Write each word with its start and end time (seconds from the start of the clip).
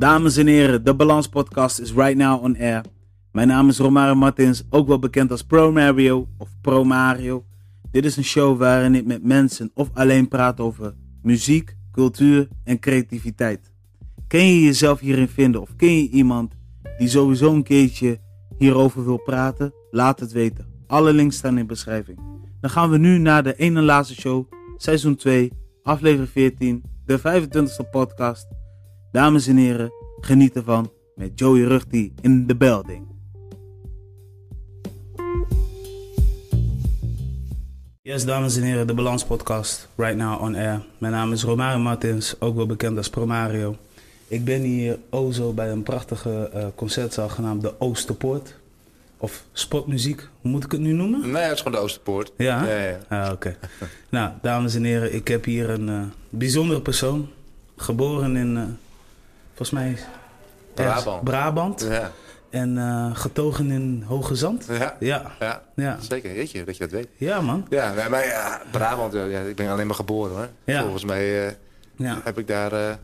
Dames 0.00 0.36
en 0.36 0.46
heren, 0.46 0.84
de 0.84 0.94
Balans 0.94 1.28
Podcast 1.28 1.78
is 1.78 1.92
right 1.92 2.16
now 2.16 2.42
on 2.42 2.56
air. 2.56 2.84
Mijn 3.32 3.48
naam 3.48 3.68
is 3.68 3.78
Romario 3.78 4.14
Martins, 4.14 4.62
ook 4.70 4.88
wel 4.88 4.98
bekend 4.98 5.30
als 5.30 5.42
Pro 5.42 5.72
Mario 5.72 6.28
of 6.38 6.48
Pro 6.60 6.84
Mario. 6.84 7.44
Dit 7.90 8.04
is 8.04 8.16
een 8.16 8.24
show 8.24 8.58
waarin 8.58 8.94
ik 8.94 9.04
met 9.04 9.24
mensen 9.24 9.70
of 9.74 9.90
alleen 9.94 10.28
praat 10.28 10.60
over 10.60 10.94
muziek, 11.22 11.76
cultuur 11.92 12.48
en 12.64 12.78
creativiteit. 12.78 13.72
Ken 14.28 14.46
je 14.46 14.62
jezelf 14.62 15.00
hierin 15.00 15.28
vinden 15.28 15.60
of 15.60 15.76
ken 15.76 15.96
je 15.96 16.08
iemand 16.08 16.54
die 16.98 17.08
sowieso 17.08 17.54
een 17.54 17.62
keertje 17.62 18.20
hierover 18.58 19.04
wil 19.04 19.18
praten? 19.18 19.72
Laat 19.90 20.20
het 20.20 20.32
weten. 20.32 20.66
Alle 20.86 21.12
links 21.12 21.36
staan 21.36 21.54
in 21.54 21.60
de 21.60 21.64
beschrijving. 21.64 22.18
Dan 22.60 22.70
gaan 22.70 22.90
we 22.90 22.98
nu 22.98 23.18
naar 23.18 23.42
de 23.42 23.56
ene 23.56 23.82
laatste 23.82 24.14
show, 24.14 24.52
seizoen 24.76 25.16
2, 25.16 25.52
aflevering 25.82 26.28
14, 26.28 26.82
de 27.04 27.18
25e 27.18 27.90
podcast. 27.90 28.59
Dames 29.12 29.46
en 29.46 29.56
heren, 29.56 29.92
geniet 30.20 30.56
ervan 30.56 30.92
met 31.14 31.30
Joey 31.34 31.62
Rugti 31.62 32.12
in 32.20 32.46
the 32.46 32.56
building. 32.56 33.06
Yes, 38.02 38.24
dames 38.24 38.56
en 38.56 38.62
heren, 38.62 38.86
de 38.86 38.94
Balans 38.94 39.24
Podcast, 39.24 39.88
right 39.96 40.16
now 40.16 40.42
on 40.42 40.54
air. 40.54 40.82
Mijn 40.98 41.12
naam 41.12 41.32
is 41.32 41.42
Romario 41.42 41.78
Martins, 41.78 42.40
ook 42.40 42.56
wel 42.56 42.66
bekend 42.66 42.96
als 42.96 43.10
Promario. 43.10 43.76
Ik 44.28 44.44
ben 44.44 44.60
hier 44.60 44.98
ozo 45.08 45.52
bij 45.52 45.70
een 45.70 45.82
prachtige 45.82 46.50
eh, 46.52 46.66
concertzaal 46.74 47.28
genaamd 47.28 47.62
de 47.62 47.80
Oosterpoort. 47.80 48.54
Of 49.16 49.44
sportmuziek, 49.52 50.28
hoe 50.40 50.50
moet 50.50 50.64
ik 50.64 50.72
het 50.72 50.80
nu 50.80 50.92
noemen? 50.92 51.30
Nee, 51.30 51.42
het 51.42 51.52
is 51.52 51.58
gewoon 51.58 51.78
de 51.78 51.84
Oosterpoort. 51.84 52.32
Ja? 52.36 52.66
Ja, 52.66 52.78
ja. 52.78 52.98
Ah, 53.08 53.32
oké. 53.32 53.56
nou, 54.08 54.32
dames 54.42 54.74
en 54.74 54.84
heren, 54.84 55.14
ik 55.14 55.28
heb 55.28 55.44
hier 55.44 55.70
een 55.70 55.88
eh, 55.88 56.02
bijzondere 56.28 56.80
persoon. 56.80 57.28
Geboren 57.76 58.36
in, 58.36 58.56
eh, 58.56 58.62
volgens 59.60 59.70
mij... 59.70 59.96
Brabant. 60.74 61.24
Brabant. 61.24 61.86
Ja, 61.90 62.10
En 62.50 62.78
eh, 62.78 63.10
getogen 63.16 63.70
in 63.70 64.04
Hoge 64.06 64.34
Zand. 64.34 64.66
ja, 64.70 64.96
Ja, 65.00 65.30
ja. 65.40 65.62
ja. 65.76 65.96
zeker. 66.00 66.34
Jeetje, 66.34 66.64
dat 66.64 66.76
je 66.76 66.82
dat 66.82 66.90
weet. 66.92 67.08
Ja, 67.16 67.40
man. 67.40 67.66
Ja, 67.70 67.92
maar, 67.96 68.10
maar 68.10 68.26
ja, 68.26 68.60
Brabant, 68.70 69.12
ja, 69.12 69.40
ik 69.40 69.56
ben 69.56 69.68
alleen 69.68 69.86
maar 69.86 69.96
geboren 69.96 70.36
hoor. 70.36 70.48
Ja. 70.64 70.80
Volgens 70.82 71.04
mij 71.04 71.46
eh, 71.46 71.52
Ja. 71.96 72.20
heb 72.24 72.38
ik 72.38 72.46
daar 72.48 72.72
eh, 72.72 72.94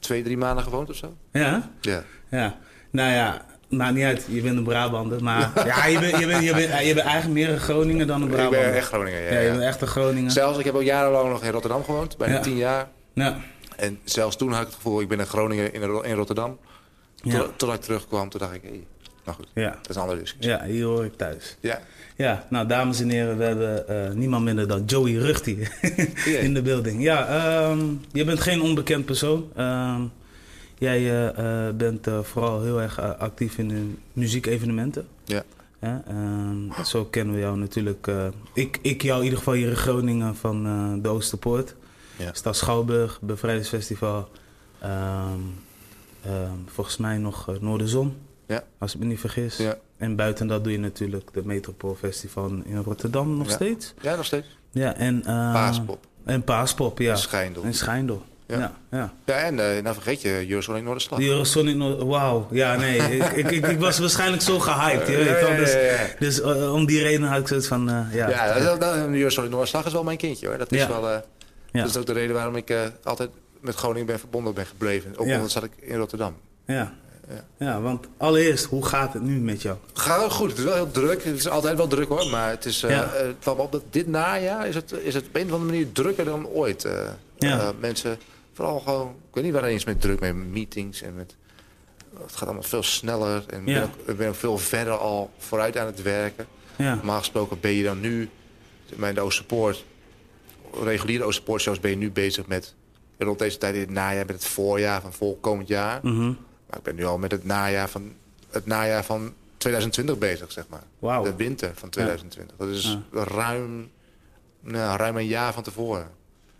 twee, 0.00 0.22
drie 0.22 0.36
maanden 0.36 0.64
gewoond 0.64 0.90
of 0.90 0.96
zo. 0.96 1.16
Ja? 1.32 1.70
Ja. 1.80 2.02
Ja. 2.30 2.54
Nou 2.90 3.12
ja, 3.12 3.42
maakt 3.68 3.94
niet 3.94 4.04
uit. 4.04 4.24
Je 4.28 4.40
bent 4.42 4.56
een 4.56 4.64
Brabander. 4.64 5.22
Maar 5.22 5.50
ja, 5.66 5.86
je 5.86 5.98
bent, 5.98 6.18
je 6.18 6.26
bent, 6.26 6.44
je 6.44 6.52
bent, 6.54 6.68
je 6.86 6.94
bent 6.94 7.06
eigenlijk 7.06 7.28
meer 7.40 7.48
een 7.50 7.60
Groninger 7.60 8.06
dan 8.06 8.22
een 8.22 8.28
Ik 8.28 8.32
Brabander. 8.34 8.60
ben 8.60 8.74
echt 8.74 8.86
Groningen, 8.86 9.22
ja. 9.22 9.32
Ja, 9.32 9.38
je 9.38 9.50
bent 9.50 9.62
echt 9.62 9.80
een 9.80 9.86
Groninger. 9.88 10.30
Zelfs, 10.30 10.58
ik 10.58 10.64
heb 10.64 10.74
ook 10.74 10.82
jarenlang 10.82 11.28
nog 11.28 11.42
in 11.42 11.50
Rotterdam 11.50 11.84
gewoond, 11.84 12.16
bijna 12.16 12.40
tien 12.40 12.56
jaar. 12.56 12.86
Ja. 13.14 13.36
En 13.76 13.98
zelfs 14.04 14.36
toen 14.36 14.50
had 14.52 14.60
ik 14.60 14.66
het 14.66 14.74
gevoel, 14.74 15.00
ik 15.00 15.08
ben 15.08 15.18
een 15.18 15.26
Groninger 15.26 15.74
in, 15.74 16.04
in 16.04 16.14
Rotterdam. 16.14 16.58
Ja. 17.22 17.38
Tot, 17.38 17.58
tot 17.58 17.74
ik 17.74 17.80
terugkwam, 17.80 18.28
toen 18.28 18.40
dacht 18.40 18.54
ik, 18.54 18.62
nou 19.24 19.36
goed, 19.36 19.46
Ja. 19.54 19.70
dat 19.70 19.88
is 19.90 19.96
een 19.96 20.02
andere 20.02 20.20
discussie. 20.20 20.50
ja, 20.52 20.64
hier 20.64 20.84
hoor 20.84 21.04
ik 21.04 21.16
thuis. 21.16 21.56
Ja. 21.60 21.80
Ja, 22.16 22.46
nou 22.50 22.66
dames 22.66 23.00
en 23.00 23.08
heren, 23.08 23.38
we 23.38 23.44
hebben 23.44 23.88
eh, 23.88 24.10
niemand 24.12 24.44
minder 24.44 24.68
dan 24.68 24.84
Joey 24.84 25.12
Rugti 25.14 25.68
in 26.40 26.54
de 26.54 26.62
building. 26.62 27.02
Ja, 27.02 27.26
ehm, 27.26 27.84
je 28.12 28.24
bent 28.24 28.40
geen 28.40 28.60
onbekend 28.62 29.04
persoon. 29.04 29.50
Ehm, 29.56 30.00
jij 30.78 30.98
eh, 30.98 31.66
eh, 31.68 31.74
bent 31.74 32.06
vooral 32.22 32.62
heel 32.62 32.80
erg 32.82 33.00
actief 33.00 33.58
in 33.58 33.68
de 33.68 33.90
muziekevenementen. 34.12 35.06
Ja. 35.24 35.42
Ja, 35.80 36.02
ehm, 36.08 36.84
zo 36.84 37.04
kennen 37.04 37.34
we 37.34 37.40
jou 37.40 37.58
natuurlijk. 37.58 38.10
ik, 38.54 38.78
ik 38.82 39.02
jou 39.02 39.18
in 39.18 39.24
ieder 39.24 39.38
geval 39.38 39.54
hier 39.54 39.68
in 39.68 39.76
Groningen 39.76 40.36
van 40.36 40.62
de 41.02 41.08
Oosterpoort. 41.08 41.74
Ja. 42.16 42.30
Stad 42.32 42.56
Schouwburg, 42.56 43.18
Bevrijdingsfestival. 43.20 44.28
ehm, 44.80 44.90
ehm, 46.24 46.32
volgens 46.66 46.96
mij 46.96 47.16
nog 47.18 47.48
uh, 47.50 47.56
Noorderzon, 47.60 48.16
Ja. 48.46 48.62
als 48.78 48.94
ik 48.94 49.00
me 49.00 49.06
niet 49.06 49.20
vergis. 49.20 49.56
Ja. 49.56 49.76
En 49.96 50.16
buiten 50.16 50.46
dat 50.46 50.64
doe 50.64 50.72
je 50.72 50.78
natuurlijk 50.78 51.28
de 51.32 51.42
Metropoolfestival 51.44 52.50
in 52.64 52.76
Rotterdam 52.84 53.36
nog 53.36 53.46
Ja. 53.46 53.52
steeds. 53.52 53.94
ja, 54.00 54.14
nog 54.16 54.24
steeds. 54.24 54.46
Ja, 54.70 54.94
en... 54.94 55.18
eh, 55.24 55.52
Paaspop. 55.52 56.06
En 56.24 56.42
Paaspop, 56.44 56.98
ja. 56.98 57.10
En 57.12 57.18
Schijndel. 57.18 57.62
En 57.62 57.74
Schijndel. 57.74 58.22
Ja, 58.46 58.58
Ja. 58.58 58.72
ja. 58.90 59.12
Ja, 59.24 59.34
en 59.34 59.76
eh, 59.76 59.82
nou 59.82 59.94
vergeet 59.94 60.22
je 60.22 60.46
Eurosonic 60.48 60.82
Noorderslag. 60.82 61.20
Eurosonic, 61.20 61.76
Noord- 61.76 62.02
wauw. 62.02 62.48
Ja, 62.50 62.76
nee. 62.76 62.96
ik, 62.98 63.22
ik, 63.32 63.50
ik, 63.50 63.66
ik 63.66 63.78
was 63.88 63.98
waarschijnlijk 63.98 64.42
zo 64.42 64.58
gehyped. 64.58 65.08
Je 65.08 65.16
weet 65.16 65.26
Ja, 65.26 65.40
wel. 65.46 65.56
Dus, 65.56 65.76
dus 66.18 66.40
eh, 66.40 66.72
om 66.72 66.86
die 66.86 67.02
reden 67.02 67.22
had 67.28 67.40
ik 67.40 67.48
zoiets 67.48 67.66
van... 67.66 67.88
eh, 67.90 68.14
ja, 68.14 68.28
Ja, 68.28 68.58
dat, 68.58 68.80
dat, 68.80 68.94
Eurosonic 68.94 69.50
Noorderslag 69.50 69.86
is 69.86 69.92
wel 69.92 70.04
mijn 70.04 70.16
kindje 70.16 70.46
hoor. 70.46 70.58
Dat 70.58 70.72
is 70.72 70.86
wel... 70.86 71.22
eh, 71.76 71.82
Ja. 71.82 71.82
Dat 71.82 71.90
is 71.94 72.00
ook 72.00 72.06
de 72.06 72.12
reden 72.12 72.34
waarom 72.34 72.56
ik 72.56 72.70
eh, 72.70 72.80
altijd 73.04 73.30
met 73.60 73.74
Groningen 73.74 74.06
ben 74.06 74.18
verbonden 74.18 74.54
ben 74.54 74.66
gebleven. 74.66 75.16
Ook 75.16 75.26
Ja. 75.26 75.34
omdat 75.36 75.50
zat 75.50 75.64
ik 75.64 75.70
in 75.80 75.96
Rotterdam. 75.96 76.34
ja. 76.66 76.94
Ja. 77.28 77.44
Ja, 77.66 77.80
want 77.80 78.06
allereerst, 78.16 78.64
hoe 78.64 78.84
gaat 78.86 79.12
het 79.12 79.22
nu 79.22 79.38
met 79.40 79.62
jou? 79.62 79.76
Gaat 79.92 80.32
goed. 80.32 80.48
Het 80.48 80.58
is 80.58 80.64
wel 80.64 80.74
heel 80.74 80.90
druk. 80.90 81.24
Het 81.24 81.36
is 81.36 81.48
altijd 81.48 81.76
wel 81.76 81.86
druk 81.86 82.08
hoor. 82.08 82.26
Maar 82.30 82.50
het 82.50 82.64
is 82.64 82.82
eh, 82.82 82.90
Ja. 82.90 83.12
eh, 83.12 83.26
het 83.26 83.46
op 83.46 83.72
dat 83.72 83.82
dit 83.90 84.06
najaar 84.06 84.66
is 84.68 84.74
het, 84.74 84.92
is 84.92 85.14
het 85.14 85.26
op 85.26 85.34
een 85.36 85.46
of 85.46 85.52
andere 85.52 85.70
manier 85.70 85.92
drukker 85.92 86.24
dan 86.24 86.46
ooit. 86.46 86.84
eh. 86.84 87.08
Ja. 87.38 87.58
Eh, 87.58 87.68
mensen, 87.80 88.18
vooral 88.52 88.80
gewoon, 88.80 89.08
ik 89.08 89.34
weet 89.34 89.44
niet 89.44 89.52
waar 89.52 89.64
eens 89.64 89.84
met 89.84 90.00
druk 90.00 90.20
mee, 90.20 90.32
meetings 90.32 91.02
en 91.02 91.14
met... 91.14 91.34
Het 92.22 92.32
gaat 92.36 92.42
allemaal 92.44 92.62
veel 92.62 92.82
sneller 92.82 93.44
en 93.46 93.66
Ja. 93.66 93.72
ben 93.74 93.82
ook, 93.82 94.08
ik 94.08 94.16
ben 94.16 94.28
ook 94.28 94.34
veel 94.34 94.58
verder 94.58 94.92
al 94.98 95.30
vooruit 95.38 95.76
aan 95.78 95.86
het 95.86 96.02
werken. 96.02 96.46
Ja, 96.76 96.94
Normaal 96.94 97.18
gesproken 97.18 97.60
ben 97.60 97.70
je 97.72 97.84
dan 97.84 98.00
nu, 98.00 98.28
bij 98.96 99.12
de 99.12 99.20
Oosterpoort, 99.20 99.84
reguliere 100.84 101.24
Oosterpoort-shows 101.24 101.80
ben 101.80 101.90
je 101.90 101.96
nu 101.96 102.10
bezig 102.10 102.46
met, 102.46 102.74
rond 103.18 103.38
deze 103.38 103.58
tijd 103.58 103.74
in 103.74 103.80
het 103.80 103.90
najaar, 103.90 104.26
met 104.26 104.34
het 104.34 104.44
voorjaar 104.44 105.00
van 105.00 105.12
volkomend 105.12 105.68
jaar. 105.68 106.00
Mhm. 106.02 106.26
Maar 106.66 106.78
ik 106.78 106.82
ben 106.82 106.94
nu 106.94 107.04
al 107.04 107.18
met 107.18 107.30
het 107.30 107.44
najaar 107.44 107.88
van, 107.88 108.12
het 108.50 108.66
najaar 108.66 109.04
van 109.04 109.32
2020 109.56 110.18
bezig, 110.18 110.52
zeg 110.52 110.64
maar. 110.68 111.22
De 111.22 111.34
winter 111.36 111.72
van 111.74 111.88
2020. 111.88 112.56
Dat 112.56 112.68
is 112.68 112.98
ruim, 113.12 113.90
nou, 114.60 114.96
ruim 114.96 115.16
een 115.16 115.26
jaar 115.26 115.52
van 115.52 115.62
tevoren. 115.62 116.10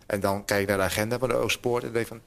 En 0.05 0.19
dan 0.19 0.45
kijk 0.45 0.61
ik 0.61 0.67
naar 0.67 0.77
de 0.77 0.83
agenda 0.83 1.19
van 1.19 1.29
de 1.29 1.35
Oosterpoort 1.35 1.83
en 1.83 1.91
denk 1.91 2.07
van, 2.07 2.21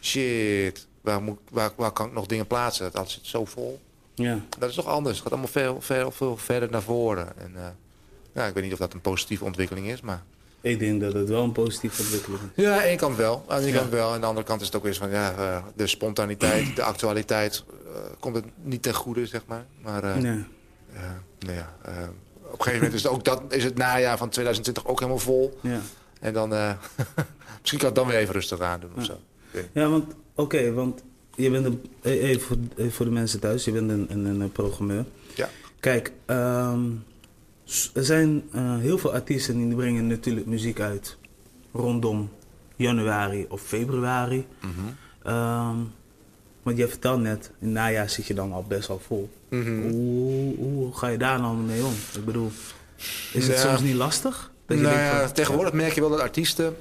shit, 0.00 0.86
waar, 1.00 1.22
moet, 1.22 1.38
waar, 1.50 1.70
waar 1.76 1.90
kan 1.90 2.06
ik 2.06 2.12
nog 2.12 2.26
dingen 2.26 2.46
plaatsen? 2.46 2.92
Dat 2.92 3.10
zit 3.10 3.26
zo 3.26 3.44
vol. 3.44 3.80
ja. 4.14 4.38
Dat 4.58 4.68
is 4.68 4.74
toch 4.74 4.86
anders. 4.86 5.14
Het 5.14 5.22
gaat 5.22 5.32
allemaal 5.32 5.50
veel, 5.50 5.80
veel, 5.80 6.10
veel 6.10 6.36
verder 6.36 6.70
naar 6.70 6.82
voren. 6.82 7.38
En, 7.38 7.76
ja, 8.32 8.46
ik 8.46 8.54
weet 8.54 8.62
niet 8.62 8.72
of 8.72 8.78
dat 8.78 8.92
een 8.92 9.00
positieve 9.00 9.44
ontwikkeling 9.44 9.86
is, 9.86 10.00
maar... 10.00 10.22
Ik 10.64 10.78
denk 10.78 11.00
dat 11.00 11.12
het 11.12 11.28
wel 11.28 11.42
een 11.44 11.52
positieve 11.52 12.02
ontwikkeling 12.02 12.40
is. 12.54 12.64
Ja, 12.64 12.72
aan 12.72 12.78
de 12.78 12.84
ene 12.84 12.96
kant 12.96 13.16
wel. 13.16 13.44
Aan 13.48 13.60
de 13.60 13.66
ene 13.66 13.76
kant 13.78 13.90
wel. 13.90 14.12
Aan 14.12 14.20
de 14.20 14.26
andere 14.26 14.46
kant 14.46 14.60
is 14.60 14.66
het 14.66 14.76
ook 14.76 14.82
weer 14.82 14.94
van... 14.94 15.10
Ja, 15.10 15.34
eh, 15.36 15.64
de 15.76 15.86
spontaniteit, 15.86 16.76
de 16.76 16.82
actualiteit... 16.82 17.64
eh, 17.94 18.00
komt 18.20 18.34
het 18.36 18.44
niet 18.62 18.82
ten 18.82 18.94
goede, 18.94 19.26
zeg 19.26 19.40
maar. 19.46 19.64
Maar 19.82 20.04
eh, 20.04 20.14
Nee. 20.14 20.44
nou 21.38 21.56
ja, 21.56 21.74
op 22.42 22.58
een 22.58 22.64
gegeven 22.64 22.74
moment 22.74 22.94
is 22.94 23.02
het, 23.02 23.12
ook 23.12 23.24
dat, 23.24 23.42
is 23.48 23.64
het 23.64 23.76
najaar 23.76 24.18
van 24.18 24.28
2020 24.28 24.86
ook 24.86 24.98
helemaal 24.98 25.18
vol. 25.20 25.58
Ja. 25.60 25.80
En 26.20 26.32
dan... 26.32 26.48
misschien 27.60 27.78
kan 27.78 27.88
ik 27.88 27.94
het 27.94 27.94
dan 27.94 28.06
weer 28.06 28.16
even 28.16 28.34
rustig 28.34 28.60
aan 28.60 28.80
doen 28.80 28.90
of 28.96 29.06
Ja. 29.06 29.16
zo. 29.52 29.58
Ja, 29.72 29.88
want 29.88 30.14
oké, 30.34 30.72
want 30.72 31.02
je 31.34 31.50
bent 31.50 31.64
een, 31.64 31.82
e- 32.02 32.18
even 32.18 32.42
voor, 32.42 32.56
even 32.76 32.92
voor 32.92 33.04
de 33.06 33.12
mensen 33.12 33.40
thuis, 33.40 33.64
je 33.64 33.72
bent 33.72 33.90
een, 33.90 34.06
een, 34.10 34.40
een 34.40 34.52
programmeur. 34.52 35.04
Ja. 35.34 35.48
Kijk, 35.80 36.12
ehm, 36.26 36.80
er 37.94 38.04
zijn 38.04 38.42
eh, 38.52 38.78
heel 38.78 38.98
veel 38.98 39.12
artiesten 39.12 39.56
die 39.56 39.76
brengen 39.76 40.06
natuurlijk 40.06 40.46
muziek 40.46 40.80
uit 40.80 41.16
rondom 41.72 42.30
januari 42.76 43.46
of 43.48 43.60
februari. 43.62 44.46
Ehm, 45.22 45.76
want 46.62 46.76
je 46.76 46.88
vertelt 46.88 47.20
net, 47.20 47.50
in 47.60 47.66
het 47.66 47.74
najaar 47.74 48.10
zit 48.10 48.26
je 48.26 48.34
dan 48.34 48.52
al 48.52 48.64
best 48.68 48.88
wel 48.88 49.00
vol. 49.06 49.30
Mhm. 49.48 49.80
Hoe, 49.82 50.56
hoe 50.56 50.94
ga 50.94 51.08
je 51.08 51.18
daar 51.18 51.38
dan 51.38 51.66
mee 51.66 51.84
om? 51.84 51.92
Ik 52.14 52.24
bedoel, 52.24 52.50
is 53.32 53.48
het 53.48 53.58
soms 53.58 53.80
niet 53.80 53.94
lastig? 53.94 54.52
Dat 54.66 54.76
je 54.76 54.82
nou 54.82 54.96
denkt 54.96 55.10
ja, 55.10 55.30
tegenwoordig 55.30 55.72
merk 55.72 55.92
je 55.92 56.00
wel 56.00 56.10
dat 56.10 56.20
artiesten, 56.20 56.76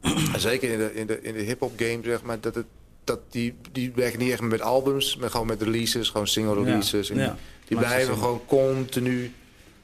zeker 0.36 0.70
in 0.70 0.78
de, 0.78 0.94
in 0.94 1.06
de, 1.06 1.22
in 1.22 1.34
de 1.34 1.40
hip-hop 1.40 1.72
game, 1.76 1.98
zeg 2.02 2.22
maar, 2.22 2.40
dat, 2.40 2.54
het, 2.54 2.66
dat 3.04 3.20
die, 3.30 3.54
die 3.72 3.92
werken 3.94 4.18
niet 4.18 4.30
echt 4.30 4.40
met 4.40 4.60
albums, 4.60 5.16
maar 5.16 5.30
gewoon 5.30 5.46
met 5.46 5.62
releases, 5.62 6.10
gewoon 6.10 6.26
single 6.26 6.58
Ja, 6.58 6.64
releases. 6.64 7.10
En 7.10 7.16
die, 7.16 7.30
die 7.68 7.78
blijven 7.78 8.16
gewoon 8.16 8.40
continu 8.46 9.32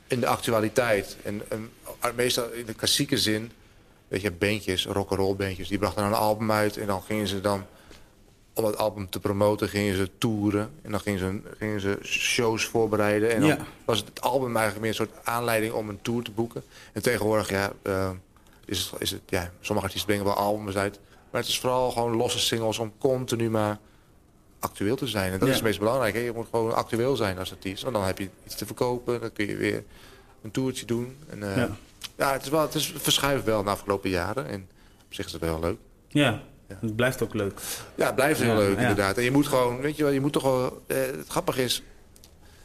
in 0.08 0.20
de 0.20 0.26
actualiteit. 0.26 1.16
En, 1.22 1.42
en 1.48 1.70
meestal 2.14 2.50
in 2.52 2.66
de 2.66 2.74
klassieke 2.74 3.18
zin, 3.18 3.52
weet 4.08 4.20
je, 4.20 4.30
bandjes, 4.30 4.86
rock'n'roll 4.86 5.34
bandjes, 5.36 5.68
die 5.68 5.78
brachten 5.78 6.02
dan 6.02 6.12
een 6.12 6.18
album 6.18 6.52
uit 6.52 6.76
en 6.76 6.86
dan 6.86 7.02
gingen 7.02 7.26
ze 7.28 7.40
dan 7.40 7.66
om 8.52 8.64
het 8.64 8.76
album 8.76 9.10
te 9.10 9.20
promoten 9.20 9.68
gingen 9.68 9.96
ze 9.96 10.10
toeren. 10.18 10.70
En 10.82 10.90
dan 10.90 11.00
gingen 11.00 11.18
ze, 11.18 11.40
gingen 11.58 11.80
ze 11.80 11.98
shows 12.02 12.64
voorbereiden. 12.64 13.30
En 13.34 13.40
dan 13.40 13.48
Ja. 13.48 13.58
was 13.84 13.98
het 13.98 14.20
album 14.20 14.56
eigenlijk 14.56 14.80
meer 14.80 14.88
een 14.90 15.06
soort 15.06 15.26
aanleiding 15.26 15.72
om 15.72 15.88
een 15.88 16.02
tour 16.02 16.22
te 16.22 16.30
boeken. 16.30 16.62
En 16.92 17.02
tegenwoordig, 17.02 17.50
ja, 17.50 17.72
eh, 17.82 18.10
is 18.64 18.78
het, 18.90 19.00
is 19.00 19.10
het, 19.10 19.20
ja, 19.26 19.52
sommige 19.60 19.86
artiesten 19.86 20.06
brengen 20.14 20.24
wel 20.34 20.44
albums 20.44 20.76
uit. 20.76 20.98
Maar 21.30 21.40
het 21.40 21.50
is 21.50 21.60
vooral 21.60 21.90
gewoon 21.90 22.16
losse 22.16 22.38
singles 22.38 22.78
om 22.78 22.92
continu 22.98 23.50
maar 23.50 23.78
actueel 24.58 24.96
te 24.96 25.06
zijn. 25.06 25.32
En 25.32 25.38
dat 25.38 25.40
Ja. 25.40 25.48
is 25.48 25.54
het 25.54 25.64
meest 25.64 25.78
belangrijk. 25.78 26.14
Hè? 26.14 26.20
Je 26.20 26.32
moet 26.32 26.46
gewoon 26.50 26.74
actueel 26.74 27.16
zijn 27.16 27.38
als 27.38 27.50
artiest. 27.50 27.82
Want 27.82 27.94
dan 27.94 28.04
heb 28.04 28.18
je 28.18 28.28
iets 28.46 28.54
te 28.54 28.66
verkopen. 28.66 29.20
Dan 29.20 29.32
kun 29.32 29.46
je 29.46 29.56
weer 29.56 29.84
een 30.42 30.50
toertje 30.50 30.86
doen. 30.86 31.16
En, 31.28 31.42
eh, 31.50 31.56
Ja. 31.56 31.76
ja. 32.16 32.32
het 32.32 32.42
is 32.42 32.48
wel, 32.48 32.60
het 32.60 32.74
is 32.74 32.92
verschuift 32.96 33.44
wel 33.44 33.62
de 33.62 33.70
afgelopen 33.70 34.10
jaren. 34.10 34.46
En 34.48 34.68
op 35.06 35.14
zich 35.14 35.26
is 35.26 35.32
het 35.32 35.40
wel 35.40 35.60
leuk. 35.60 35.76
Ja, 36.08 36.42
Het 36.80 36.96
blijft 36.96 37.22
ook 37.22 37.34
leuk. 37.34 37.60
Ja, 37.94 38.06
het 38.06 38.14
blijft 38.14 38.40
heel 38.40 38.50
Ja, 38.52 38.56
leuk 38.58 38.74
ja. 38.74 38.80
inderdaad. 38.80 39.16
En 39.16 39.22
je 39.24 39.30
moet 39.30 39.46
gewoon, 39.46 39.80
weet 39.80 39.96
je 39.96 40.02
wel, 40.02 40.12
je 40.12 40.20
moet 40.20 40.32
toch 40.32 40.42
wel... 40.42 40.82
eh, 40.86 40.96
het 41.00 41.28
grappige 41.28 41.62
is, 41.62 41.82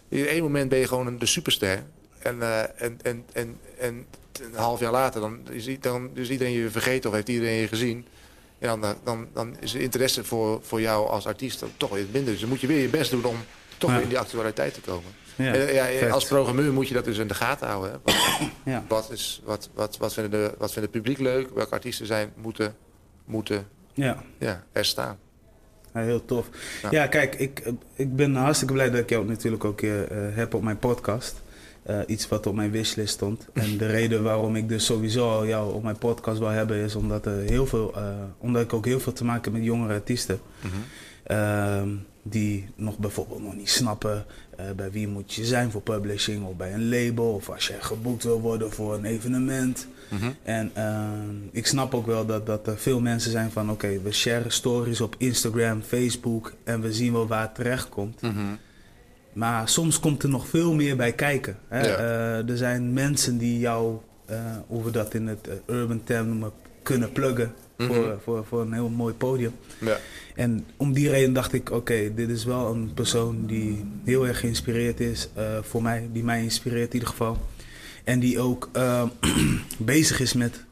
in 0.10 0.26
één 0.28 0.44
moment 0.44 0.70
ben 0.70 0.80
je 0.80 0.88
gewoon 0.88 1.08
een, 1.08 1.20
de 1.20 1.26
superster. 1.26 1.84
En, 2.20 2.42
eh, 2.42 2.60
en, 2.82 3.00
en, 3.02 3.26
en, 3.34 3.58
en 3.80 4.06
een 4.42 4.56
half 4.56 4.80
jaar 4.80 4.92
later, 4.92 5.22
dan 5.22 5.40
is, 5.50 5.80
dan 5.80 6.10
is 6.14 6.30
iedereen 6.30 6.54
je 6.54 6.70
vergeten 6.70 7.10
of 7.10 7.16
heeft 7.16 7.28
iedereen 7.30 7.56
je 7.60 7.68
gezien. 7.68 8.06
En 8.64 8.80
dan, 8.82 8.96
dan, 9.04 9.28
dan, 9.34 9.56
is 9.60 9.72
de 9.72 9.80
interesse 9.82 10.24
voor, 10.24 10.60
voor 10.64 10.82
jou 10.82 11.08
als 11.10 11.26
artiest 11.28 11.64
toch 11.78 11.90
weer 11.90 12.06
minder. 12.12 12.32
Dus 12.32 12.40
dan 12.40 12.50
moet 12.50 12.62
je 12.62 12.68
weer 12.68 12.82
je 12.82 12.88
best 12.88 13.12
doen 13.12 13.26
om 13.26 13.38
toch 13.78 13.90
Ja. 13.90 13.96
weer 13.96 14.04
in 14.04 14.10
die 14.10 14.20
actualiteit 14.20 14.74
te 14.74 14.82
komen. 14.82 15.12
Ja, 15.36 15.54
en, 15.54 15.74
ja, 15.74 16.10
als 16.10 16.26
programmeur 16.26 16.74
moet 16.74 16.88
je 16.88 16.94
dat 16.94 17.06
dus 17.06 17.18
in 17.18 17.28
de 17.28 17.34
gaten 17.34 17.68
houden. 17.68 17.92
Hè? 17.92 17.98
Wat, 18.04 18.16
Ja. 18.74 18.84
wat, 18.88 19.12
is, 19.12 19.42
wat, 19.46 19.70
wat, 19.74 19.98
wat, 19.98 20.14
vinden 20.14 20.32
de, 20.32 20.54
wat 20.58 20.72
vindt 20.72 20.94
het 20.94 21.02
publiek 21.04 21.20
leuk? 21.20 21.50
Welke 21.56 21.72
artiesten 21.72 22.06
zijn, 22.06 22.32
moeten, 22.36 22.76
moeten 23.26 23.68
Ja. 23.94 24.24
ja, 24.40 24.64
er 24.72 24.86
staan? 24.86 25.18
Ja, 25.94 26.02
heel 26.02 26.26
tof. 26.26 26.48
Ja. 26.82 26.92
Ja, 26.92 27.08
kijk, 27.08 27.36
ik, 27.36 27.64
ik 27.96 28.16
ben 28.16 28.36
hartstikke 28.36 28.74
blij 28.74 28.90
dat 28.90 29.00
ik 29.00 29.10
jou 29.10 29.26
natuurlijk 29.26 29.64
ook 29.64 29.82
eh, 29.82 29.92
heb 30.32 30.54
op 30.54 30.62
mijn 30.62 30.80
podcast. 30.80 31.42
Eh, 31.84 32.00
iets 32.08 32.28
wat 32.28 32.48
op 32.48 32.56
mijn 32.56 32.72
wishlist 32.72 33.14
stond. 33.14 33.48
En 33.54 33.78
de 33.78 33.86
reden 33.86 34.24
waarom 34.24 34.56
ik 34.56 34.70
dus 34.70 34.86
sowieso 34.86 35.30
al 35.30 35.46
jou 35.46 35.74
op 35.74 35.84
mijn 35.84 35.98
podcast 35.98 36.40
wil 36.40 36.48
hebben 36.48 36.78
is 36.78 36.96
omdat, 36.96 37.26
er 37.26 37.40
heel 37.40 37.66
veel, 37.66 37.96
eh, 37.96 38.04
omdat 38.38 38.62
ik 38.62 38.74
ook 38.74 38.86
heel 38.86 39.00
veel 39.00 39.14
te 39.14 39.26
maken 39.26 39.44
heb 39.44 39.54
met 39.54 39.64
jongere 39.64 39.94
artiesten. 39.94 40.40
Ehm, 41.24 41.90
die 42.24 42.66
nog 42.76 42.98
bijvoorbeeld 42.98 43.44
nog 43.44 43.56
niet 43.56 43.70
snappen 43.70 44.26
eh, 44.58 44.66
bij 44.76 44.92
wie 44.92 45.08
moet 45.08 45.34
je 45.34 45.46
zijn 45.46 45.72
voor 45.72 45.82
publishing 45.82 46.46
of 46.46 46.56
bij 46.56 46.74
een 46.74 46.90
label 46.90 47.34
of 47.34 47.50
als 47.50 47.68
je 47.68 47.76
geboekt 47.80 48.24
wil 48.24 48.42
worden 48.42 48.72
voor 48.72 48.94
een 48.94 49.06
evenement. 49.06 49.88
En 50.44 50.72
ehm, 50.74 51.36
ik 51.52 51.68
snap 51.68 51.94
ook 51.94 52.06
wel 52.06 52.26
dat, 52.26 52.46
dat 52.46 52.68
er 52.68 52.78
veel 52.78 53.00
mensen 53.00 53.32
zijn 53.32 53.52
van 53.52 53.72
oké, 53.72 54.02
we 54.02 54.12
sharen 54.12 54.52
stories 54.52 55.02
op 55.02 55.16
Instagram, 55.18 55.82
Facebook 55.82 56.54
en 56.64 56.82
we 56.82 56.94
zien 56.94 57.14
wel 57.14 57.28
waar 57.28 57.42
het 57.42 57.56
terecht 57.56 57.90
komt. 57.90 58.22
Maar 59.34 59.70
soms 59.70 60.00
komt 60.00 60.24
er 60.24 60.30
nog 60.30 60.48
veel 60.48 60.74
meer 60.74 60.96
bij 60.96 61.12
kijken. 61.14 61.58
Hè? 61.68 61.80
Ja. 61.88 61.96
Eh, 61.98 62.50
er 62.50 62.58
zijn 62.58 62.94
mensen 62.94 63.38
die 63.38 63.60
jou, 63.60 63.98
eh, 64.26 64.38
hoe 64.68 64.84
we 64.84 64.92
dat 64.92 65.14
in 65.14 65.28
het 65.28 65.48
eh, 65.48 65.76
urban 65.76 66.04
term 66.04 66.28
noemen, 66.28 66.52
kunnen 66.84 67.12
pluggen 67.12 67.54
voor, 67.78 68.20
voor, 68.24 68.46
voor 68.46 68.62
een 68.62 68.74
heel 68.74 68.90
mooi 68.90 69.14
podium. 69.14 69.54
Ja. 69.80 69.98
En 70.36 70.66
om 70.78 70.94
die 70.94 71.10
reden 71.10 71.34
dacht 71.34 71.54
ik, 71.54 71.72
oké, 71.72 72.14
dit 72.16 72.30
is 72.30 72.46
wel 72.46 72.72
een 72.74 72.92
persoon 72.94 73.46
die 73.46 73.86
heel 74.04 74.28
erg 74.28 74.40
geïnspireerd 74.40 75.00
is 75.00 75.30
voor 75.62 75.82
mij, 75.82 76.10
die 76.12 76.24
mij 76.24 76.44
inspireert 76.44 76.88
in 76.88 76.94
ieder 76.94 77.08
geval. 77.10 77.38
En 78.04 78.20
die 78.20 78.40
ook 78.40 78.70
bezig 79.78 80.20
is 80.20 80.34
met 80.34 80.64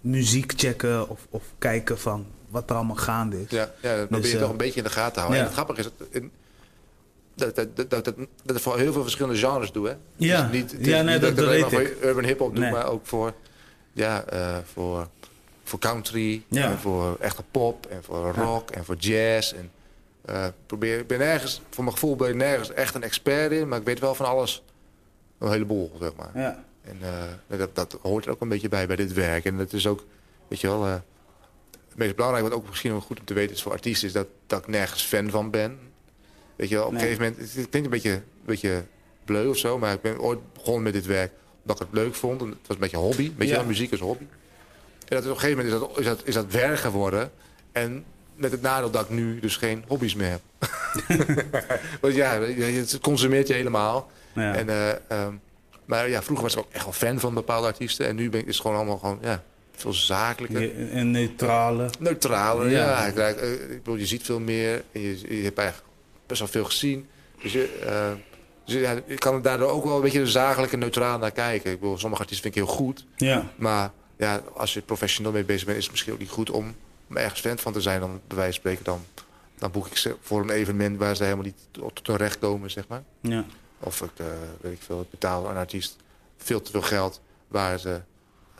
muziek 0.00 0.52
checken 0.56 1.08
of, 1.08 1.26
of 1.30 1.42
kijken 1.58 1.98
van 1.98 2.26
wat 2.48 2.70
er 2.70 2.76
allemaal 2.76 2.96
gaande 2.96 3.42
is. 3.42 3.50
Ja, 3.50 3.70
ja 3.82 3.96
dat 3.96 4.08
probeer 4.08 4.20
Dus, 4.22 4.30
je 4.30 4.36
eh, 4.36 4.42
toch 4.42 4.50
een 4.50 4.56
beetje 4.56 4.78
in 4.78 4.84
de 4.84 4.90
gaten 4.90 5.12
te 5.12 5.18
houden. 5.20 5.38
ja. 5.40 5.46
En 5.46 5.52
het 5.54 5.60
grappige 5.64 5.80
is 5.80 6.06
in- 6.10 6.30
dat, 7.34 7.54
dat, 7.54 7.76
dat, 7.76 7.90
dat, 7.90 8.04
dat, 8.04 8.14
dat 8.44 8.56
ik 8.56 8.62
voor 8.62 8.78
heel 8.78 8.92
veel 8.92 9.02
verschillende 9.02 9.38
genres 9.38 9.72
doe. 9.72 9.88
Hè? 9.88 9.94
Ja. 10.16 10.42
Dus 10.48 10.52
niet, 10.60 10.76
Ja, 10.86 11.02
nee, 11.02 11.12
niet 11.12 11.22
dat- 11.22 11.36
dat 11.36 11.46
alleen 11.46 11.60
weet 11.62 11.70
maar 11.72 11.86
voor 12.00 12.08
urban 12.08 12.24
hip-hop 12.24 12.54
doe, 12.54 12.64
Nee. 12.64 12.72
maar 12.72 12.86
ook 12.90 13.06
voor, 13.06 13.32
ja, 13.92 14.24
eh, 14.24 14.56
voor, 14.72 15.08
voor 15.64 15.78
country, 15.78 16.42
Ja. 16.48 16.70
en 16.70 16.78
voor 16.78 17.16
echte 17.20 17.42
pop, 17.50 17.86
en 17.86 18.02
voor 18.04 18.32
rock, 18.34 18.70
en 18.70 18.84
voor 18.84 18.96
jazz. 18.96 19.52
En, 19.52 19.70
eh, 20.24 20.46
probeer, 20.66 20.98
ik 20.98 21.06
ben 21.06 21.18
nergens, 21.18 21.60
voor 21.70 21.84
mijn 21.84 21.96
gevoel 21.96 22.16
ben 22.16 22.28
ik 22.28 22.34
nergens 22.34 22.72
echt 22.72 22.94
een 22.94 23.02
expert 23.02 23.52
in, 23.52 23.68
maar 23.68 23.78
ik 23.78 23.84
weet 23.84 23.98
wel 24.00 24.14
van 24.14 24.26
alles 24.26 24.62
een 25.38 25.50
heleboel, 25.50 25.92
zeg 26.00 26.10
maar. 26.16 26.30
Ja. 26.34 26.64
En 26.82 26.96
eh, 27.00 27.58
dat, 27.58 27.74
dat 27.74 27.98
hoort 28.02 28.24
er 28.24 28.30
ook 28.30 28.40
een 28.40 28.48
beetje 28.48 28.68
bij 28.68 28.86
bij 28.86 28.96
dit 28.96 29.12
werk. 29.12 29.44
En 29.44 29.58
het 29.58 29.72
is 29.72 29.86
ook, 29.86 30.04
weet 30.48 30.60
je 30.60 30.66
wel, 30.66 30.84
het 30.84 31.00
meest 31.94 32.14
belangrijk, 32.16 32.44
wat 32.48 32.54
ook 32.58 32.68
misschien 32.68 32.90
wel 32.90 33.00
goed 33.00 33.18
om 33.18 33.24
te 33.24 33.34
weten 33.34 33.54
is 33.56 33.62
voor 33.62 33.72
artiesten, 33.72 34.06
is 34.08 34.14
dat, 34.14 34.26
dat 34.46 34.58
ik 34.60 34.68
nergens 34.68 35.02
fan 35.02 35.30
van 35.30 35.50
ben. 35.50 35.78
Weet 36.62 36.70
je 36.70 36.76
wel, 36.76 36.86
op 36.86 36.92
een 36.92 37.00
gegeven 37.00 37.22
moment, 37.22 37.54
het 37.54 37.68
klinkt 37.68 37.74
een 37.74 37.90
beetje, 37.90 38.10
een 38.10 38.22
beetje 38.44 38.84
bleu 39.24 39.46
of 39.48 39.56
zo, 39.56 39.78
maar 39.78 39.92
ik 39.92 40.00
ben 40.00 40.20
ooit 40.20 40.38
begonnen 40.52 40.82
met 40.82 40.92
dit 40.92 41.06
werk 41.06 41.32
omdat 41.62 41.80
ik 41.80 41.86
het 41.90 41.98
leuk 41.98 42.14
vond. 42.14 42.40
En 42.40 42.46
het 42.48 42.56
was 42.66 42.76
een 42.76 42.82
beetje 42.82 42.96
een 42.96 43.02
hobby, 43.02 43.32
weet 43.36 43.48
je 43.48 43.54
Ja. 43.54 43.62
muziek 43.62 43.90
is 43.92 44.00
een 44.00 44.06
hobby. 44.06 44.24
En 45.08 45.16
dat 45.16 45.24
op 45.24 45.30
een 45.30 45.38
gegeven 45.38 45.56
moment 45.64 45.74
is 45.74 45.80
dat, 45.80 45.98
is, 45.98 46.04
dat, 46.04 46.20
is 46.24 46.34
dat 46.34 46.52
werk 46.52 46.78
geworden. 46.78 47.30
En 47.72 48.04
met 48.36 48.50
het 48.50 48.62
nadeel 48.62 48.90
dat 48.90 49.02
ik 49.04 49.10
nu 49.10 49.40
dus 49.40 49.56
geen 49.56 49.84
hobby's 49.86 50.14
meer 50.14 50.28
heb. 50.30 50.40
Want 52.00 52.14
ja, 52.14 52.40
het 52.40 52.98
consumeert 53.00 53.48
je 53.48 53.54
helemaal. 53.54 54.10
Ja. 54.34 54.54
En, 54.54 54.68
eh, 54.68 54.90
ehm, 55.08 55.32
maar 55.84 56.08
ja, 56.08 56.22
vroeger 56.22 56.44
was 56.44 56.54
ik 56.54 56.60
ook 56.60 56.72
echt 56.72 56.84
wel 56.84 56.92
fan 56.92 57.20
van 57.20 57.34
bepaalde 57.34 57.66
artiesten. 57.66 58.06
En 58.06 58.16
nu 58.16 58.30
ben 58.30 58.40
ik, 58.40 58.46
is 58.46 58.52
het 58.52 58.62
gewoon 58.62 58.76
allemaal 58.76 58.98
gewoon, 58.98 59.18
ja, 59.22 59.42
veel 59.72 59.92
zakelijker. 59.92 60.90
En 60.90 61.10
neutrale. 61.10 61.90
Neutraler, 61.98 62.70
Ja. 62.70 63.06
ja. 63.06 63.12
Eh, 63.12 63.52
ik 63.52 63.68
bedoel, 63.68 63.96
je 63.96 64.06
ziet 64.06 64.22
veel 64.22 64.40
meer. 64.40 64.82
En 64.92 65.00
je, 65.00 65.36
je 65.36 65.42
hebt 65.42 65.58
eigenlijk 65.58 65.90
best 66.26 66.40
wel 66.40 66.48
veel 66.48 66.64
gezien. 66.64 67.08
Dus, 67.42 67.52
je, 67.52 67.68
eh, 67.86 68.12
dus 68.64 68.74
ja, 68.80 69.00
ik 69.06 69.20
kan 69.20 69.34
er 69.34 69.42
daardoor 69.42 69.70
ook 69.70 69.84
wel 69.84 69.96
een 69.96 70.02
beetje 70.02 70.26
zakelijk 70.26 70.72
en 70.72 70.78
neutraal 70.78 71.18
naar 71.18 71.30
kijken. 71.30 71.70
Ik 71.72 71.80
bedoel, 71.80 71.98
sommige 71.98 72.22
artiesten 72.22 72.52
vind 72.52 72.56
ik 72.64 72.68
heel 72.68 72.76
goed. 72.76 73.06
Ja. 73.16 73.50
Maar 73.56 73.90
ja, 74.16 74.42
als 74.54 74.74
je 74.74 74.80
professioneel 74.82 75.32
mee 75.32 75.44
bezig 75.44 75.64
bent, 75.66 75.76
is 75.76 75.82
het 75.82 75.92
misschien 75.92 76.12
ook 76.12 76.18
niet 76.18 76.28
goed 76.30 76.50
om, 76.50 76.74
om 77.08 77.16
ergens 77.16 77.40
fan 77.40 77.58
van 77.58 77.72
te 77.72 77.80
zijn. 77.80 78.00
Dan 78.00 78.20
bij 78.26 78.36
wijze 78.36 78.52
van 78.52 78.60
spreken, 78.60 78.84
dan, 78.84 79.04
dan 79.58 79.70
boek 79.70 79.86
ik 79.86 79.96
ze 79.96 80.16
voor 80.20 80.40
een 80.40 80.50
evenement 80.50 80.98
waar 80.98 81.16
ze 81.16 81.22
helemaal 81.22 81.44
niet 81.44 81.68
tot 81.70 82.06
hun 82.06 82.16
recht 82.16 82.38
komen, 82.38 82.70
zeg 82.70 82.88
maar. 82.88 83.02
Ja. 83.20 83.44
Of 83.80 84.02
ik, 84.02 84.10
eh, 84.16 84.26
weet 84.60 84.72
ik 84.72 84.82
veel, 84.82 85.00
ik 85.00 85.10
betaal 85.10 85.50
een 85.50 85.56
artiest 85.56 85.96
veel 86.36 86.62
te 86.62 86.70
veel 86.70 86.82
geld 86.82 87.20
waar 87.48 87.78
ze, 87.78 88.00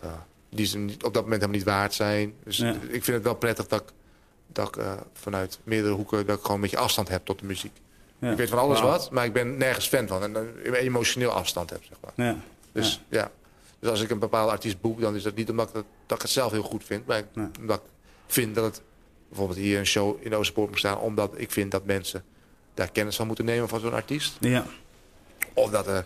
eh, 0.00 0.10
die 0.50 0.66
ze 0.66 0.78
niet, 0.78 1.04
op 1.04 1.14
dat 1.14 1.22
moment 1.22 1.40
helemaal 1.40 1.56
niet 1.60 1.68
waard 1.68 1.94
zijn. 1.94 2.34
Dus 2.44 2.56
Ja. 2.56 2.70
ik 2.72 3.04
vind 3.04 3.06
het 3.06 3.22
wel 3.22 3.34
prettig 3.34 3.66
dat 3.66 3.80
ik, 3.80 3.88
dat 4.52 4.68
ik 4.68 4.76
eh, 4.76 4.92
vanuit 5.12 5.58
meerdere 5.62 5.94
hoeken 5.94 6.26
dat 6.26 6.36
ik 6.36 6.42
gewoon 6.42 6.56
een 6.56 6.62
beetje 6.62 6.76
afstand 6.78 7.08
heb 7.08 7.24
tot 7.24 7.38
de 7.38 7.46
muziek. 7.46 7.72
Ja. 8.18 8.30
Ik 8.30 8.36
weet 8.36 8.48
van 8.48 8.58
alles 8.58 8.80
wat, 8.80 9.10
maar 9.10 9.24
ik 9.24 9.32
ben 9.32 9.56
nergens 9.56 9.88
fan 9.88 10.06
van. 10.06 10.22
En 10.22 10.54
uh, 10.64 10.82
emotioneel 10.82 11.30
afstand 11.30 11.70
heb, 11.70 11.80
zeg 11.84 11.96
maar. 12.00 12.26
Ja. 12.26 12.36
Dus 12.72 13.00
ja. 13.08 13.30
Dus 13.78 13.90
als 13.90 14.00
ik 14.00 14.10
een 14.10 14.18
bepaalde 14.18 14.52
artiest 14.52 14.80
boek, 14.80 15.00
dan 15.00 15.14
is 15.16 15.22
dat 15.22 15.34
niet 15.34 15.50
omdat 15.50 15.68
ik, 15.68 15.74
het, 15.74 15.84
dat 16.06 16.16
ik 16.16 16.22
het 16.22 16.32
zelf 16.32 16.52
heel 16.52 16.62
goed 16.62 16.84
vind. 16.84 17.06
Maar 17.06 17.22
Nee. 17.34 17.46
omdat 17.60 17.76
ik 17.76 17.90
vind 18.26 18.54
dat 18.54 18.64
het 18.64 18.82
bijvoorbeeld 19.28 19.58
hier 19.58 19.78
een 19.78 19.86
show 19.86 20.16
in 20.20 20.34
Oosterpoort 20.34 20.68
moet 20.70 20.78
staan. 20.78 20.98
Omdat 20.98 21.32
ik 21.36 21.50
vind 21.50 21.70
dat 21.70 21.84
mensen 21.84 22.24
daar 22.74 22.90
kennis 22.90 23.16
van 23.16 23.26
moeten 23.26 23.44
nemen 23.44 23.68
van 23.68 23.80
zo'n 23.80 23.92
artiest. 23.92 24.36
Ja. 24.40 24.66
Of 25.54 25.70
dat 25.70 25.86
er, 25.86 26.04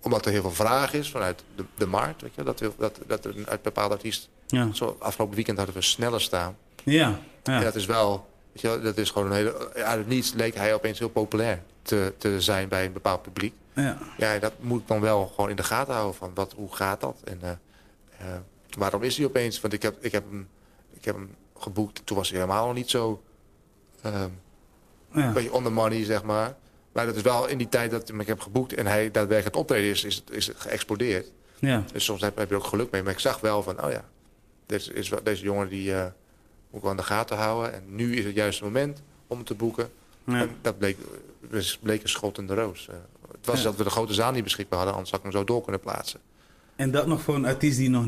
omdat 0.00 0.26
er 0.26 0.32
heel 0.32 0.40
veel 0.40 0.50
vraag 0.50 0.92
is 0.92 1.10
vanuit 1.10 1.42
de, 1.56 1.64
de 1.74 1.86
markt. 1.86 2.22
Weet 2.22 2.34
je, 2.34 2.42
dat, 2.42 2.62
dat, 2.78 2.98
dat 3.06 3.24
er 3.24 3.36
een 3.36 3.48
uit 3.48 3.62
bepaalde 3.62 3.94
artiest... 3.94 4.28
Ja. 4.46 4.72
Zo, 4.72 4.96
afgelopen 4.98 5.34
weekend 5.34 5.56
hadden 5.56 5.74
we 5.76 5.82
sneller 5.82 6.20
staan. 6.20 6.56
Ja. 6.84 7.20
En 7.42 7.52
Ja. 7.52 7.60
dat 7.60 7.74
is 7.74 7.86
wel... 7.86 8.30
Weet 8.52 8.62
je, 8.62 8.68
wel, 8.68 8.80
dat 8.82 8.96
is 8.96 9.10
gewoon 9.10 9.26
een 9.28 9.36
hele... 9.36 9.72
Uit 9.74 9.98
het 9.98 10.06
niets 10.08 10.32
leek 10.32 10.54
hij 10.54 10.74
opeens 10.74 10.98
heel 10.98 11.08
populair 11.08 11.62
te, 11.82 12.14
te 12.18 12.40
zijn 12.40 12.68
bij 12.68 12.84
een 12.84 12.92
bepaald 12.92 13.22
publiek. 13.22 13.54
Ja. 13.74 13.98
Ja, 14.16 14.38
dat 14.38 14.52
moet 14.60 14.80
ik 14.80 14.86
dan 14.88 15.00
wel 15.00 15.26
gewoon 15.34 15.50
in 15.50 15.56
de 15.56 15.62
gaten 15.62 15.94
houden. 15.94 16.14
Van 16.14 16.30
wat, 16.34 16.52
hoe 16.52 16.74
gaat 16.74 17.00
dat? 17.00 17.20
En 17.24 17.38
eh, 17.42 18.26
waarom 18.78 19.02
is 19.02 19.16
hij 19.16 19.26
opeens? 19.26 19.60
Want 19.60 19.72
ik 19.74 19.82
heb, 19.82 19.96
ik, 20.04 20.12
heb 20.12 20.24
hem, 20.30 20.48
ik 20.92 21.04
heb 21.04 21.14
hem 21.14 21.34
geboekt. 21.58 22.00
Toen 22.06 22.16
was 22.16 22.28
hij 22.30 22.38
helemaal 22.40 22.66
nog 22.66 22.74
niet 22.74 22.90
zo... 22.90 23.22
ehm, 24.02 24.28
Ja. 25.12 25.26
een 25.26 25.32
beetje 25.32 25.52
on 25.52 25.62
the 25.64 25.70
money, 25.70 26.04
zeg 26.04 26.22
maar. 26.22 26.54
Maar 26.92 27.06
dat 27.06 27.16
is 27.16 27.22
wel 27.22 27.46
in 27.46 27.58
die 27.58 27.68
tijd 27.68 27.90
dat 27.90 28.00
ik 28.02 28.08
hem 28.08 28.20
heb 28.26 28.40
geboekt... 28.40 28.74
en 28.74 28.86
hij 28.86 29.02
daadwerkelijk 29.10 29.44
het 29.44 29.56
optreden 29.56 29.90
is, 29.90 30.04
is, 30.04 30.14
het, 30.14 30.30
is 30.30 30.46
het 30.46 30.60
geëxplodeerd. 30.60 31.30
Ja. 31.58 31.84
Dus 31.92 32.04
soms 32.04 32.20
heb, 32.20 32.36
heb 32.36 32.48
je 32.50 32.56
ook 32.56 32.64
geluk 32.64 32.90
mee. 32.90 33.02
Maar 33.02 33.12
ik 33.12 33.18
zag 33.18 33.40
wel 33.40 33.62
van, 33.62 33.84
oh 33.84 33.90
ja... 33.90 34.04
Deze, 34.66 34.92
is, 34.92 35.10
deze 35.22 35.42
jongen 35.42 35.68
die 35.68 35.94
eh, 35.94 36.06
wel 36.80 36.90
aan 36.90 36.96
de 36.96 37.02
gaten 37.02 37.36
houden. 37.36 37.72
En 37.74 37.82
nu 37.86 38.16
is 38.16 38.24
het 38.24 38.34
juiste 38.34 38.64
moment 38.64 39.02
om 39.26 39.44
te 39.44 39.54
boeken. 39.54 39.90
Ja. 40.24 40.40
En 40.40 40.50
dat 40.60 40.78
bleek, 40.78 40.96
dus 41.50 41.78
bleek 41.82 42.02
een 42.02 42.08
schot 42.08 42.38
in 42.38 42.46
de 42.46 42.54
roos. 42.54 42.88
Eh, 42.88 42.94
het 43.32 43.46
was 43.46 43.56
Ja. 43.58 43.64
dat 43.64 43.76
we 43.76 43.84
de 43.84 43.90
grote 43.90 44.14
zaal 44.14 44.32
niet 44.32 44.44
beschikbaar 44.44 44.76
hadden... 44.78 44.94
anders 44.96 45.10
had 45.12 45.20
ik 45.24 45.26
hem 45.32 45.40
zo 45.40 45.44
door 45.46 45.62
kunnen 45.62 45.80
plaatsen. 45.80 46.20
En 46.76 46.90
dat 46.90 47.06
nog 47.06 47.20
voor 47.22 47.34
een 47.34 47.44
artiest 47.44 47.76
die, 47.78 47.90
nog, 47.90 48.04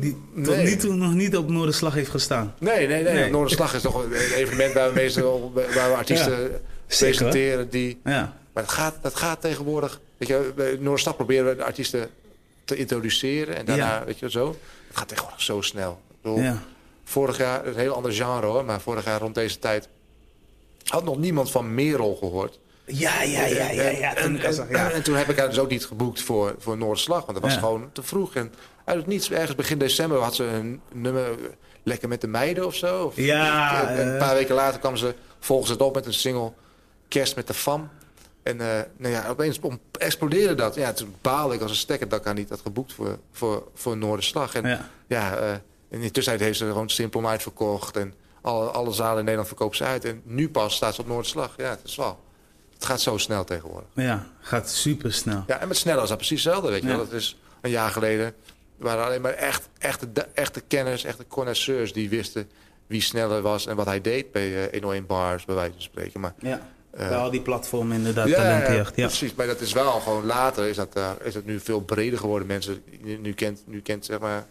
die 0.00 0.16
tot 0.44 0.56
nu 0.56 0.76
toe 0.76 0.94
nog 0.94 1.12
niet 1.14 1.36
op 1.36 1.48
Noorderslag 1.48 1.94
heeft 1.94 2.10
gestaan. 2.10 2.54
Nee, 2.58 2.86
nee, 2.86 3.02
nee. 3.02 3.12
Nee. 3.14 3.30
Noorderslag 3.30 3.74
is 3.74 3.82
toch 3.82 4.04
een 4.04 4.12
evenement 4.42 4.72
waar 4.72 4.88
we 4.88 4.94
meestal 4.94 5.52
waar 5.54 5.90
we 5.90 5.94
artiesten 5.96 6.36
Zeker, 6.36 6.60
presenteren 6.86 7.70
die. 7.70 8.00
Ja. 8.04 8.36
Maar 8.52 8.62
het 8.62 8.72
gaat, 8.72 8.94
dat 9.02 9.14
gaat 9.14 9.40
tegenwoordig. 9.40 10.00
Weet 10.16 10.28
je, 10.28 10.52
bij 10.56 10.76
Noorderslag 10.80 11.16
proberen 11.16 11.46
we 11.46 11.56
de 11.56 11.64
artiesten 11.64 12.08
te 12.64 12.76
introduceren 12.76 13.56
en 13.56 13.64
daarna, 13.64 13.98
Ja. 13.98 14.04
weet 14.04 14.18
je 14.18 14.30
zo. 14.30 14.56
Het 14.88 14.96
gaat 14.96 15.08
tegenwoordig 15.08 15.42
zo 15.42 15.60
snel. 15.60 16.00
Bedoel, 16.22 16.38
Ja. 16.40 16.62
Vorig 17.04 17.38
jaar, 17.38 17.66
een 17.66 17.76
heel 17.76 17.94
ander 17.94 18.12
genre 18.12 18.46
hoor, 18.46 18.64
maar 18.64 18.80
vorig 18.80 19.04
jaar 19.04 19.20
rond 19.20 19.34
deze 19.34 19.58
tijd 19.58 19.88
had 20.84 21.04
nog 21.04 21.18
niemand 21.18 21.50
van 21.50 21.74
Merel 21.74 22.16
gehoord. 22.16 22.58
Ja, 22.84 23.22
ja, 23.22 23.44
ja, 23.44 23.70
ja, 23.70 23.88
ja. 23.88 24.14
En, 24.14 24.22
Toen 24.24 24.34
ik 24.34 24.40
al 24.42 24.48
en, 24.48 24.54
zag, 24.54 24.70
ja. 24.70 24.90
en 24.90 25.02
toen 25.02 25.14
heb 25.14 25.28
ik 25.28 25.38
haar 25.38 25.48
dus 25.48 25.58
ook 25.58 25.68
niet 25.68 25.86
geboekt 25.86 26.20
voor, 26.22 26.54
voor 26.58 26.76
Noorderslag, 26.76 27.20
want 27.20 27.32
dat 27.32 27.42
was 27.42 27.52
Ja. 27.54 27.58
gewoon 27.58 27.90
te 27.92 28.02
vroeg. 28.02 28.34
En 28.34 28.52
uit 28.84 28.96
het 28.96 29.06
niets, 29.06 29.30
ergens 29.30 29.54
begin 29.54 29.78
december 29.78 30.18
had 30.18 30.34
ze 30.34 30.44
een 30.44 30.80
nummer 30.92 31.24
eh, 31.30 31.36
Lekker 31.84 32.08
met 32.08 32.20
de 32.20 32.26
meiden 32.26 32.66
of 32.66 32.74
zo. 32.74 33.04
Of, 33.04 33.16
Ja, 33.16 33.88
en 33.88 34.06
een 34.06 34.12
eh. 34.12 34.18
paar 34.18 34.34
weken 34.34 34.54
later 34.54 34.80
kwam 34.80 34.96
ze 34.96 35.14
volgens 35.40 35.70
het 35.70 35.80
op 35.80 35.94
met 35.94 36.06
een 36.06 36.12
single 36.14 36.52
Kerst 37.08 37.36
met 37.36 37.46
de 37.46 37.54
Fam. 37.54 37.88
En 38.42 38.60
eh, 38.60 38.80
nou 38.96 39.12
ja, 39.14 39.28
opeens 39.28 39.58
explodeerde 39.98 40.54
dat. 40.54 40.74
Ja, 40.74 40.92
toen 40.92 41.14
baalde 41.20 41.54
ik 41.54 41.60
als 41.60 41.70
een 41.70 41.76
stekker 41.76 42.08
dat 42.08 42.18
ik 42.18 42.24
haar 42.24 42.34
niet 42.34 42.48
had 42.48 42.60
geboekt 42.60 42.92
voor, 42.92 43.18
voor, 43.32 43.68
voor 43.74 43.96
Noorderslag. 43.96 44.54
En 44.54 44.68
Ja. 44.68 44.88
ja, 45.06 45.60
eh, 45.92 45.98
in 45.98 46.00
de 46.00 46.10
tussentijd 46.10 46.46
heeft 46.46 46.58
ze 46.58 46.66
gewoon 46.66 46.90
simpel 46.90 47.28
uitverkocht. 47.28 47.96
En 47.96 48.14
Alle, 48.40 48.66
alle 48.70 48.92
zalen 48.92 49.14
in 49.18 49.22
Nederland 49.22 49.48
verkopen 49.48 49.76
ze 49.76 49.84
uit. 49.84 50.04
En 50.04 50.20
nu 50.24 50.50
pas 50.50 50.74
staat 50.74 50.94
ze 50.94 51.00
op 51.00 51.06
Noorderslag. 51.06 51.54
Ja, 51.56 51.70
het 51.70 51.80
is 51.84 51.96
wel. 51.96 52.20
Het 52.74 52.84
gaat 52.84 53.00
zo 53.00 53.16
snel 53.18 53.44
tegenwoordig. 53.44 53.88
Ja, 53.94 54.26
gaat 54.40 54.70
super 54.70 55.12
snel. 55.12 55.44
Ja, 55.46 55.58
en 55.60 55.68
met 55.68 55.76
sneller 55.76 56.02
is 56.02 56.08
dat 56.08 56.16
precies 56.18 56.44
hetzelfde, 56.44 56.70
weet 56.70 56.82
je 56.82 56.88
Ja. 56.88 56.96
wel. 56.96 57.04
Dat 57.04 57.12
is 57.14 57.36
een 57.60 57.70
jaar 57.70 57.90
geleden 57.90 58.34
waren 58.76 59.04
alleen 59.04 59.20
maar 59.20 59.32
echt, 59.32 59.68
echte, 59.78 60.06
echte 60.34 60.60
kenners, 60.60 61.04
echte 61.04 61.24
connoisseurs 61.28 61.92
die 61.92 62.08
wisten 62.08 62.50
wie 62.86 63.00
sneller 63.00 63.42
was 63.42 63.66
en 63.66 63.76
wat 63.76 63.86
hij 63.86 64.00
deed 64.00 64.32
bij 64.32 64.64
eh 64.66 64.72
101 64.72 65.06
bars, 65.06 65.44
bij 65.44 65.54
wijze 65.54 65.72
van 65.72 65.82
spreken. 65.82 66.20
Maar 66.20 66.34
Ja, 66.38 66.60
Eh, 66.90 67.08
bij 67.08 67.16
al 67.16 67.30
die 67.30 67.40
platformen 67.40 67.96
inderdaad, 67.96 68.32
talentenjacht. 68.32 68.96
Ja. 68.96 69.06
precies. 69.06 69.34
Maar 69.34 69.46
dat 69.46 69.60
is 69.60 69.72
wel 69.72 70.00
gewoon 70.00 70.24
later 70.26 70.66
is 70.66 70.76
dat, 70.76 70.94
eh, 70.96 71.10
is 71.22 71.32
dat 71.34 71.44
nu 71.44 71.60
veel 71.60 71.80
breder 71.80 72.18
geworden. 72.18 72.48
Mensen, 72.48 72.82
nu 73.20 73.32
kent, 73.32 73.62
nu 73.66 73.80
kent 73.80 74.04
zeg 74.04 74.18
maar, 74.18 74.46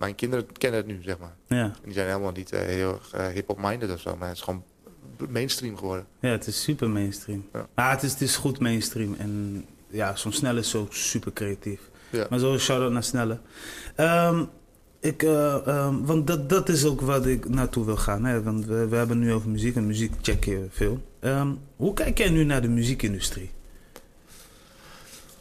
mijn 0.00 0.14
kinderen 0.14 0.52
kennen 0.52 0.80
het 0.80 0.88
nu, 0.88 1.02
zeg 1.02 1.18
maar. 1.18 1.34
Ja. 1.46 1.64
En 1.64 1.74
die 1.82 1.92
zijn 1.92 2.06
helemaal 2.06 2.32
niet 2.32 2.52
eh, 2.52 2.60
heel 2.60 3.00
eh, 3.12 3.26
hip-hop-minded 3.26 3.92
of 3.92 4.00
zo, 4.00 4.16
maar 4.16 4.28
het 4.28 4.36
is 4.36 4.42
gewoon 4.42 4.64
mainstream 5.28 5.76
geworden. 5.76 6.06
ja, 6.20 6.28
het 6.28 6.46
is 6.46 6.62
super 6.62 6.90
mainstream. 6.90 7.48
Ja. 7.52 7.68
Ah, 7.74 7.90
het, 7.90 8.02
is, 8.02 8.12
het 8.12 8.20
is 8.20 8.36
goed 8.36 8.58
mainstream. 8.58 9.14
En 9.18 9.64
ja, 9.88 10.16
zo'n 10.16 10.32
snelle 10.32 10.60
is 10.60 10.74
ook 10.74 10.94
super 10.94 11.32
creatief. 11.32 11.80
Ja. 12.10 12.26
Maar 12.30 12.38
zo 12.38 12.58
shout-out 12.58 12.92
naar 12.92 13.04
Snelle. 13.04 13.38
Ehm, 13.94 14.44
ik, 15.00 15.22
eh, 15.22 15.66
ehm, 15.66 16.04
want 16.04 16.26
dat, 16.26 16.48
dat 16.48 16.68
is 16.68 16.84
ook 16.84 17.00
wat 17.00 17.26
ik 17.26 17.48
naartoe 17.48 17.84
wil 17.84 17.96
gaan. 17.96 18.24
Hè? 18.24 18.42
Want 18.42 18.66
we, 18.66 18.88
we 18.88 18.96
hebben 18.96 19.18
nu 19.18 19.32
over 19.32 19.48
muziek 19.48 19.76
en 19.76 19.86
muziek 19.86 20.12
check 20.22 20.44
je 20.44 20.66
veel. 20.70 21.02
Ehm, 21.20 21.52
hoe 21.76 21.94
kijk 21.94 22.18
jij 22.18 22.30
nu 22.30 22.44
naar 22.44 22.62
de 22.62 22.68
muziekindustrie? 22.68 23.50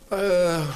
Eh, 0.07 0.67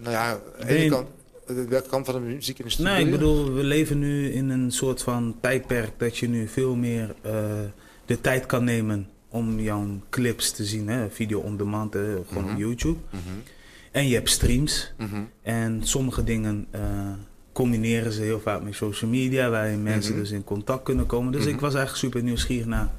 nou 0.00 0.10
ja, 0.10 0.30
aan 0.30 0.66
de 0.66 0.74
ene 0.74 0.90
kant, 0.90 1.08
eh, 1.56 1.64
welke 1.68 1.88
kant 1.88 2.06
van 2.06 2.14
de 2.14 2.20
muziekindustrie? 2.20 2.86
Nee, 2.88 3.04
ik 3.04 3.10
bedoel 3.10 3.52
we 3.52 3.62
leven 3.64 3.98
nu 3.98 4.30
in 4.32 4.48
een 4.48 4.70
soort 4.70 5.02
van 5.02 5.36
tijdperk 5.40 5.90
dat 5.98 6.16
je 6.18 6.28
nu 6.28 6.48
veel 6.48 6.74
meer 6.74 7.14
eh, 7.22 7.32
de 8.06 8.20
tijd 8.20 8.46
kan 8.46 8.64
nemen 8.64 9.08
om 9.28 9.60
jouw 9.60 9.86
clips 10.10 10.50
te 10.52 10.64
zien. 10.64 10.88
Hè? 10.88 11.10
Video 11.10 11.40
on 11.40 11.56
demand, 11.56 11.94
hè? 11.94 12.16
gewoon 12.28 12.44
Mhm. 12.44 12.52
op 12.52 12.58
YouTube. 12.58 12.98
Mhm, 13.10 13.20
En 13.90 14.08
je 14.08 14.14
hebt 14.14 14.30
streams. 14.30 14.92
mhm. 14.98 15.20
En 15.42 15.80
sommige 15.82 16.24
dingen 16.24 16.66
eh, 16.70 16.80
combineren 17.52 18.12
ze 18.12 18.22
heel 18.22 18.40
vaak 18.40 18.62
met 18.62 18.74
social 18.74 19.10
media, 19.10 19.50
waarin 19.50 19.82
mensen 19.82 20.12
Mhm. 20.12 20.20
dus 20.20 20.30
in 20.30 20.44
contact 20.44 20.82
kunnen 20.82 21.06
komen. 21.06 21.32
Dus 21.32 21.44
Mhm. 21.44 21.54
ik 21.54 21.60
was 21.60 21.74
eigenlijk 21.74 22.04
super 22.04 22.22
nieuwsgierig 22.22 22.66
naar. 22.66 22.90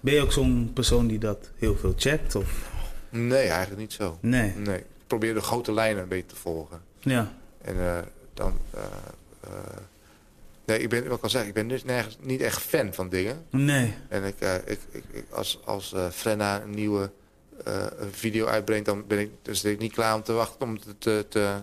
Ben 0.00 0.14
je 0.14 0.20
ook 0.20 0.32
zo'n 0.32 0.70
persoon 0.74 1.06
die 1.06 1.18
dat 1.18 1.50
heel 1.56 1.76
veel 1.76 1.92
checkt? 1.96 2.34
Of? 2.34 2.70
Nee, 3.10 3.46
eigenlijk 3.48 3.80
niet 3.80 3.92
zo. 3.92 4.18
Nee. 4.20 4.52
Nee. 4.56 4.76
Ik 4.78 4.84
probeer 5.06 5.34
de 5.34 5.40
grote 5.40 5.72
lijnen 5.72 6.02
een 6.02 6.08
beetje 6.08 6.26
te 6.26 6.36
volgen. 6.36 6.80
Ja. 7.00 7.32
En 7.62 7.76
eh, 7.78 7.98
dan... 8.34 8.58
eh, 8.70 8.80
eh, 9.40 9.50
nee, 10.64 10.78
ik 10.78 10.88
ben, 10.88 11.08
wat 11.08 11.16
ik 11.18 11.22
al 11.24 11.30
zeg, 11.30 11.46
ik 11.46 11.54
ben 11.54 11.68
dus 11.68 11.84
nergens, 11.84 12.16
niet 12.20 12.40
echt 12.40 12.62
fan 12.62 12.94
van 12.94 13.08
dingen. 13.08 13.44
Nee. 13.50 13.94
En 14.08 14.24
ik, 14.24 14.34
ik, 14.66 14.78
ik, 14.90 15.04
ik- 15.10 15.24
als, 15.30 15.60
als 15.64 15.94
Frenna 16.12 16.62
een 16.62 16.70
nieuwe 16.70 17.10
een 17.64 18.12
video 18.12 18.46
uitbrengt, 18.46 18.86
dan 18.86 19.06
ben 19.06 19.18
ik, 19.18 19.30
dus 19.42 19.60
ben 19.60 19.72
ik 19.72 19.78
niet 19.78 19.92
klaar 19.92 20.14
om 20.14 20.22
te 20.22 20.32
wachten 20.32 20.66
om 20.68 20.78
te... 20.80 20.94
te, 20.98 21.26
te 21.28 21.54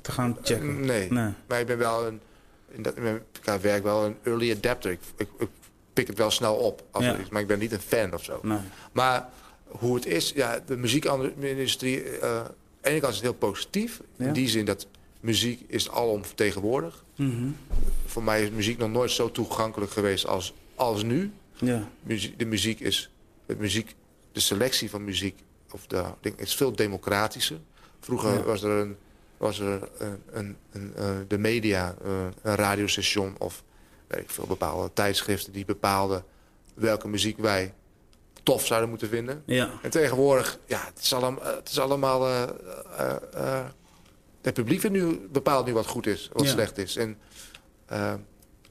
Te 0.00 0.12
gaan 0.12 0.36
checken. 0.42 0.80
Nee. 0.84 1.10
Nee. 1.12 1.32
Maar 1.48 1.60
ik 1.60 1.66
ben 1.66 1.78
wel 1.78 2.06
een... 2.06 2.20
In 2.68 2.82
dat, 2.82 2.96
in 2.96 3.20
qua 3.40 3.60
werk 3.60 3.82
wel 3.82 4.04
een 4.04 4.16
early 4.22 4.50
adapter. 4.52 4.90
Ik, 4.90 5.00
ik, 5.16 5.28
ik 5.38 5.48
pik 5.92 6.06
het 6.06 6.18
wel 6.18 6.30
snel 6.30 6.54
op. 6.54 6.82
Als 6.90 7.04
Ja. 7.04 7.16
maar 7.30 7.40
ik 7.40 7.46
ben 7.46 7.58
niet 7.58 7.72
een 7.72 7.80
fan 7.80 8.14
of 8.14 8.24
zo. 8.24 8.38
Nee. 8.42 8.58
Maar 8.92 9.28
hoe 9.66 9.94
het 9.94 10.06
is, 10.06 10.32
ja, 10.34 10.60
de 10.66 10.76
muziekindustrie... 10.76 12.02
eh 12.18 12.36
aan 12.38 12.44
de 12.82 12.88
ene 12.88 13.00
kant 13.00 13.12
is 13.12 13.18
het 13.18 13.28
heel 13.28 13.38
positief. 13.38 14.00
Ja. 14.16 14.26
In 14.26 14.32
die 14.32 14.48
zin 14.48 14.64
dat 14.64 14.86
muziek 15.20 15.64
is 15.66 15.90
alom 15.90 16.24
vertegenwoordigd. 16.24 17.02
Mhm. 17.16 17.48
Voor 18.06 18.22
mij 18.22 18.42
is 18.42 18.50
muziek 18.50 18.78
nog 18.78 18.90
nooit 18.90 19.10
zo 19.10 19.30
toegankelijk 19.30 19.92
geweest 19.92 20.26
als, 20.26 20.54
als 20.74 21.02
nu. 21.02 21.32
Ja. 21.54 21.88
De 22.36 22.44
muziek 22.44 22.80
is... 22.80 23.10
Het 23.46 23.58
muziek, 23.58 23.94
de 24.32 24.40
selectie 24.40 24.90
van 24.90 25.04
muziek 25.04 25.38
of 25.70 25.86
de, 25.86 26.04
ding 26.20 26.38
is 26.38 26.54
veel 26.54 26.72
democratischer. 26.72 27.58
Vroeger 28.00 28.32
Ja. 28.32 28.42
was 28.42 28.62
er, 28.62 28.70
een, 28.70 28.96
was 29.36 29.58
er 29.58 29.88
een, 29.98 30.18
een, 30.32 30.56
een, 30.72 30.92
eh, 30.96 31.10
de 31.28 31.38
media, 31.38 31.94
eh, 32.04 32.10
een 32.42 32.54
radiostation 32.54 33.34
of 33.38 33.62
weet 34.06 34.20
ik 34.20 34.30
veel, 34.30 34.46
bepaalde 34.46 34.90
tijdschriften 34.92 35.52
die 35.52 35.64
bepaalden 35.64 36.24
welke 36.74 37.08
muziek 37.08 37.38
wij 37.38 37.74
tof 38.42 38.66
zouden 38.66 38.88
moeten 38.88 39.08
vinden. 39.08 39.42
Ja. 39.46 39.70
En 39.82 39.90
tegenwoordig, 39.90 40.58
ja, 40.66 40.84
het 40.94 41.02
is 41.02 41.12
allemaal, 41.12 41.44
het 41.56 41.68
is 41.68 41.78
allemaal 41.78 42.26
eh, 42.26 43.64
het 44.42 44.54
publiek 44.54 44.80
vindt 44.80 44.96
nu, 44.96 45.20
bepaalt 45.32 45.66
nu 45.66 45.72
wat 45.72 45.86
goed 45.86 46.06
is, 46.06 46.30
wat 46.32 46.44
Ja. 46.44 46.50
slecht 46.50 46.78
is. 46.78 46.96
En, 46.96 47.18
eh, 47.86 48.14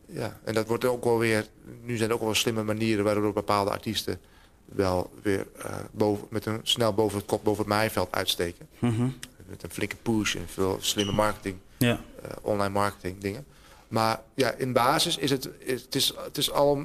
ja, 0.05 0.39
en 0.43 0.53
dat 0.53 0.67
wordt 0.67 0.85
ook 0.85 1.03
wel 1.03 1.17
weer, 1.17 1.45
nu 1.83 1.97
zijn 1.97 2.09
er 2.09 2.15
ook 2.15 2.21
wel 2.21 2.33
slimme 2.35 2.63
manieren 2.63 3.03
waardoor 3.03 3.33
bepaalde 3.33 3.71
artiesten 3.71 4.19
wel 4.65 5.11
weer 5.21 5.47
eh, 5.57 5.75
boven, 5.91 6.27
met 6.29 6.45
een 6.45 6.59
snel 6.63 6.93
boven 6.93 7.17
het 7.17 7.27
kop, 7.27 7.43
boven 7.43 7.63
het 7.63 7.73
maaiveld 7.73 8.11
uitsteken. 8.11 8.67
Mhm. 8.79 9.07
Met 9.47 9.63
een 9.63 9.69
flinke 9.71 9.95
push 9.95 10.35
en 10.35 10.45
veel 10.47 10.77
slimme 10.81 11.11
marketing, 11.11 11.57
Ja. 11.77 11.99
eh, 12.23 12.29
online 12.41 12.73
marketing 12.73 13.17
dingen. 13.21 13.45
Maar 13.87 14.21
ja, 14.33 14.51
in 14.51 14.73
basis 14.73 15.17
is 15.17 15.29
het, 15.31 15.49
is, 15.59 15.81
het, 15.81 15.95
is, 15.95 16.13
het 16.17 16.37
is 16.37 16.51
al, 16.51 16.83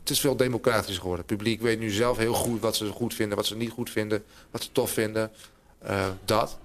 het 0.00 0.10
is 0.10 0.20
veel 0.20 0.36
democratischer 0.36 1.00
geworden. 1.00 1.24
Het 1.26 1.36
publiek 1.36 1.60
weet 1.60 1.78
nu 1.78 1.90
zelf 1.90 2.16
heel 2.16 2.34
goed 2.34 2.60
wat 2.60 2.76
ze 2.76 2.86
goed 2.86 3.14
vinden, 3.14 3.36
wat 3.36 3.46
ze 3.46 3.56
niet 3.56 3.70
goed 3.70 3.90
vinden, 3.90 4.24
wat 4.50 4.62
ze 4.62 4.72
tof 4.72 4.90
vinden. 4.90 5.30
Dat. 6.24 6.58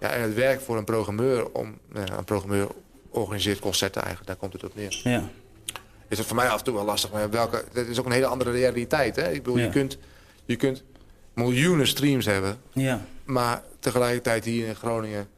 Ja, 0.00 0.08
en 0.10 0.20
het 0.22 0.34
werk 0.34 0.60
voor 0.60 0.76
een 0.76 0.84
programmeur, 0.84 1.50
om, 1.52 1.78
nou 1.88 2.06
ja, 2.06 2.18
een 2.18 2.24
programmeur 2.24 2.68
organiseert 3.10 3.58
concerten 3.58 4.00
eigenlijk, 4.02 4.30
daar 4.30 4.36
komt 4.40 4.52
het 4.52 4.64
op 4.64 4.74
neer. 4.74 5.00
Ja. 5.04 5.28
Is 6.08 6.18
het 6.18 6.26
voor 6.26 6.36
mij 6.36 6.48
af 6.48 6.58
en 6.58 6.64
toe 6.64 6.74
wel 6.74 6.84
lastig, 6.84 7.12
maar 7.12 7.30
welke, 7.30 7.64
dat 7.72 7.86
is 7.86 7.98
ook 7.98 8.06
een 8.06 8.12
hele 8.12 8.26
andere 8.26 8.50
realiteit. 8.50 9.16
Hè? 9.16 9.30
Ik 9.30 9.42
bedoel, 9.42 9.58
Ja. 9.58 9.64
je, 9.64 9.70
kunt, 9.70 9.98
je 10.44 10.56
kunt 10.56 10.84
miljoenen 11.32 11.86
streams 11.86 12.26
hebben, 12.26 12.58
Ja. 12.72 13.04
maar 13.24 13.62
tegelijkertijd 13.78 14.44
hier 14.44 14.66
in 14.66 14.74
Groningen 14.74 15.28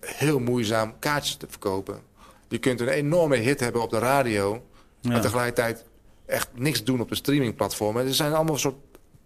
heel 0.00 0.38
moeizaam 0.38 0.94
kaartjes 0.98 1.34
te 1.36 1.46
verkopen. 1.48 2.00
Je 2.48 2.58
kunt 2.58 2.80
een 2.80 2.88
enorme 2.88 3.36
hit 3.36 3.60
hebben 3.60 3.82
op 3.82 3.90
de 3.90 3.98
radio, 3.98 4.62
maar 5.02 5.14
Ja. 5.16 5.20
tegelijkertijd 5.20 5.84
echt 6.26 6.48
niks 6.54 6.84
doen 6.84 7.00
op 7.00 7.08
de 7.08 7.14
streamingplatformen. 7.14 8.06
Er 8.06 8.14
zijn 8.14 8.32
allemaal 8.32 8.58
soort 8.58 8.76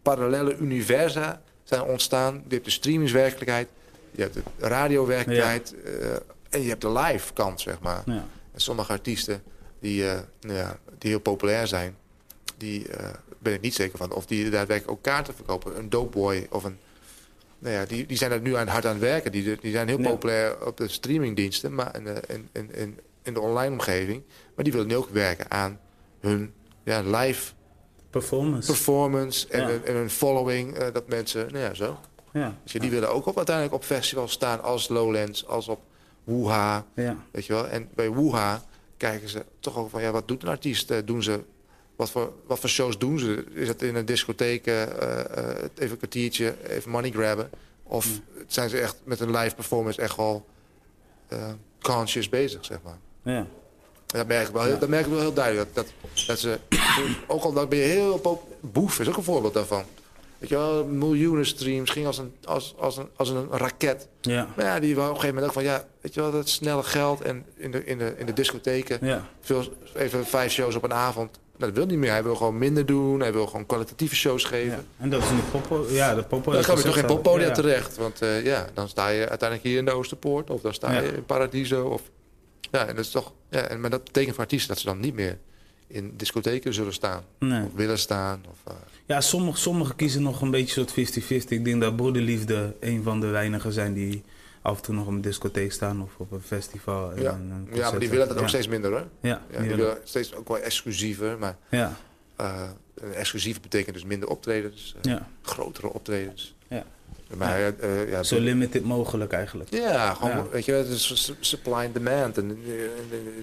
parallele 0.02 0.56
universa 0.56 1.42
zijn 1.64 1.82
ontstaan. 1.82 2.34
Je 2.48 2.54
hebt 2.54 2.64
de 2.64 2.70
streamingswerkelijkheid, 2.70 3.68
je 4.14 4.22
hebt 4.22 4.34
de 4.34 4.42
radiowerkelijkheid 4.58 5.74
eh, 5.84 6.12
en 6.50 6.62
je 6.62 6.68
hebt 6.68 6.80
de 6.80 6.92
live 6.92 7.32
kant, 7.32 7.60
zeg 7.60 7.80
maar. 7.80 8.02
Ja. 8.06 8.26
En 8.52 8.60
sommige 8.60 8.92
artiesten 8.92 9.42
die, 9.80 10.08
eh, 10.08 10.18
nou 10.40 10.58
ja, 10.58 10.78
die 10.98 11.10
heel 11.10 11.20
populair 11.20 11.66
zijn, 11.66 11.96
die 12.56 12.88
eh, 12.88 13.08
ben 13.38 13.52
ik 13.52 13.60
niet 13.60 13.74
zeker 13.74 13.98
van. 13.98 14.12
Of 14.12 14.26
die 14.26 14.50
daadwerkelijk 14.50 14.90
ook 14.90 15.02
kaarten 15.02 15.34
verkopen. 15.34 15.78
Een 15.78 15.88
Dopeboy 15.90 16.46
of 16.50 16.64
een... 16.64 16.78
Nou 17.58 17.74
ja, 17.74 17.84
die, 17.84 18.06
die 18.06 18.16
zijn 18.16 18.32
er 18.32 18.40
nu 18.40 18.56
aan, 18.56 18.68
hard 18.68 18.84
aan 18.86 18.92
het 18.92 19.00
werken. 19.00 19.32
Die, 19.32 19.56
die 19.60 19.72
zijn 19.72 19.88
heel 19.88 19.98
Ja. 20.00 20.08
populair 20.10 20.66
op 20.66 20.76
de 20.76 20.88
streamingdiensten 20.88 21.74
maar 21.74 21.96
in, 21.96 22.04
de, 22.04 22.20
in, 22.28 22.48
in, 22.72 22.98
in, 23.22 23.34
de 23.34 23.40
online 23.40 23.72
omgeving. 23.72 24.22
Maar 24.54 24.64
die 24.64 24.72
willen 24.72 24.88
nu 24.88 24.96
ook 24.96 25.08
werken 25.10 25.50
aan 25.50 25.80
hun 26.20 26.52
ja, 26.84 27.02
live 27.02 27.52
Performance. 28.10 28.72
performance 28.72 29.48
en, 29.48 29.60
Ja. 29.60 29.66
hun, 29.66 29.84
en 29.84 29.94
hun 29.94 30.10
following. 30.10 30.78
dat 30.78 31.08
mensen, 31.08 31.46
nou 31.52 31.64
ja, 31.64 31.74
zo. 31.74 31.98
Ja. 32.34 32.56
Dus 32.62 32.72
die 32.72 32.90
willen 32.90 33.10
ook 33.10 33.26
op, 33.26 33.36
uiteindelijk 33.36 33.74
op 33.76 33.84
festivals 33.84 34.32
staan 34.32 34.62
als 34.62 34.88
Lowlands, 34.88 35.46
als 35.46 35.68
op 35.68 35.80
Woeha. 36.24 36.84
Ja. 36.94 37.16
Weet 37.30 37.46
je 37.46 37.52
wel? 37.52 37.68
En 37.68 37.88
bij 37.94 38.08
Woeha 38.08 38.64
kijken 38.96 39.28
ze 39.28 39.44
toch 39.60 39.76
ook 39.76 39.90
van, 39.90 40.02
ja, 40.02 40.10
wat 40.10 40.28
doet 40.28 40.42
een 40.42 40.48
artiest? 40.48 40.90
Eh, 40.90 40.98
Doen 41.04 41.22
ze, 41.22 41.40
wat, 41.96 42.10
voor, 42.10 42.32
wat 42.46 42.58
voor 42.58 42.68
shows 42.68 42.98
doen 42.98 43.18
ze? 43.18 43.44
Is 43.52 43.68
het 43.68 43.82
in 43.82 43.94
een 43.94 44.04
discotheek, 44.06 44.66
eh, 44.66 44.80
even 45.74 45.90
een 45.90 45.96
kwartiertje, 45.96 46.54
even 46.68 46.90
money 46.90 47.10
grabben? 47.10 47.50
Of 47.82 48.06
zijn 48.46 48.68
ze 48.68 48.78
echt 48.80 48.96
met 49.04 49.20
een 49.20 49.30
live 49.36 49.54
performance 49.54 50.00
echt 50.00 50.18
eh, 50.18 51.38
conscious 51.82 52.28
bezig, 52.28 52.64
zeg 52.64 52.78
maar? 52.82 52.98
Ja. 53.22 53.46
Dat 54.06 54.26
merk 54.26 54.46
ik 54.48 54.52
wel, 54.54 54.62
heel- 54.62 54.78
dat 54.78 54.88
merk 54.88 55.04
ik 55.06 55.10
wel 55.12 55.20
heel 55.20 55.32
duidelijk. 55.32 55.74
Dat, 55.74 55.86
dat, 56.14 56.26
dat 56.26 56.38
ze, 56.38 56.58
ook 57.26 57.42
al 57.42 57.52
dan 57.52 57.68
ben 57.68 57.78
je 57.78 57.84
heel... 57.84 58.40
Boef 58.60 59.00
is 59.00 59.08
ook 59.08 59.16
een 59.16 59.22
voorbeeld 59.22 59.54
daarvan. 59.54 59.84
Weet 60.44 60.58
je 60.58 60.64
wel, 60.64 60.84
miljoenen 60.84 61.46
streams, 61.46 61.90
ging 61.90 62.06
als 62.06 62.18
een, 62.18 62.34
als, 62.44 62.74
als 62.78 62.96
een, 62.96 63.08
als 63.16 63.28
een 63.28 63.48
raket. 63.50 64.08
Ja. 64.20 64.48
Maar 64.56 64.64
ja, 64.64 64.80
die 64.80 64.94
wou 64.94 65.08
op 65.08 65.14
een 65.14 65.20
gegeven 65.20 65.42
moment 65.42 65.56
ook 65.56 65.62
van... 65.62 65.72
ja, 65.72 65.84
weet 66.00 66.14
je 66.14 66.20
wel, 66.20 66.30
dat 66.30 66.48
snelle 66.48 66.82
geld 66.82 67.20
en 67.20 67.44
in 67.56 67.70
de, 67.70 67.84
in 67.84 67.98
de, 67.98 68.14
in 68.18 68.26
de 68.26 68.32
discotheken... 68.32 68.98
Ja. 69.06 69.28
Veel, 69.40 69.64
even 69.94 70.26
vijf 70.26 70.52
shows 70.52 70.74
op 70.74 70.82
een 70.82 70.92
avond. 70.92 71.38
Nou, 71.56 71.72
dat 71.72 71.74
wil 71.74 71.86
niet 71.86 71.98
meer. 71.98 72.10
Hij 72.10 72.22
wil 72.22 72.34
gewoon 72.36 72.58
minder 72.58 72.86
doen. 72.86 73.20
Hij 73.20 73.32
wil 73.32 73.46
gewoon 73.46 73.66
kwalitatieve 73.66 74.14
shows 74.14 74.44
geven. 74.44 74.70
ja. 74.70 74.82
En 74.98 75.10
dat 75.10 75.22
is 75.22 75.30
in 75.30 75.36
de 75.36 75.42
popo. 75.42 75.86
Ja, 75.88 76.14
de 76.14 76.22
popo. 76.22 76.52
Dan 76.52 76.64
gaan 76.64 76.76
we 76.76 76.82
toch 76.82 76.94
geen 76.94 77.06
poppodia 77.06 77.46
ja. 77.46 77.52
terecht. 77.52 77.96
Want 77.96 78.22
eh, 78.22 78.44
ja, 78.44 78.66
dan 78.74 78.88
sta 78.88 79.08
je 79.08 79.28
uiteindelijk 79.28 79.68
hier 79.68 79.78
in 79.78 79.84
de 79.84 79.90
Oosterpoort. 79.90 80.50
Of 80.50 80.60
dan 80.60 80.74
sta 80.74 81.00
je 81.00 81.08
in 81.08 81.24
Paradiso. 81.24 81.86
Of, 81.86 82.02
ja, 82.70 82.86
en 82.86 82.96
dat 82.96 83.04
is 83.04 83.10
toch, 83.10 83.32
ja, 83.50 83.60
en, 83.60 83.80
maar 83.80 83.90
dat 83.90 84.04
betekent 84.04 84.34
voor 84.34 84.44
artiesten 84.44 84.68
dat 84.68 84.78
ze 84.78 84.86
dan 84.86 85.00
niet 85.00 85.14
meer 85.14 85.38
in 85.86 86.14
discotheken 86.16 86.74
zullen 86.74 86.92
staan. 86.92 87.22
Nee. 87.38 87.64
Of 87.64 87.72
willen 87.74 87.98
staan. 87.98 88.42
Of, 88.50 88.72
eh, 88.72 88.78
Ja, 89.06 89.20
sommigen 89.20 89.60
sommige 89.60 89.94
kiezen 89.94 90.22
nog 90.22 90.40
een 90.40 90.50
beetje 90.50 90.72
soort 90.72 90.90
50-50. 90.92 91.58
Ik 91.58 91.64
denk 91.64 91.80
dat 91.80 91.96
broederliefde 91.96 92.74
een 92.80 93.02
van 93.02 93.20
de 93.20 93.26
weinigen 93.26 93.72
zijn 93.72 93.92
die 93.94 94.22
af 94.62 94.76
en 94.76 94.82
toe 94.82 94.94
nog 94.94 95.06
op 95.06 95.12
een 95.12 95.20
discotheek 95.20 95.72
staan 95.72 96.02
of 96.02 96.10
op 96.16 96.32
een 96.32 96.40
festival. 96.42 97.12
en 97.12 97.22
Ja. 97.22 97.32
een- 97.32 97.68
maar 97.80 97.98
die 97.98 98.08
willen 98.08 98.26
dat 98.28 98.36
ook 98.36 98.42
ja. 98.42 98.48
steeds 98.48 98.68
minder 98.68 98.90
hoor. 98.90 99.06
Ja, 99.20 99.42
Ja, 99.50 99.58
die 99.60 99.68
willen- 99.68 99.98
steeds 100.04 100.34
ook 100.34 100.48
wel 100.48 100.58
exclusiever. 100.58 101.38
Maar 101.38 101.56
ja, 101.70 101.96
eh 102.36 102.62
exclusief 103.14 103.60
betekent 103.60 103.94
dus 103.94 104.04
minder 104.04 104.28
optredens. 104.28 104.94
eh. 105.02 105.14
Grotere 105.42 105.92
optredens. 105.92 106.54
Ja. 106.68 106.84
Maar 107.36 107.60
ja, 107.60 107.72
ja, 108.08 108.22
Zo 108.22 108.38
limited 108.38 108.84
mogelijk 108.84 109.32
eigenlijk. 109.32 109.70
ja, 109.74 110.14
gewoon, 110.14 110.30
Ja. 110.36 110.48
weet 110.48 110.64
je, 110.64 110.72
het 110.72 110.88
is 110.88 111.24
su- 111.24 111.34
supply 111.40 111.72
and 111.72 111.94
demand. 111.94 112.38
En, 112.38 112.50
en, 112.50 112.58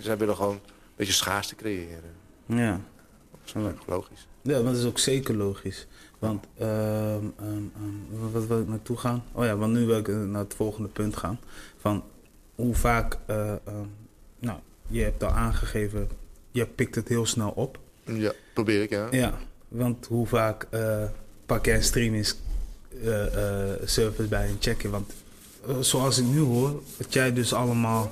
zij 0.02 0.18
willen 0.18 0.36
gewoon 0.36 0.54
een 0.54 0.60
beetje 0.96 1.14
schaarste 1.14 1.56
creëren. 1.56 2.20
Ja. 2.56 2.82
Dat 3.32 3.64
is 3.64 3.72
ook 3.72 3.88
logisch. 3.88 4.28
Ja, 4.42 4.54
maar 4.62 4.72
dat 4.72 4.82
is 4.82 4.88
ook 4.88 5.00
zeker 5.00 5.36
logisch. 5.36 5.88
Want, 6.20 6.46
ehm, 6.58 7.26
wat 8.32 8.46
wil 8.48 8.60
ik 8.60 8.68
naartoe 8.68 8.98
gaan? 8.98 9.24
Oh 9.32 9.46
ja, 9.46 9.56
want 9.56 9.74
nu 9.74 9.86
wil 9.86 9.98
ik 9.98 10.08
naar 10.08 10.42
het 10.42 10.54
volgende 10.54 10.90
punt 10.90 11.18
gaan. 11.18 11.40
Van 11.78 12.04
hoe 12.56 12.76
vaak, 12.76 13.18
eh, 13.26 13.54
nou, 14.40 14.60
je 14.88 15.02
hebt 15.02 15.24
al 15.24 15.30
aangegeven, 15.30 16.10
je 16.52 16.66
pikt 16.66 16.96
het 16.96 17.08
heel 17.08 17.26
snel 17.26 17.50
op. 17.50 17.80
Ja, 18.04 18.32
probeer 18.54 18.82
ik, 18.82 18.90
ja. 18.90 19.08
Ja, 19.12 19.34
want 19.68 20.06
hoe 20.06 20.28
vaak 20.28 20.68
eh, 20.70 21.04
pak 21.46 21.66
jij 21.66 21.76
een 21.76 21.84
streaming 21.84 22.34
eh, 23.04 23.26
service 23.86 24.30
bij 24.30 24.50
een 24.50 24.58
checken? 24.60 24.92
Want 24.92 25.12
zoals 25.80 26.18
ik 26.18 26.26
nu 26.26 26.40
hoor, 26.40 26.82
dat 26.98 27.14
jij 27.14 27.34
dus 27.34 27.54
allemaal 27.54 28.12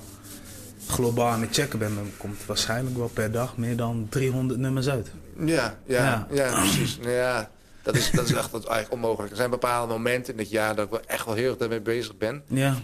globaal 0.89 1.27
aan 1.31 1.41
het 1.41 1.53
checken 1.53 1.79
bent, 1.79 1.96
dan 1.96 2.12
komt 2.17 2.46
waarschijnlijk 2.46 2.98
wel 2.98 3.08
per 3.08 3.31
dag 3.31 3.58
meer 3.58 3.75
dan 3.77 4.08
300 4.10 4.60
nummers 4.60 4.89
uit. 4.89 5.12
Ja, 5.46 5.79
ja, 5.86 6.03
Ja. 6.03 6.27
ja. 6.31 6.60
precies. 6.60 6.98
Nou 6.98 7.10
ja, 7.12 7.50
dat 7.81 7.96
is, 7.96 8.12
dat 8.12 8.25
is 8.25 8.34
echt 8.34 8.51
dat 8.51 8.62
is 8.63 8.67
eigenlijk 8.67 9.03
onmogelijk. 9.03 9.31
Er 9.31 9.38
zijn 9.38 9.50
bepaalde 9.50 9.93
momenten 9.93 10.34
in 10.34 10.39
het 10.39 10.50
jaar 10.50 10.75
dat 10.75 10.86
ik 10.86 10.91
wel 10.91 11.01
echt 11.05 11.25
wel 11.25 11.34
heel 11.36 11.50
erg 11.50 11.58
daarmee 11.58 11.81
bezig 11.81 12.17
ben. 12.17 12.43
Ja, 12.48 12.75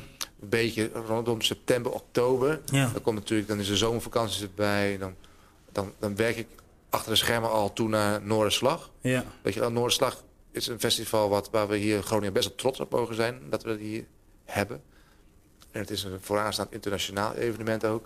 Een 0.42 0.50
beetje 0.50 0.90
rondom 1.08 1.42
september, 1.42 1.92
oktober. 1.92 2.62
ja, 2.66 2.90
Dan 2.94 3.02
komt 3.02 3.16
natuurlijk, 3.18 3.48
dan 3.50 3.60
is 3.60 3.68
de 3.68 3.78
zomervakantie 3.78 4.44
erbij. 4.44 4.98
Dan, 4.98 5.14
dan, 5.72 5.92
dan 6.00 6.16
werk 6.16 6.38
ik 6.38 6.48
achter 6.90 7.12
de 7.12 7.18
schermen 7.18 7.52
al 7.52 7.74
toe 7.74 7.90
naar 7.90 8.22
Noorderslag. 8.22 8.92
ja, 9.02 9.24
Weet 9.42 9.54
je 9.54 9.60
wel, 9.60 9.72
Noorderslag 9.72 10.24
is 10.52 10.68
een 10.68 10.80
festival 10.80 11.30
wat, 11.30 11.50
waar 11.52 11.68
we 11.68 11.78
hier 11.78 11.96
in 11.96 12.04
Groningen 12.04 12.34
best 12.34 12.48
wel 12.48 12.56
trots 12.58 12.80
op 12.80 12.92
mogen 12.92 13.16
zijn. 13.16 13.40
Dat 13.50 13.64
we 13.64 13.70
dat 13.70 13.80
hier 13.80 14.04
hebben. 14.46 14.82
En 15.76 15.82
het 15.82 15.90
is 15.90 16.04
een 16.04 16.18
vooraanstaand 16.22 16.72
internationaal 16.72 17.34
evenement 17.34 17.86
ook. 17.86 18.06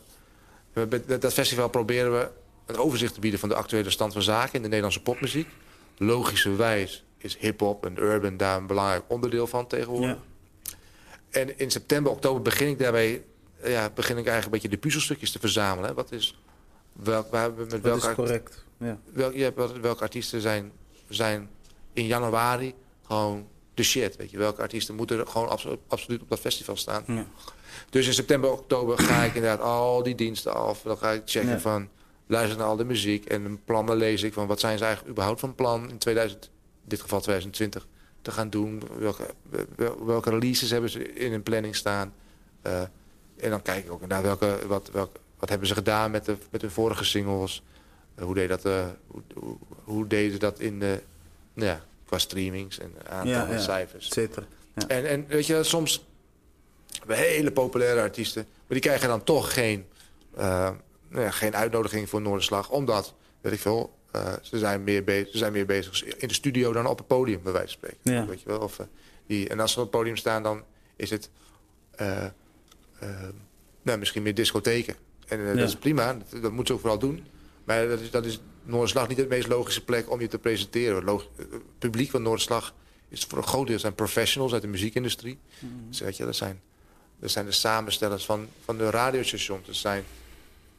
Met 0.74 1.22
dat 1.22 1.34
festival 1.34 1.70
proberen 1.70 2.12
we 2.12 2.30
een 2.66 2.78
overzicht 2.78 3.14
te 3.14 3.20
bieden 3.20 3.40
van 3.40 3.50
de 3.50 3.56
actuele 3.56 3.90
stand 3.90 4.14
van 4.14 4.22
zaken 4.22 4.54
in 4.54 4.62
de 4.62 4.68
Nederlandse 4.68 5.02
popmuziek. 5.02 5.48
Logischerwijs 5.98 7.04
is 7.18 7.38
hip-hop 7.38 7.86
en 7.86 7.98
urban 7.98 8.38
daar 8.38 8.58
een 8.58 8.68
belangrijk 8.68 9.04
onderdeel 9.08 9.48
van 9.48 9.68
tegenwoordig. 9.68 10.18
ja. 10.62 10.78
En 11.30 11.60
in 11.60 11.72
september, 11.72 12.12
oktober 12.12 12.42
begin 12.42 12.68
ik 12.68 12.80
daarbij, 12.80 13.24
ja, 13.64 13.90
begin 13.90 14.18
ik 14.18 14.26
eigenlijk 14.26 14.46
een 14.46 14.52
beetje 14.52 14.70
de 14.70 14.78
puzzelstukjes 14.78 15.32
te 15.32 15.40
verzamelen. 15.40 15.96
Wat 15.96 16.12
is, 16.12 16.42
welk, 16.94 17.32
waar 17.32 17.54
met 17.54 17.70
Dat 17.70 17.82
welke, 17.82 18.08
is 18.08 18.16
correct. 18.16 18.66
Ja. 18.78 19.00
welk, 19.14 19.34
ja, 19.34 19.54
welke 19.82 20.02
artiesten 20.02 20.42
zijn, 20.42 20.72
zijn 21.10 21.50
in 21.94 22.06
januari 22.06 22.74
gewoon 23.06 23.48
de 23.74 23.84
shit. 23.84 24.16
Weet 24.16 24.32
je? 24.32 24.38
Welke 24.38 24.62
artiesten 24.62 24.96
moeten 24.96 25.20
er 25.20 25.28
gewoon 25.28 25.50
absolu- 25.50 25.80
absoluut 25.88 26.22
op 26.22 26.30
dat 26.30 26.40
festival 26.40 26.76
staan. 26.78 27.04
Ja. 27.08 27.26
Dus 27.90 28.08
in 28.08 28.14
september, 28.14 28.52
oktober 28.52 28.98
ga 29.00 29.24
ik 29.24 29.34
inderdaad 29.36 29.62
al 29.62 30.04
die 30.04 30.16
diensten 30.16 30.54
af. 30.54 30.82
Dan 30.82 30.98
ga 30.98 31.12
ik 31.12 31.22
checken 31.26 31.50
Ja. 31.50 31.60
van, 31.60 31.88
luister 32.28 32.58
naar 32.58 32.68
al 32.68 32.76
de 32.76 32.84
muziek. 32.86 33.26
En 33.26 33.46
een 33.46 33.64
plan, 33.64 33.86
dan 33.86 33.98
lees 33.98 34.24
ik 34.24 34.34
van, 34.34 34.48
wat 34.48 34.60
zijn 34.60 34.78
ze 34.78 34.84
eigenlijk 34.84 35.12
überhaupt 35.14 35.40
van 35.40 35.56
plan 35.56 35.90
in 35.90 35.98
2000, 35.98 36.44
in 36.44 36.50
dit 36.90 37.02
geval 37.02 37.20
2020, 37.22 37.88
te 38.22 38.32
gaan 38.32 38.50
doen. 38.50 38.82
Welke, 38.98 39.26
wel- 39.76 40.06
welke 40.06 40.30
releases 40.30 40.70
hebben 40.70 40.90
ze 40.90 41.14
in 41.14 41.32
hun 41.32 41.44
planning 41.44 41.76
staan. 41.76 42.14
Eh, 42.62 42.82
en 43.38 43.50
dan 43.50 43.62
kijk 43.62 43.86
ik 43.86 43.92
ook 43.92 44.08
naar 44.08 44.22
welke, 44.24 44.60
wat, 44.68 44.90
welke, 44.92 45.20
wat 45.40 45.50
hebben 45.50 45.68
ze 45.68 45.74
gedaan 45.74 46.12
met, 46.12 46.26
de, 46.26 46.38
met 46.52 46.62
hun 46.62 46.72
vorige 46.72 47.04
singles. 47.04 47.64
Eh, 48.16 48.24
hoe, 48.26 48.34
deed 48.34 48.50
dat, 48.50 48.66
eh, 48.66 48.86
hoe, 49.08 49.22
hoe, 49.34 49.58
hoe 49.84 50.08
deden 50.08 50.32
ze 50.32 50.38
dat 50.40 50.60
in 50.60 50.80
de, 50.80 51.02
nou 51.54 51.68
ja, 51.70 51.84
qua 52.10 52.18
streamings 52.18 52.80
en 52.80 52.92
Ja, 53.24 53.24
ja. 53.24 53.58
cijfers. 53.60 54.08
En, 54.88 55.06
en 55.10 55.26
weet 55.28 55.46
je, 55.46 55.64
soms 55.64 56.06
hebben 56.98 57.16
we 57.16 57.22
hele 57.22 57.52
populaire 57.52 58.02
artiesten, 58.02 58.44
maar 58.52 58.68
die 58.68 58.80
krijgen 58.80 59.08
dan 59.08 59.24
toch 59.24 59.54
geen, 59.54 59.86
eh, 60.36 60.70
nou 61.10 61.24
ja, 61.24 61.32
geen 61.32 61.56
uitnodiging 61.56 62.10
voor 62.10 62.22
Noorderslag. 62.22 62.70
Omdat, 62.70 63.14
weet 63.42 63.54
ik 63.54 63.60
veel, 63.60 63.94
eh, 64.12 64.34
ze, 64.42 64.58
zijn 64.58 64.84
meer 64.84 65.04
bezig, 65.04 65.32
ze 65.32 65.38
zijn 65.38 65.52
meer 65.52 65.66
bezig 65.66 66.04
in 66.04 66.28
de 66.28 66.34
studio 66.34 66.74
dan 66.74 66.86
op 66.86 66.98
het 66.98 67.08
podium, 67.08 67.40
bij 67.44 67.52
wijze 67.52 67.68
van 67.80 67.90
spreken. 67.90 68.22
Ja. 68.22 68.26
Weet 68.26 68.42
je 68.42 68.48
wel? 68.48 68.60
Of, 68.60 68.80
eh, 68.80 68.86
die, 69.28 69.50
en 69.50 69.60
als 69.60 69.72
ze 69.72 69.78
op 69.78 69.84
het 69.84 69.96
podium 69.96 70.16
staan, 70.18 70.44
dan 70.44 70.64
is 70.96 71.10
het 71.10 71.30
nou, 73.82 73.98
misschien 74.00 74.24
meer 74.24 74.36
discotheken. 74.36 74.96
En 75.28 75.40
Ja. 75.40 75.54
dat 75.54 75.68
is 75.68 75.76
prima, 75.76 76.14
dat, 76.14 76.42
dat 76.42 76.52
moeten 76.52 76.68
ze 76.68 76.74
ook 76.74 76.80
vooral 76.80 77.00
doen. 77.00 77.26
Maar 77.64 77.88
dat 77.88 78.00
is, 78.00 78.12
dat 78.12 78.26
is 78.26 78.40
Noorderslag 78.70 79.08
niet 79.08 79.18
de 79.18 79.28
meest 79.28 79.48
logische 79.48 79.84
plek 79.84 80.12
om 80.12 80.20
je 80.22 80.28
te 80.28 80.40
presenteren. 80.40 81.04
Log- 81.04 81.28
het 81.36 81.80
publiek 81.80 82.10
van 82.10 82.22
Noorderslag 82.22 82.74
is 83.10 83.24
voor 83.26 83.38
een 83.38 83.44
groot 83.48 83.68
deel 83.68 83.80
zijn 83.80 83.96
professionals 83.96 84.54
uit 84.54 84.62
de 84.62 84.68
muziekindustrie. 84.68 85.38
Dus 85.88 86.00
weet 86.00 86.18
je, 86.18 86.26
dat 86.26 86.36
zijn, 86.36 86.62
dat 87.20 87.32
zijn 87.32 87.46
de 87.46 87.52
samenstellers 87.52 88.26
van, 88.26 88.48
van 88.64 88.78
de 88.78 88.90
radiostations. 88.90 89.66
Dat 89.66 89.76
zijn 89.76 90.04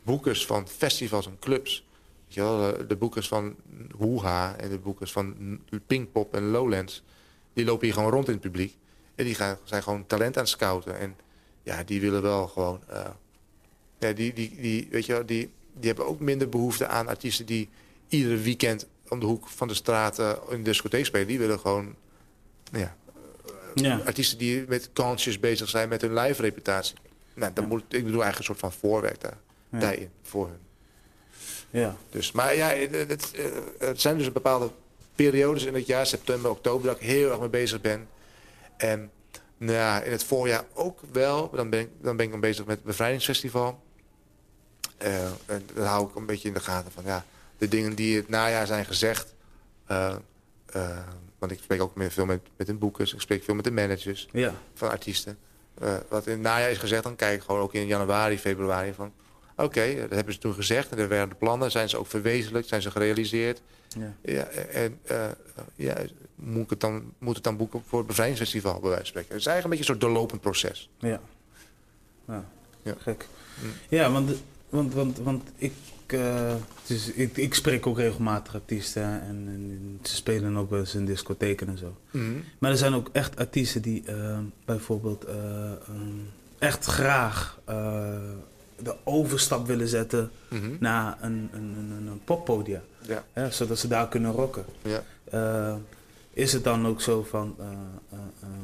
boekers 0.02 0.46
van 0.46 0.68
festivals 0.68 1.26
en 1.26 1.36
clubs. 1.40 1.84
Weet 2.24 2.34
je 2.34 2.40
wel, 2.40 2.58
de, 2.58 2.86
de 2.86 2.96
boekers 2.96 3.28
van 3.28 3.56
Hoeha 3.96 4.56
en 4.56 4.70
de 4.70 4.78
boekers 4.78 5.12
van 5.12 5.58
Pinkpop 5.86 6.34
en 6.34 6.50
Lowlands. 6.50 7.02
Die 7.52 7.64
lopen 7.64 7.84
hier 7.84 7.94
gewoon 7.94 8.10
rond 8.10 8.26
in 8.26 8.32
het 8.32 8.42
publiek. 8.42 8.76
En 9.14 9.24
die 9.24 9.34
gaan, 9.34 9.58
zijn 9.64 9.82
gewoon 9.82 10.06
talent 10.06 10.36
aan 10.36 10.42
het 10.42 10.50
scouten. 10.52 10.98
En 10.98 11.16
ja, 11.62 11.82
die 11.84 12.00
willen 12.00 12.22
wel 12.22 12.48
gewoon... 12.48 12.80
eh, 12.88 13.10
ja, 13.98 14.12
die, 14.12 14.32
die, 14.32 14.56
die, 14.60 14.88
weet 14.90 15.06
je 15.06 15.12
wel, 15.12 15.26
die, 15.26 15.50
die 15.74 15.86
hebben 15.88 16.06
ook 16.06 16.20
minder 16.20 16.48
behoefte 16.48 16.86
aan 16.86 17.08
artiesten 17.08 17.46
die 17.46 17.68
iedere 18.08 18.36
weekend 18.36 18.86
om 19.08 19.20
de 19.20 19.26
hoek 19.26 19.48
van 19.48 19.68
de 19.68 19.74
straat 19.74 20.18
eh, 20.18 20.32
in 20.50 20.56
de 20.56 20.62
discotheek 20.62 21.04
spelen. 21.06 21.26
Die 21.26 21.38
willen 21.38 21.58
gewoon 21.60 21.94
ja, 22.72 22.96
Ja. 23.74 24.00
artiesten 24.06 24.38
die 24.38 24.64
met 24.68 24.90
kansjes 24.92 25.40
bezig 25.40 25.68
zijn 25.68 25.88
met 25.88 26.00
hun 26.00 26.14
live 26.14 26.42
reputatie. 26.42 26.94
Nou, 27.34 27.52
dan 27.52 27.64
Ja. 27.64 27.70
moet, 27.70 27.82
ik 27.82 28.04
bedoel 28.04 28.22
eigenlijk 28.22 28.38
een 28.38 28.44
soort 28.44 28.58
van 28.58 28.72
voorwerk 28.72 29.20
daar, 29.20 29.38
daarin 29.70 30.10
voor 30.22 30.46
hun. 30.46 30.58
Ja. 31.70 31.96
Dus, 32.10 32.32
maar 32.32 32.56
ja, 32.56 32.68
het, 32.68 32.94
het, 33.08 33.30
eh, 33.34 33.44
het 33.78 34.00
zijn 34.00 34.18
dus 34.18 34.32
bepaalde 34.32 34.70
periodes 35.14 35.64
in 35.64 35.74
het 35.74 35.86
jaar, 35.86 36.06
september, 36.06 36.50
oktober, 36.50 36.86
dat 36.86 36.96
ik 37.00 37.06
heel 37.06 37.30
erg 37.30 37.40
mee 37.40 37.48
bezig 37.48 37.80
ben. 37.80 38.08
En 38.76 39.10
nou 39.56 39.72
ja, 39.72 40.02
in 40.02 40.12
het 40.12 40.24
voorjaar 40.24 40.64
ook 40.74 41.00
wel. 41.12 41.50
Dan 41.50 41.70
ben 41.70 41.80
ik 41.80 41.88
dan, 42.00 42.16
ben 42.16 42.24
ik 42.26 42.30
dan 42.32 42.40
bezig 42.40 42.64
met 42.66 42.76
het 42.76 42.84
bevrijdingsfestival. 42.84 43.82
Eh, 45.00 45.24
en 45.46 45.62
dan 45.74 45.84
hou 45.86 46.08
ik 46.08 46.14
een 46.14 46.26
beetje 46.26 46.48
in 46.48 46.54
de 46.54 46.60
gaten 46.60 46.92
van 46.92 47.04
ja, 47.04 47.24
de 47.58 47.68
dingen 47.68 47.94
die 47.94 48.16
het 48.16 48.28
najaar 48.28 48.66
zijn 48.66 48.84
gezegd. 48.84 49.34
eh, 49.86 50.14
eh, 50.66 50.98
want 51.38 51.52
ik 51.52 51.58
spreek 51.62 51.82
ook 51.82 51.94
meer 51.94 52.10
veel 52.10 52.24
met, 52.26 52.40
met 52.56 52.66
de 52.66 52.74
boekers, 52.74 53.14
ik 53.14 53.20
spreek 53.20 53.44
veel 53.44 53.54
met 53.54 53.64
de 53.64 53.70
managers 53.70 54.28
Ja. 54.32 54.54
van 54.74 54.90
artiesten. 54.90 55.38
Wat 56.08 56.26
in 56.26 56.32
het 56.32 56.40
najaar 56.40 56.70
is 56.70 56.78
gezegd, 56.78 57.02
dan 57.02 57.16
kijk 57.16 57.34
ik 57.34 57.42
gewoon 57.42 57.60
ook 57.60 57.74
in 57.74 57.86
januari, 57.86 58.38
februari 58.38 58.92
van... 58.94 59.12
Oké, 59.56 59.94
dat 60.00 60.10
hebben 60.10 60.34
ze 60.34 60.40
toen 60.40 60.54
gezegd 60.54 60.90
en 60.90 60.98
er 60.98 61.08
werden 61.08 61.28
de 61.28 61.34
plannen. 61.34 61.70
Zijn 61.70 61.88
ze 61.88 61.96
ook 61.96 62.06
verwezenlijkt? 62.06 62.68
Zijn 62.68 62.82
ze 62.82 62.90
gerealiseerd? 62.90 63.62
Ja. 63.98 64.14
Ja, 64.22 64.44
en 64.44 64.98
ja, 65.74 65.96
moet, 66.34 66.62
ik 66.64 66.70
het 66.70 66.80
dan, 66.80 67.12
moet 67.18 67.34
het 67.34 67.44
dan 67.44 67.56
boeken 67.56 67.82
voor 67.86 67.98
het 67.98 68.06
bevrijdingsfestival, 68.08 68.72
bij 68.80 68.80
wijze 68.88 68.96
van 68.96 69.06
spreken. 69.06 69.30
Het 69.30 69.40
is 69.40 69.46
eigenlijk 69.46 69.64
een 69.64 69.70
beetje 69.70 69.92
een 69.92 70.00
soort 70.00 70.12
doorlopend 70.12 70.40
proces. 70.40 70.90
Ja. 70.98 71.20
Ja. 72.26 72.44
Ja. 72.82 72.94
Gek. 72.98 73.26
Mm. 73.62 73.72
Ja, 73.88 74.10
want, 74.12 74.30
want, 74.70 74.94
want, 74.94 75.18
want 75.18 75.42
ik, 75.56 75.72
dus 76.86 77.10
ik, 77.12 77.36
ik 77.36 77.54
spreek 77.54 77.86
ook 77.86 77.96
regelmatig 77.98 78.54
artiesten 78.54 79.02
en, 79.02 79.20
en 79.48 79.98
ze 80.02 80.14
spelen 80.16 80.56
ook 80.56 80.70
wel 80.70 80.78
eens 80.78 80.94
in 80.94 81.04
discotheken 81.04 81.68
en 81.68 81.78
zo. 81.78 81.96
Maar 82.58 82.70
er 82.70 82.76
zijn 82.76 82.94
ook 82.94 83.08
echt 83.12 83.36
artiesten 83.36 83.82
die 83.82 84.02
eh, 84.06 84.38
bijvoorbeeld 84.64 85.24
eh, 85.24 85.34
ehm, 85.72 86.18
echt 86.58 86.84
graag 86.84 87.58
de 88.82 88.94
overstap 89.04 89.66
willen 89.66 89.88
zetten 89.88 90.30
Mhm. 90.48 90.70
naar 90.80 91.18
een, 91.20 91.48
een, 91.52 91.74
een, 91.78 92.06
een, 92.06 92.20
poppodium. 92.24 92.80
Ja, 93.34 93.50
zodat 93.50 93.78
ze 93.78 93.88
daar 93.88 94.08
kunnen 94.08 94.32
rocken. 94.32 94.64
ja. 94.82 95.78
Is 96.32 96.52
het 96.52 96.64
dan 96.64 96.86
ook 96.86 97.00
zo 97.00 97.22
van, 97.22 97.56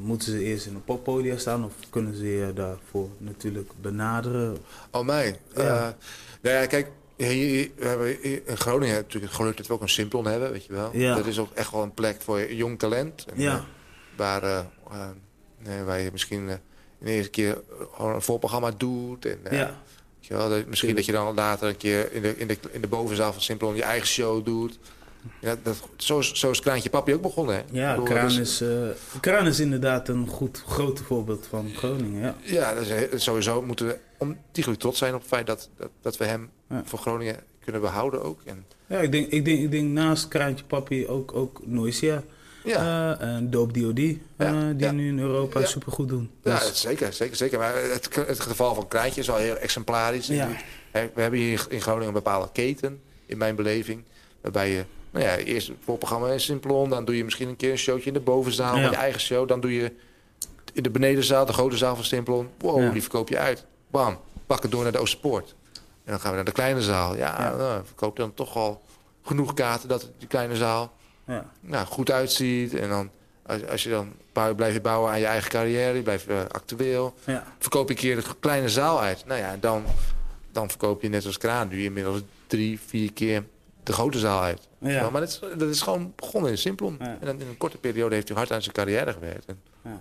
moeten 0.06 0.32
ze 0.32 0.42
eerst 0.42 0.66
in 0.66 0.74
een 0.74 0.84
poppodium 0.84 1.38
staan 1.38 1.64
of 1.64 1.72
kunnen 1.90 2.14
ze 2.16 2.26
je 2.26 2.52
daarvoor 2.52 3.08
natuurlijk 3.18 3.70
benaderen? 3.80 4.56
Oh, 4.90 5.04
mij. 5.06 5.38
Ja. 5.54 5.62
Ja. 5.62 5.96
nou 6.40 6.56
ja, 6.56 6.66
kijk, 6.66 6.88
hier, 7.16 7.70
hebben 7.78 8.22
in 8.22 8.42
Groningen 8.56 8.94
natuurlijk 8.94 9.24
het 9.32 9.40
geluk 9.40 9.56
dat 9.56 9.66
we 9.66 9.72
ook 9.72 9.80
een 9.82 9.88
Simplon 9.88 10.26
hebben, 10.26 10.52
weet 10.52 10.64
je 10.64 10.72
wel. 10.72 10.90
Ja. 10.92 11.14
Dat 11.14 11.26
is 11.26 11.38
ook 11.38 11.52
echt 11.54 11.70
wel 11.70 11.82
een 11.82 11.94
plek 11.94 12.20
voor 12.22 12.52
jong 12.52 12.78
talent. 12.78 13.24
En, 13.34 13.40
Ja. 13.40 13.54
eh, 13.56 13.62
waar, 14.16 14.42
eh, 14.42 14.58
eh, 14.90 15.08
nee, 15.58 15.82
waar 15.82 16.00
je 16.00 16.08
misschien 16.12 16.48
eh, 16.48 16.54
in 16.98 17.06
de 17.06 17.10
eerste 17.12 17.30
keer 17.30 17.50
eh, 17.52 17.86
gewoon 17.94 18.14
een 18.14 18.22
voorprogramma 18.22 18.70
doet. 18.76 19.24
En, 19.26 19.38
eh, 19.42 19.58
Ja, 19.58 19.64
weet 19.66 20.26
je 20.28 20.34
wel, 20.34 20.48
dat- 20.48 20.66
misschien 20.66 20.94
dat 20.94 21.04
je 21.04 21.12
dan 21.12 21.34
later 21.34 21.68
een 21.68 21.76
keer 21.76 22.12
in 22.12 22.22
de, 22.22 22.36
in 22.36 22.46
de, 22.46 22.56
in 22.70 22.80
de 22.80 22.86
bovenzaal 22.88 23.32
van 23.32 23.42
Simplon 23.42 23.74
je 23.76 23.82
eigen 23.82 24.08
show 24.08 24.44
doet. 24.44 24.78
Ja, 25.40 25.56
dat, 25.62 25.76
zo, 25.96 26.18
is, 26.18 26.32
zo 26.34 26.50
is 26.50 26.60
Kraantje 26.60 26.90
Papi 26.90 27.14
ook 27.14 27.22
begonnen. 27.22 27.54
Hè? 27.54 27.62
Ja, 27.70 27.90
bedoel, 27.90 28.04
Kraan 28.04 28.30
is, 28.40 28.60
eh, 28.60 28.68
Kraan 29.20 29.46
is 29.46 29.60
inderdaad 29.60 30.08
een 30.08 30.26
goed, 30.26 30.62
groot 30.66 31.00
voorbeeld 31.00 31.46
van 31.46 31.70
Groningen. 31.74 32.20
Ja. 32.22 32.34
Ja, 32.42 32.74
dat 32.74 32.82
is, 32.82 32.88
he- 32.88 33.08
sowieso 33.18 33.62
moeten 33.62 33.86
we 33.86 33.98
ontiegelijk 34.18 34.80
trots 34.80 34.98
zijn 34.98 35.14
op 35.14 35.20
het 35.20 35.28
feit 35.28 35.46
dat, 35.46 35.68
dat, 35.76 35.90
dat 36.02 36.16
we 36.16 36.24
hem 36.24 36.50
Ja. 36.68 36.82
voor 36.84 36.98
Groningen 36.98 37.36
kunnen 37.60 37.80
behouden 37.80 38.22
ook. 38.22 38.40
En, 38.44 38.64
Ja, 38.86 38.98
ik 38.98 39.12
denk, 39.12 39.30
ik 39.30 39.44
denk, 39.44 39.60
ik 39.60 39.70
denk 39.70 39.88
naast 39.88 40.28
Kraantje 40.28 40.64
Papi 40.64 41.06
ook, 41.08 41.34
ook 41.34 41.60
Noisia. 41.64 42.22
ja, 42.64 43.18
eh, 43.20 43.26
en 43.34 43.50
Dope 43.50 43.80
D.O.D. 43.80 43.98
eh, 43.98 44.16
Ja, 44.38 44.70
die 44.72 44.86
ja. 44.86 44.92
nu 44.92 45.08
in 45.08 45.18
Europa 45.18 45.60
Ja. 45.60 45.66
supergoed 45.66 46.08
doen. 46.08 46.30
ja, 46.42 46.58
Dus- 46.58 46.80
zeker, 46.80 47.12
zeker, 47.12 47.36
zeker. 47.36 47.58
Maar 47.58 47.74
het, 47.82 48.14
het 48.26 48.40
geval 48.40 48.74
van 48.74 48.88
Kraantje 48.88 49.20
is 49.20 49.26
wel 49.26 49.36
heel 49.36 49.56
exemplarisch. 49.56 50.28
We 50.28 51.10
hebben 51.14 51.38
hier 51.40 51.66
in 51.68 51.80
Groningen 51.80 52.06
een 52.08 52.12
bepaalde 52.14 52.48
keten, 52.52 53.00
in 53.26 53.38
mijn 53.38 53.54
beleving. 53.56 54.04
Waarbij 54.40 54.70
je, 54.70 54.84
nou 55.10 55.24
ja, 55.24 55.36
eerst 55.36 55.68
het 55.68 55.76
voorprogramma 55.84 56.28
in 56.30 56.40
Simplon. 56.40 56.90
Dan 56.90 57.04
doe 57.04 57.16
je 57.16 57.24
misschien 57.24 57.48
een 57.48 57.56
keer 57.56 57.70
een 57.70 57.78
showtje 57.78 58.06
in 58.06 58.12
de 58.14 58.20
bovenzaal 58.20 58.76
Ja. 58.76 58.82
van 58.82 58.90
je 58.90 58.96
eigen 58.96 59.20
show. 59.20 59.48
Dan 59.48 59.60
doe 59.60 59.74
je 59.74 59.92
in 60.72 60.82
de 60.82 60.90
benedenzaal, 60.90 61.46
de 61.46 61.52
grote 61.52 61.76
zaal 61.76 61.94
van 61.94 62.04
Simplon. 62.04 62.48
Wow, 62.58 62.80
Ja. 62.82 62.90
die 62.90 63.00
verkoop 63.02 63.28
je 63.28 63.38
uit. 63.38 63.64
Bam, 63.90 64.18
pak 64.46 64.62
het 64.62 64.70
door 64.70 64.82
naar 64.82 64.92
de 64.92 64.98
Oosterpoort. 64.98 65.54
En 66.04 66.12
dan 66.12 66.20
gaan 66.20 66.30
we 66.30 66.36
naar 66.36 66.44
de 66.44 66.52
kleine 66.52 66.82
zaal. 66.82 67.16
Ja, 67.16 67.34
Ja. 67.42 67.56
Nou, 67.56 67.84
verkoop 67.84 68.16
dan 68.16 68.34
toch 68.34 68.56
al 68.56 68.82
genoeg 69.22 69.54
kaarten 69.54 69.88
dat 69.88 70.10
die 70.18 70.28
kleine 70.28 70.56
zaal 70.56 70.92
ja. 71.26 71.50
nou, 71.60 71.86
goed 71.86 72.10
uitziet. 72.10 72.74
En 72.74 72.88
dan, 72.88 73.10
als, 73.46 73.66
als 73.66 73.82
je 73.82 73.90
dan 73.90 74.12
bouw, 74.32 74.54
blijf 74.54 74.72
je 74.74 74.80
bouwen 74.80 75.10
aan 75.10 75.18
je 75.18 75.26
eigen 75.26 75.50
carrière, 75.50 75.96
je 75.96 76.02
blijft 76.02 76.26
eh, 76.26 76.38
actueel. 76.50 77.14
Ja. 77.24 77.44
Verkoop 77.58 77.88
je 77.88 77.94
een 77.94 78.00
keer 78.00 78.16
de 78.16 78.22
kleine 78.40 78.68
zaal 78.68 79.00
uit. 79.00 79.24
Nou 79.26 79.40
ja, 79.40 79.56
dan, 79.60 79.84
dan 80.52 80.68
verkoop 80.68 81.02
je 81.02 81.08
net 81.08 81.26
als 81.26 81.38
Kraan 81.38 81.68
nu 81.68 81.82
inmiddels 81.84 82.20
drie, 82.46 82.80
vier 82.86 83.12
keer 83.12 83.44
de 83.86 83.92
grote 83.92 84.18
zaal 84.18 84.42
uit. 84.42 84.68
Ja. 84.78 85.10
Maar 85.10 85.20
dat 85.20 85.30
is, 85.30 85.40
dat 85.58 85.68
is 85.68 85.80
gewoon 85.80 86.12
begonnen 86.16 86.50
in 86.50 86.58
Simplon. 86.58 86.96
Ja. 86.98 87.06
En 87.20 87.26
dan 87.26 87.40
in 87.40 87.46
een 87.48 87.56
korte 87.56 87.78
periode 87.78 88.14
heeft 88.14 88.28
hij 88.28 88.36
hard 88.36 88.52
aan 88.52 88.62
zijn 88.62 88.74
carrière 88.74 89.12
gewerkt. 89.12 89.44
En 89.46 89.60
Ja. 89.84 90.00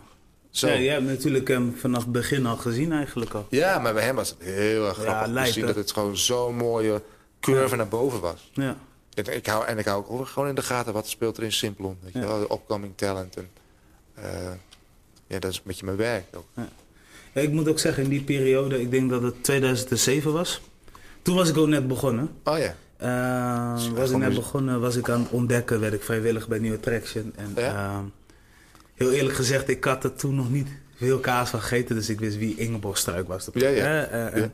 zo. 0.50 0.67
Ja, 0.67 0.74
Ja, 0.74 0.80
je 0.80 0.89
hebt 0.89 1.06
natuurlijk 1.06 1.48
hem 1.48 1.76
vanaf 1.78 2.04
het 2.04 2.12
begin 2.12 2.45
al 2.45 2.58
gezien 2.58 2.91
eigenlijk 2.91 3.34
al. 3.34 3.48
maar 3.82 3.93
bij 3.93 4.04
hem 4.04 4.15
was 4.15 4.30
het 4.30 4.38
heel 4.41 4.88
erg 4.88 4.98
Ja, 4.98 5.04
grappig 5.04 5.32
lijp, 5.32 5.48
te 5.48 5.54
zien 5.54 5.62
hè? 5.65 5.74
dat 5.74 5.82
het 5.84 5.91
gewoon 5.91 6.17
zo'n 6.17 6.56
mooie 6.56 7.02
curve 7.39 7.76
naar 7.76 7.88
boven 7.88 8.19
was. 8.19 8.50
Ja. 8.54 8.78
Ik, 9.13 9.28
ik 9.28 9.45
hou, 9.45 9.65
en 9.65 9.78
ik 9.78 9.86
hou 9.86 10.06
ook 10.08 10.28
gewoon 10.28 10.50
in 10.50 10.56
de 10.56 10.62
gaten 10.62 10.93
wat 10.93 11.08
speelt 11.08 11.38
er 11.38 11.43
in 11.43 11.52
Simplon. 11.52 11.98
Weet 12.02 12.13
je 12.13 12.19
Ja. 12.19 12.28
wel, 12.28 12.39
de 12.48 12.54
upcoming 12.54 12.93
talent. 12.95 13.36
En, 13.38 13.50
eh, 14.13 14.52
ja, 15.28 15.39
dat 15.39 15.52
is 15.52 15.58
een 15.58 15.63
beetje 15.65 15.86
mijn 15.86 15.98
werk 15.98 16.26
ook. 16.36 16.45
Ja, 17.34 17.41
ik 17.41 17.52
moet 17.52 17.67
ook 17.67 17.80
zeggen, 17.80 18.04
in 18.04 18.10
die 18.10 18.24
periode, 18.24 18.82
ik 18.82 18.91
denk 18.91 19.10
dat 19.10 19.21
het 19.21 19.43
2007 19.43 20.34
was. 20.34 20.62
Toen 21.21 21.36
was 21.36 21.50
ik 21.50 21.58
ook 21.58 21.67
net 21.67 21.88
begonnen. 21.88 22.30
Oh 22.43 22.58
ja. 22.58 22.76
Eh, 22.98 23.74
was 23.94 24.12
ik 24.12 24.18
net 24.18 24.34
begonnen, 24.36 24.80
was 24.82 24.96
ik 24.96 25.10
aan 25.10 25.20
het 25.22 25.30
ontdekken, 25.30 25.80
werd 25.80 25.94
ik 25.94 26.04
vrijwillig 26.04 26.48
bij 26.48 26.60
New 26.60 26.74
Attraction. 26.74 27.34
En 27.36 27.52
Ja? 27.56 27.94
ehm, 27.94 28.04
heel 28.94 29.12
eerlijk 29.12 29.36
gezegd, 29.36 29.70
ik 29.70 29.84
had 29.84 30.04
er 30.04 30.16
toen 30.16 30.36
nog 30.36 30.52
niet 30.52 30.68
veel 30.96 31.20
kaas 31.20 31.50
van 31.50 31.62
gegeten, 31.62 31.96
dus 31.96 32.10
ik 32.10 32.20
wist 32.20 32.38
wie 32.38 32.56
Ingeborg 32.58 32.98
Struik 32.98 33.28
was. 33.28 33.50
Ja, 33.54 33.70
ja. 33.70 34.04
Eh, 34.06 34.28
eh, 34.28 34.42
en 34.44 34.54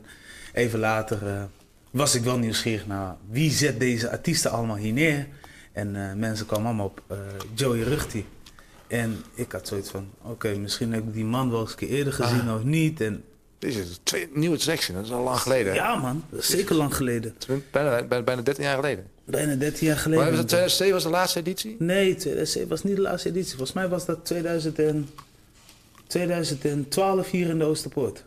even 0.52 0.78
later 0.78 1.26
eh, 1.26 1.42
was 1.90 2.14
ik 2.14 2.22
wel 2.22 2.38
nieuwsgierig 2.38 2.86
naar 2.86 3.16
wie 3.30 3.50
zet 3.50 3.80
deze 3.80 4.10
artiesten 4.10 4.50
allemaal 4.50 4.76
hier 4.76 4.92
neer. 4.92 5.26
En 5.72 6.18
mensen 6.18 6.46
kwamen 6.46 6.66
allemaal 6.66 6.86
op 6.86 7.02
Joey 7.54 7.80
Ruchti. 7.82 8.26
En 8.86 9.22
ik 9.34 9.52
had 9.52 9.68
zoiets 9.68 9.90
van, 9.90 10.08
oké, 10.22 10.54
misschien 10.54 10.92
heb 10.92 11.02
ik 11.06 11.12
die 11.12 11.24
man 11.24 11.50
wel 11.50 11.60
eens 11.60 11.70
een 11.70 11.76
keer 11.76 11.88
eerder 11.88 12.12
gezien 12.12 12.48
Ah. 12.48 12.54
of 12.54 12.62
niet. 12.64 13.00
En, 13.00 13.24
Dit 13.62 13.74
is 13.76 13.98
twee, 14.02 14.28
nieuwe 14.32 14.56
traction, 14.56 14.96
dat 14.96 15.04
is 15.04 15.12
al 15.12 15.22
lang 15.22 15.38
geleden. 15.38 15.72
hè? 15.72 15.78
ja 15.78 15.94
man, 15.96 16.24
dat 16.30 16.40
is 16.40 16.50
zeker 16.50 16.74
lang 16.74 16.94
geleden. 16.96 17.34
Bijna, 17.70 18.02
bijna, 18.02 18.24
bijna 18.24 18.42
13 18.42 18.64
jaar 18.64 18.74
geleden. 18.74 19.06
Bijna 19.24 19.54
13 19.54 19.86
jaar 19.86 19.94
Maar 19.94 20.02
geleden. 20.02 20.24
was 20.30 20.38
het 20.38 20.48
2007 20.48 20.94
was 20.94 21.02
de 21.02 21.08
laatste 21.10 21.38
editie? 21.38 21.76
Nee, 21.78 22.14
2007 22.14 22.68
was 22.68 22.82
niet 22.82 22.96
de 22.96 23.02
laatste 23.02 23.28
editie. 23.28 23.50
Volgens 23.56 23.72
mij 23.72 23.88
was 23.88 24.04
dat 24.04 24.24
2000 24.24 24.78
en, 24.78 25.08
2012 26.06 27.30
hier 27.30 27.48
in 27.48 27.58
de 27.58 27.64
Oosterpoort. 27.64 28.24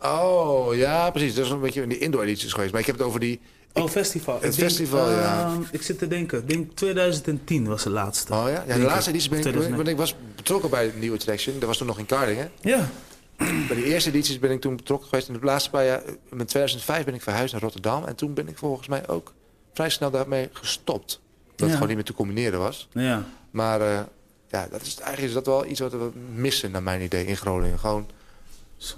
Oh, 0.00 0.74
ja, 0.76 1.10
precies. 1.10 1.34
Dat 1.34 1.44
is 1.44 1.50
een 1.50 1.60
beetje 1.60 1.82
in 1.82 1.88
die 1.88 1.98
indoor-edities 1.98 2.52
geweest. 2.52 2.72
Maar 2.72 2.80
ik 2.80 2.86
heb 2.86 2.98
het 2.98 3.06
over 3.06 3.20
die... 3.20 3.40
Oh, 3.72 3.88
festival. 3.88 4.34
Het 4.34 4.44
Ik 4.44 4.50
denk, 4.58 4.70
festival, 4.70 5.10
ja. 5.10 5.44
ehm, 5.52 5.62
ik 5.72 5.82
zit 5.82 5.98
te 5.98 6.08
denken. 6.08 6.38
Ik 6.38 6.48
denk 6.48 6.76
2010 6.76 7.66
was 7.66 7.82
de 7.82 7.90
laatste. 7.90 8.32
Oh 8.32 8.44
ja? 8.48 8.64
Ja, 8.66 8.74
de 8.76 8.82
laatste 8.82 9.10
editie 9.10 9.28
ben 9.28 9.38
ik, 9.38 9.44
2009. 9.44 9.84
ben 9.84 9.92
ik 9.92 9.98
was 9.98 10.14
betrokken 10.36 10.70
bij 10.70 10.86
de 10.92 10.98
nieuwe 10.98 11.16
traction. 11.18 11.58
Dat 11.58 11.68
was 11.68 11.78
toen 11.78 11.86
nog 11.86 11.98
in 11.98 12.06
Cardingen. 12.06 12.50
Ja. 12.60 12.88
Bij 13.36 13.76
de 13.76 13.84
eerste 13.84 14.08
edities 14.08 14.38
ben 14.38 14.50
ik 14.50 14.60
toen 14.60 14.76
betrokken 14.76 15.08
geweest. 15.08 15.28
In 15.28 15.34
de 15.34 15.44
laatste 15.44 15.70
paar 15.70 15.84
jaar, 15.84 16.02
in 16.30 16.46
2005 16.46 17.04
ben 17.04 17.14
ik 17.14 17.22
verhuisd 17.22 17.52
naar 17.52 17.62
Rotterdam. 17.62 18.04
En 18.04 18.14
toen 18.16 18.34
ben 18.34 18.48
ik 18.48 18.58
volgens 18.58 18.88
mij 18.88 19.08
ook 19.08 19.32
vrij 19.72 19.90
snel 19.90 20.10
daarmee 20.10 20.48
gestopt. 20.52 21.20
Dat 21.46 21.60
het 21.60 21.70
gewoon 21.72 21.86
niet 21.86 21.96
meer 21.96 22.06
te 22.06 22.12
combineren 22.14 22.58
was. 22.58 22.88
Ja. 22.92 23.24
Maar 23.50 23.80
eh, 23.80 24.00
ja, 24.48 24.68
dat 24.70 24.80
is, 24.82 24.94
eigenlijk 24.96 25.28
is 25.28 25.32
dat 25.32 25.46
wel 25.46 25.66
iets 25.66 25.80
wat 25.80 25.92
we 25.92 26.10
missen, 26.34 26.70
naar 26.70 26.82
mijn 26.82 27.00
idee, 27.00 27.26
in 27.26 27.36
Groningen. 27.36 27.78
Gewoon, 27.78 28.06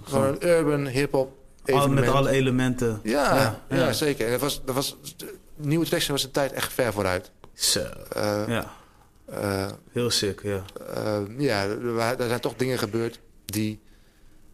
gewoon 0.05 0.27
een 0.27 0.47
urban, 0.49 0.87
hip-hop 0.87 1.33
met 1.89 2.09
alle 2.09 2.31
elementen. 2.31 3.01
Ja, 3.03 3.35
ja, 3.69 3.77
ja. 3.77 3.93
zeker. 3.93 4.25
En 4.25 4.31
dat 4.33 4.41
was, 4.41 4.65
dat 4.65 4.75
was, 4.75 4.97
nieuwe 5.55 5.87
traction 5.87 6.13
was 6.15 6.25
een 6.25 6.31
tijd 6.31 6.53
echt 6.53 6.73
ver 6.73 6.93
vooruit. 6.93 7.31
Zo. 7.55 7.81
Eh, 8.13 8.43
Ja, 8.49 8.73
eh, 9.25 9.71
heel 9.93 10.11
sick, 10.11 10.41
ja. 10.43 10.65
eh, 10.95 11.19
ja, 11.39 11.63
er, 11.65 11.99
er 11.99 12.29
zijn 12.29 12.41
toch 12.41 12.55
dingen 12.57 12.79
gebeurd 12.79 13.21
die, 13.45 13.81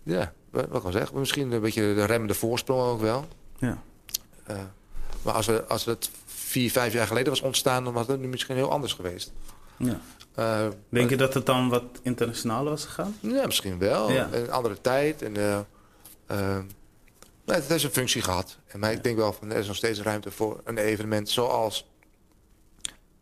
ja, 0.03 0.33
wat 0.51 0.69
wat 0.69 0.79
ik 0.79 0.85
al 0.87 0.93
zeg, 0.93 1.13
misschien 1.13 1.53
een 1.53 1.61
beetje 1.61 1.95
de 1.95 2.05
remmende 2.05 2.35
voorsprong 2.35 2.81
ook 2.83 3.01
wel. 3.01 3.27
Ja. 3.59 3.83
Eh, 4.45 4.57
maar 5.23 5.35
als, 5.35 5.47
we, 5.47 5.65
als 5.67 5.85
het 5.85 6.11
vier, 6.27 6.71
vijf 6.71 6.93
jaar 6.93 7.07
geleden 7.07 7.29
was 7.29 7.41
ontstaan, 7.41 7.85
dan 7.85 7.93
was 7.93 8.07
het 8.07 8.21
nu 8.21 8.29
misschien 8.29 8.57
heel 8.57 8.71
anders 8.71 8.93
geweest. 8.93 9.33
ja. 9.77 10.01
Eh, 10.35 10.67
Denk 10.89 11.11
je 11.11 11.17
dat 11.17 11.35
het 11.35 11.47
dan 11.47 11.69
wat 11.69 11.85
internationaler 12.03 12.71
was 12.71 12.85
gegaan? 12.85 13.17
Ja, 13.21 13.47
misschien 13.47 13.79
wel. 13.79 14.11
Ja. 14.11 14.29
Een 14.33 14.51
andere 14.51 14.81
tijd. 14.81 15.23
En, 15.23 15.33
maar 17.45 17.57
het 17.57 17.69
heeft 17.69 17.85
een 17.85 17.91
functie 17.91 18.23
gehad. 18.23 18.59
En 18.67 18.81
maar 18.81 18.93
ik 18.93 19.03
denk 19.03 19.17
wel 19.17 19.33
van 19.33 19.51
er 19.51 19.57
is 19.59 19.67
nog 19.67 19.77
steeds 19.77 20.01
ruimte 20.01 20.31
voor 20.31 20.61
een 20.65 20.79
evenement 20.79 21.31
zoals, 21.31 21.87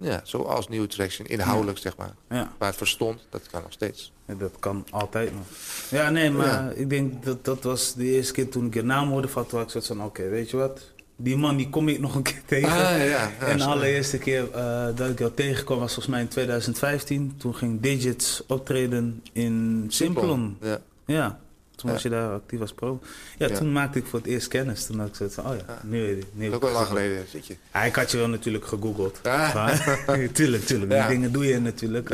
ja, 0.00 0.20
zoals 0.24 0.68
Nieuwe 0.68 0.86
Traction, 0.86 1.26
inhoudelijk 1.26 1.78
zeg 1.78 1.96
maar. 1.96 2.14
Ja. 2.28 2.52
Waar 2.58 2.68
het 2.68 2.78
voor 2.78 2.86
stond, 2.86 3.26
dat 3.30 3.46
kan 3.50 3.62
nog 3.62 3.72
steeds. 3.72 4.12
Ja, 4.26 4.34
dat 4.34 4.52
kan 4.58 4.86
altijd 4.90 5.32
nog. 5.32 5.42
Ja, 5.90 6.10
nee, 6.10 6.30
maar 6.30 6.76
ik 6.76 6.90
denk 6.90 7.24
dat 7.24 7.44
dat 7.44 7.62
was 7.62 7.94
de 7.94 8.04
eerste 8.04 8.32
keer 8.32 8.48
toen 8.48 8.66
ik 8.66 8.74
je 8.74 8.82
naam 8.82 9.08
hoorde 9.08 9.28
van, 9.28 9.46
toen 9.46 9.60
ik 9.60 9.70
zoiets 9.70 9.88
van, 9.88 10.04
oké, 10.04 10.28
weet 10.28 10.50
je 10.50 10.56
wat? 10.56 10.80
Die 11.16 11.36
man 11.36 11.56
die 11.56 11.68
kom 11.68 11.88
ik 11.88 12.00
nog 12.00 12.14
een 12.14 12.22
keer 12.22 12.42
tegen. 12.46 12.68
Ah, 12.68 12.78
ja, 12.78 13.02
ja. 13.02 13.30
en 13.38 13.58
de 13.58 13.64
allereerste 13.64 14.18
keer 14.18 14.50
eh, 14.52 14.86
dat 14.94 15.10
ik 15.10 15.18
jou 15.18 15.32
tegenkwam 15.34 15.78
was 15.78 15.92
volgens 15.92 16.14
mij 16.14 16.20
in 16.20 16.28
2015. 16.28 17.34
Toen 17.36 17.54
ging 17.54 17.80
Digits 17.80 18.42
optreden 18.46 19.22
in 19.32 19.86
Simplon. 19.88 20.58
Ja. 21.06 21.40
Toen 21.80 21.90
was 21.90 22.02
je 22.02 22.08
daar 22.08 22.32
actief 22.32 22.60
als 22.60 22.72
pro. 22.72 23.00
Ja, 23.38 23.48
toen 23.48 23.72
maakte 23.72 23.98
ik 23.98 24.06
voor 24.06 24.18
het 24.18 24.28
eerst 24.28 24.48
kennis. 24.48 24.86
Toen 24.86 24.98
had 24.98 25.08
ik 25.08 25.14
zoiets 25.14 25.34
van, 25.34 25.46
oh 25.46 25.56
ja, 25.56 25.80
nu 25.82 26.00
weet 26.00 26.18
ik. 26.18 26.26
Nu 26.32 26.44
Dat 26.44 26.54
ook 26.54 26.62
wel 26.62 26.72
lang 26.72 26.86
geleden, 26.86 27.24
zit 27.28 27.46
je. 27.46 27.56
Ja, 27.72 27.82
ik 27.82 27.94
had 27.94 28.10
je 28.10 28.16
wel 28.16 28.28
natuurlijk 28.28 28.64
gegoogeld. 28.66 29.20
Maar- 29.22 30.00
tuurlijk, 30.32 30.64
tuurlijk. 30.64 30.90
Die 30.90 31.06
dingen 31.06 31.32
doe 31.32 31.46
je 31.46 31.60
natuurlijk. 31.60 32.10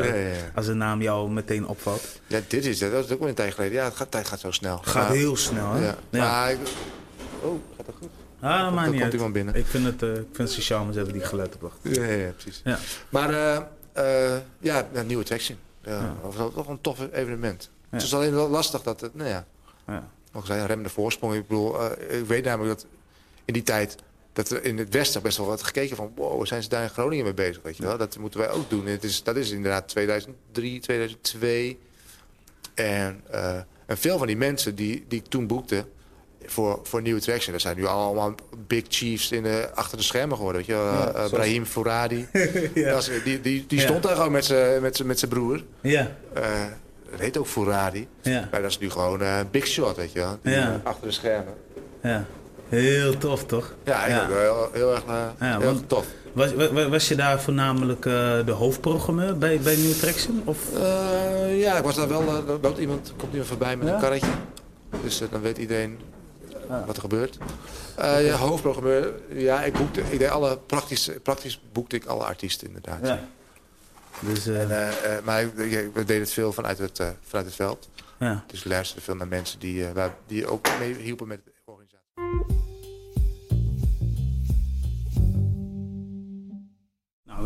Als 0.54 0.66
een 0.66 0.76
naam 0.78 1.02
jou 1.02 1.30
meteen 1.30 1.66
opvalt. 1.66 2.20
Ja, 2.26 2.40
dit 2.48 2.64
is 2.64 2.80
het. 2.80 2.92
Dat 2.92 3.04
is 3.04 3.10
ook 3.10 3.18
wel 3.18 3.28
een 3.28 3.34
tijd 3.34 3.54
geleden. 3.54 3.74
Ja, 3.74 3.84
het 3.84 3.96
gaat, 3.96 4.10
tijd 4.10 4.28
gaat 4.28 4.40
zo 4.40 4.50
snel. 4.50 4.78
Gaat 4.78 4.94
Maar- 5.08 5.16
heel 5.16 5.36
snel, 5.36 5.72
hè? 5.72 5.84
Ja. 5.86 5.96
Maar 6.10 6.50
ik- 6.52 6.58
oh, 7.42 7.60
gaat 7.76 7.86
dat 7.86 7.94
goed? 7.98 8.08
Ah, 8.40 8.60
dat 8.62 8.72
maakt 8.72 8.82
Dan 8.84 8.90
niet 8.92 9.00
komt 9.00 9.12
iemand 9.12 9.32
binnen. 9.32 9.54
Ik 9.54 9.66
vind 9.66 9.84
het, 9.84 10.02
eh, 10.02 10.14
ik 10.14 10.26
vind 10.32 10.54
het 10.54 10.64
charme, 10.64 10.90
ze 10.92 10.96
hebben 10.98 11.16
die 11.16 11.24
geluid 11.26 11.52
gebracht. 11.52 11.76
Ja, 11.82 12.04
ja, 12.04 12.12
ja, 12.12 12.30
precies. 12.30 12.60
Ja. 12.64 12.78
Maar 13.08 13.30
eh, 13.30 13.56
eh, 14.32 14.40
ja, 14.58 14.86
een 14.92 15.06
nieuwe 15.06 15.24
traction. 15.24 15.58
Ja, 15.84 15.92
Ja. 15.92 16.14
Dat 16.22 16.34
was 16.34 16.52
toch 16.54 16.68
een 16.68 16.80
tof 16.80 16.98
evenement. 17.12 17.70
Het 17.90 18.02
is 18.02 18.14
alleen 18.14 18.34
wel 18.34 18.48
lastig 18.48 18.82
dat 18.82 19.00
het, 19.00 19.14
nou 19.14 19.28
ja, 19.28 19.44
Ja. 19.86 20.08
zei, 20.44 20.60
een 20.60 20.66
remmende 20.66 20.90
voorsprong. 20.90 21.34
Ik 21.34 21.46
bedoel, 21.46 21.80
eh, 21.90 22.18
ik 22.18 22.26
weet 22.26 22.44
namelijk 22.44 22.74
dat 22.78 22.86
in 23.44 23.52
die 23.54 23.62
tijd 23.62 23.96
dat 24.32 24.50
er 24.50 24.64
in 24.64 24.78
het 24.78 24.92
Westen 24.94 25.22
best 25.22 25.36
wel 25.38 25.46
wat 25.46 25.62
gekeken 25.62 25.96
van, 25.96 26.12
wow, 26.16 26.46
zijn 26.46 26.62
ze 26.62 26.68
daar 26.68 26.82
in 26.82 26.88
Groningen 26.90 27.24
mee 27.24 27.34
bezig, 27.34 27.62
weet 27.62 27.76
je 27.76 27.82
wel? 27.82 27.98
Dat 27.98 28.18
moeten 28.18 28.40
wij 28.40 28.50
ook 28.50 28.70
doen. 28.70 28.86
Het 28.86 29.04
is, 29.04 29.22
dat 29.22 29.36
is 29.36 29.50
inderdaad 29.50 29.88
2003, 29.88 30.80
2002. 30.80 31.78
En, 32.74 33.20
eh, 33.30 33.56
en 33.86 33.98
veel 33.98 34.18
van 34.18 34.26
die 34.26 34.36
mensen 34.36 34.74
die, 34.74 35.04
die 35.08 35.18
ik 35.20 35.26
toen 35.26 35.46
boekte 35.46 35.84
voor, 36.44 36.80
voor 36.82 37.02
Nieuwe 37.02 37.20
Traction, 37.20 37.52
dat 37.52 37.60
zijn 37.62 37.76
nu 37.76 37.86
allemaal 37.86 38.34
big 38.66 38.84
chiefs 38.88 39.32
in 39.32 39.42
de, 39.42 39.70
achter 39.74 39.96
de 39.98 40.04
schermen 40.04 40.36
geworden, 40.36 40.60
weet 40.66 40.70
je 40.70 40.82
wel? 40.82 40.92
Ja, 40.92 41.12
Eh, 41.12 41.28
Brahim 41.30 41.64
Fouradi. 41.64 42.26
ja. 42.74 43.00
Die 43.24 43.40
die, 43.40 43.64
die 43.66 43.78
Ja. 43.80 43.84
stond 43.84 44.02
daar 44.02 44.16
gewoon 44.16 44.32
met 44.32 44.44
zijn 44.44 44.82
met 44.82 44.96
z'n- 44.96 45.06
met 45.06 45.18
zijn 45.18 45.30
broer. 45.30 45.64
Ja. 45.80 46.16
Eh, 46.34 46.64
dat 47.10 47.20
heet 47.20 47.36
ook 47.38 47.46
Fouradi. 47.46 48.08
Ja. 48.22 48.48
Maar 48.50 48.62
dat 48.62 48.70
is 48.70 48.78
nu 48.78 48.90
gewoon 48.90 49.22
eh 49.22 49.38
big 49.50 49.66
shot, 49.66 49.96
weet 49.96 50.12
je 50.12 50.18
wel. 50.18 50.38
Die, 50.42 50.52
Ja. 50.54 50.80
Achter 50.84 51.06
de 51.06 51.12
schermen. 51.12 51.54
ja. 52.02 52.24
Heel 52.68 53.18
tof, 53.18 53.44
toch? 53.44 53.74
Ja, 53.84 54.04
ik 54.06 54.14
heel, 54.28 54.68
heel 54.72 54.94
erg, 54.94 55.04
eh, 55.06 55.24
Ja, 55.40 55.58
heel 55.58 55.60
want- 55.72 55.88
tof. 55.88 56.06
Was, 56.32 56.54
wa- 56.54 56.88
was 56.88 57.08
je 57.08 57.14
daar 57.14 57.40
voornamelijk 57.40 58.06
eh, 58.06 58.12
de 58.46 58.52
hoofdprogrammeur 58.52 59.38
bij, 59.38 59.58
bij 59.60 59.76
New 59.76 59.92
Traction? 59.92 60.42
Of? 60.44 60.58
Eh, 60.74 61.60
ja, 61.60 61.76
ik 61.76 61.84
was 61.84 61.94
daar 61.96 62.08
wel. 62.08 62.22
er 62.28 62.58
loopt 62.62 62.78
iemand, 62.78 63.12
komt 63.16 63.30
iemand 63.32 63.48
voorbij 63.48 63.76
met 63.76 63.88
Ja? 63.88 63.94
een 63.94 64.00
karretje. 64.00 64.30
Dus 65.02 65.22
dan 65.30 65.40
weet 65.40 65.58
iedereen 65.58 65.98
wat 66.86 66.94
er 66.96 67.00
gebeurt. 67.02 67.38
Uh, 68.00 68.26
ja, 68.26 68.34
hoofdprogrammeur. 68.36 69.12
Ja, 69.32 69.62
ik 69.64 69.72
boekte, 69.72 70.00
ik 70.10 70.18
deed 70.18 70.28
alle 70.28 70.58
praktisch, 70.66 71.10
praktisch 71.22 71.60
boekte 71.72 71.96
ik 71.96 72.04
alle 72.04 72.24
artiesten 72.24 72.66
inderdaad. 72.66 72.98
Ja. 73.06 73.20
Dus, 74.20 74.46
uh... 74.46 74.62
en, 74.62 74.68
uh, 74.68 75.24
maar 75.24 75.54
we 75.54 75.90
deden 75.92 76.20
het 76.20 76.32
veel 76.32 76.52
vanuit 76.52 76.78
het, 76.78 77.02
vanuit 77.22 77.46
het 77.46 77.54
veld. 77.54 77.88
Ja. 78.18 78.44
Dus 78.46 78.62
we 78.62 78.68
luisterden 78.68 79.04
veel 79.04 79.14
naar 79.16 79.28
mensen 79.28 79.58
die, 79.58 79.86
waar, 79.86 80.14
die 80.26 80.46
ook 80.46 80.68
mee 80.78 80.94
hielpen 80.94 81.28
met 81.28 81.44
de 81.44 81.52
organisatie. 81.64 82.56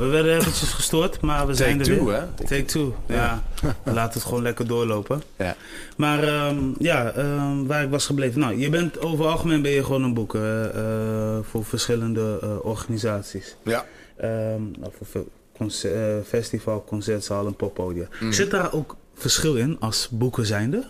we 0.00 0.06
werden 0.06 0.36
eventjes 0.36 0.72
gestoord, 0.72 1.20
maar 1.20 1.46
we 1.46 1.54
zijn 1.54 1.78
er 1.78 1.84
two, 1.84 2.04
weer. 2.04 2.14
Hè? 2.14 2.44
Take, 2.44 2.64
two, 2.64 2.94
ja. 3.06 3.42
ja. 3.84 3.92
Laat 3.92 4.14
het 4.14 4.22
gewoon 4.22 4.42
lekker 4.42 4.66
doorlopen. 4.66 5.22
Ja. 5.36 5.56
Maar 5.96 6.48
um, 6.48 6.74
ja, 6.78 7.16
um, 7.16 7.66
waar 7.66 7.82
ik 7.82 7.90
was 7.90 8.06
gebleven. 8.06 8.40
Nou, 8.40 8.58
je 8.58 8.68
bent 8.68 9.00
over 9.00 9.24
het 9.24 9.32
algemeen 9.32 9.62
ben 9.62 9.70
je 9.70 9.84
gewoon 9.84 10.02
een 10.02 10.14
boeken 10.14 10.72
uh, 10.76 11.38
voor 11.42 11.64
verschillende 11.64 12.40
uh, 12.44 12.64
organisaties. 12.64 13.56
Ja. 13.64 13.84
Um, 14.22 14.72
voor 14.80 14.90
concer 14.98 15.24
uh, 15.60 16.16
festival, 16.26 16.84
concertzaal 16.84 17.46
en 17.46 17.56
poppodia. 17.56 18.08
Mm. 18.20 18.32
Zit 18.32 18.50
daar 18.50 18.72
ook 18.72 18.96
verschil 19.14 19.56
in 19.56 19.76
als 19.80 20.08
boeken 20.10 20.46
zijnde? 20.46 20.86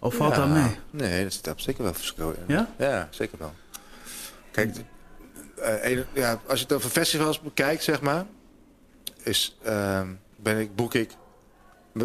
Of 0.00 0.14
valt 0.14 0.34
ja, 0.34 0.40
dat 0.40 0.48
mee? 0.48 0.76
Nee, 0.90 1.24
er 1.24 1.32
zit 1.32 1.52
zeker 1.56 1.82
wel 1.82 1.94
verschil 1.94 2.30
in. 2.30 2.54
Ja? 2.54 2.74
Ja, 2.78 3.08
zeker 3.10 3.38
wel. 3.38 3.52
Kijk, 4.50 4.76
uh, 5.58 6.04
ja, 6.12 6.40
als 6.46 6.58
je 6.58 6.64
het 6.64 6.72
over 6.72 6.90
festivals 6.90 7.40
bekijkt, 7.40 7.82
zeg 7.82 8.00
maar, 8.00 8.26
is, 9.22 9.58
uh, 9.66 10.00
ben 10.36 10.58
ik, 10.58 10.74
boek 10.74 10.94
ik 10.94 11.10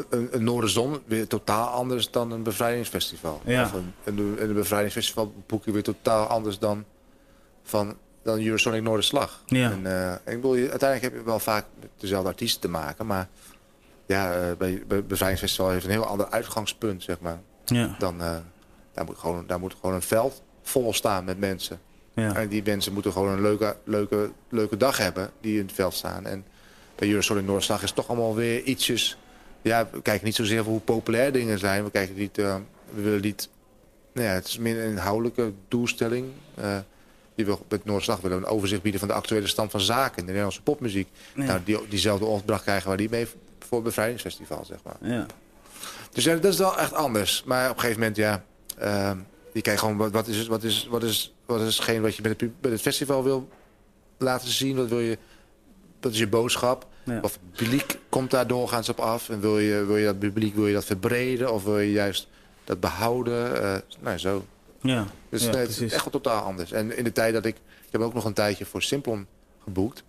een, 0.10 0.28
een 0.32 0.44
Noorderzon 0.44 1.02
weer 1.06 1.28
totaal 1.28 1.68
anders 1.68 2.12
dan 2.12 2.32
een 2.32 2.44
bevrijdingsfestival. 2.44 3.42
Ja. 3.46 3.64
Of 3.64 3.74
een, 3.74 3.94
een, 4.04 4.44
een 4.44 4.54
bevrijdingsfestival 4.54 5.34
boek 5.48 5.66
ik 5.66 5.74
weer 5.74 5.84
totaal 5.84 6.28
anders 6.28 6.60
dan, 6.60 6.86
van, 7.64 7.98
dan 8.24 8.42
Eurosonic 8.42 8.82
Noorderslag. 8.82 9.44
Ja. 9.46 9.72
En, 9.72 9.82
uh, 9.84 10.34
ik 10.34 10.42
bedoel, 10.42 10.54
uiteindelijk 10.54 11.02
heb 11.02 11.14
je 11.14 11.24
wel 11.24 11.40
vaak 11.40 11.66
met 11.80 11.90
dezelfde 11.98 12.30
artiesten 12.30 12.62
te 12.62 12.68
maken, 12.68 13.06
maar 13.06 13.28
ja, 14.06 14.38
uh, 14.38 14.56
bij, 14.58 14.84
bij 14.88 15.06
bevrijdingsfestival 15.06 15.70
heeft 15.70 15.86
een 15.86 15.92
heel 15.92 16.06
ander 16.06 16.30
uitgangspunt, 16.30 17.04
zeg 17.04 17.20
maar. 17.20 17.40
Ja. 17.66 17.96
Dan, 18.00 18.18
daar, 18.94 19.06
moet 19.06 19.18
gewoon, 19.18 19.44
daar 19.48 19.60
moet 19.60 19.76
gewoon 19.80 19.96
een 19.96 20.02
veld 20.02 20.42
vol 20.62 20.94
staan 20.94 21.24
met 21.24 21.40
mensen. 21.40 21.80
Ja. 22.14 22.36
En 22.36 22.48
die 22.48 22.64
mensen 22.66 22.94
moeten 22.94 23.12
gewoon 23.12 23.30
een 23.30 23.42
leuke, 23.42 23.78
leuke, 23.84 24.32
leuke 24.50 24.78
dag 24.78 24.98
hebben 24.98 25.32
die 25.42 25.60
in 25.60 25.66
het 25.66 25.76
veld 25.76 25.94
staan. 25.94 26.26
En 26.26 26.46
bij 26.96 27.10
Eurosonic 27.10 27.46
Noordslag 27.46 27.84
is 27.84 27.92
toch 27.92 28.08
allemaal 28.08 28.36
weer 28.36 28.64
ietsjes... 28.64 29.18
Ja, 29.62 29.88
we 29.92 30.02
kijken 30.02 30.26
niet 30.26 30.36
zozeer 30.36 30.64
hoe 30.64 30.80
populair 30.80 31.32
dingen 31.32 31.60
zijn. 31.60 31.84
We 31.84 31.92
kijken 31.92 32.16
niet... 32.16 32.38
Uh, 32.38 32.56
we 32.94 33.02
willen 33.02 33.22
niet... 33.22 33.50
Nou 34.14 34.28
ja, 34.28 34.34
het 34.34 34.48
is 34.48 34.58
meer 34.58 34.84
een 34.84 34.90
inhoudelijke 34.90 35.54
doelstelling. 35.68 36.28
Die 37.36 37.46
wil, 37.46 37.66
met 37.70 37.86
Noordslag 37.86 38.22
willen 38.22 38.38
een 38.38 38.46
overzicht 38.46 38.82
bieden 38.82 39.00
van 39.00 39.10
de 39.10 39.14
actuele 39.14 39.48
stand 39.48 39.72
van 39.72 39.82
zaken 39.82 40.18
in 40.18 40.22
de 40.22 40.26
Nederlandse 40.26 40.62
popmuziek. 40.62 41.08
Nou, 41.34 41.60
die, 41.64 41.88
diezelfde 41.90 42.26
opdracht 42.26 42.64
krijgen 42.64 42.92
we 42.92 42.98
die 42.98 43.10
mee 43.10 43.28
voor 43.60 43.78
het 43.78 43.84
bevrijdingsfestival, 43.84 44.66
zeg 44.66 44.78
maar. 44.84 44.98
Ja. 45.02 45.26
Dus 46.12 46.24
ja, 46.24 46.36
dat 46.36 46.54
is 46.54 46.60
wel 46.60 46.78
echt 46.78 46.94
anders. 46.94 47.44
Maar 47.44 47.70
op 47.70 47.76
een 47.76 47.82
gegeven 47.82 48.00
moment, 48.00 48.18
ja... 48.18 48.44
Uh, 48.82 49.12
je 49.54 49.62
kijkt 49.62 49.80
gewoon, 49.80 49.98
wat, 49.98 50.12
wat, 50.12 50.28
is, 50.28 50.48
wat, 50.48 50.64
is, 50.64 50.88
wat, 50.90 51.04
is, 51.04 51.34
wat 51.46 51.62
is 51.62 51.76
hetgeen 51.76 52.02
wat 52.02 52.16
je 52.16 52.22
met 52.22 52.42
het, 52.42 52.52
met 52.62 52.72
het 52.72 52.82
festival 52.82 53.24
wil 53.24 53.50
laten 54.18 54.50
zien? 54.50 54.76
Wat 54.76 54.88
wil 54.88 55.00
je, 55.00 55.18
wat 56.02 56.12
is 56.12 56.18
je 56.18 56.28
boodschap? 56.28 56.88
Of 57.22 57.34
het 57.34 57.52
publiek 57.56 58.00
komt 58.10 58.32
daar 58.32 58.48
doorgaans 58.48 58.90
op 58.90 59.00
af? 59.00 59.30
En 59.30 59.40
wil 59.40 59.60
je, 59.60 59.86
wil 59.86 59.98
je 59.98 60.06
dat 60.06 60.20
publiek 60.20 60.56
wil 60.56 60.68
je 60.68 60.74
dat 60.74 60.86
verbreden? 60.86 61.54
Of 61.54 61.64
wil 61.64 61.80
je 61.80 61.92
juist 61.92 62.28
dat 62.64 62.80
behouden? 62.80 63.64
Uh, 63.64 63.76
nou, 64.00 64.18
zo. 64.18 64.46
Ja, 64.84 65.06
dus 65.30 65.46
nee, 65.46 65.56
het 65.56 65.70
is 65.70 65.82
echt 65.82 66.04
wel 66.04 66.22
totaal 66.22 66.44
anders. 66.44 66.72
En 66.72 66.98
in 66.98 67.04
de 67.04 67.12
tijd 67.12 67.34
dat 67.34 67.46
ik... 67.46 67.56
Ik 67.86 68.00
heb 68.00 68.02
ook 68.02 68.14
nog 68.14 68.26
een 68.26 68.34
tijdje 68.34 68.66
voor 68.66 68.82
Simplon 68.82 69.28
geboekt. 69.64 70.04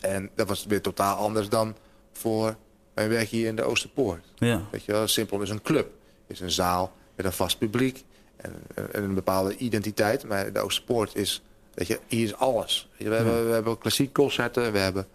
En 0.00 0.30
dat 0.34 0.48
was 0.48 0.66
weer 0.66 0.80
totaal 0.80 1.16
anders 1.16 1.48
dan 1.48 1.76
voor 2.12 2.56
mijn 2.94 3.08
werk 3.08 3.28
hier 3.28 3.46
in 3.46 3.56
de 3.56 3.62
Oosterpoort. 3.62 4.24
Ja. 4.34 4.62
Weet 4.70 4.84
je 4.84 4.92
wel, 4.92 5.08
Simplon 5.08 5.42
is 5.42 5.50
een 5.50 5.62
club. 5.62 5.90
is 6.26 6.40
een 6.40 6.50
zaal 6.50 6.92
met 7.14 7.26
een 7.26 7.32
vast 7.32 7.58
publiek 7.58 8.04
en, 8.36 8.54
een 8.90 9.14
bepaalde 9.14 9.56
identiteit. 9.56 10.24
Maar 10.24 10.52
de 10.52 10.60
Oosterpoort 10.60 11.14
is, 11.14 11.42
weet 11.74 11.86
je, 11.86 12.00
hier 12.06 12.24
is 12.24 12.34
alles. 12.34 12.88
we, 12.96 13.04
hebben, 13.04 13.46
we 13.46 13.52
hebben 13.52 13.78
klassiek 13.78 14.12
concerten, 14.12 14.72
we 14.72 14.78
hebben, 14.78 15.06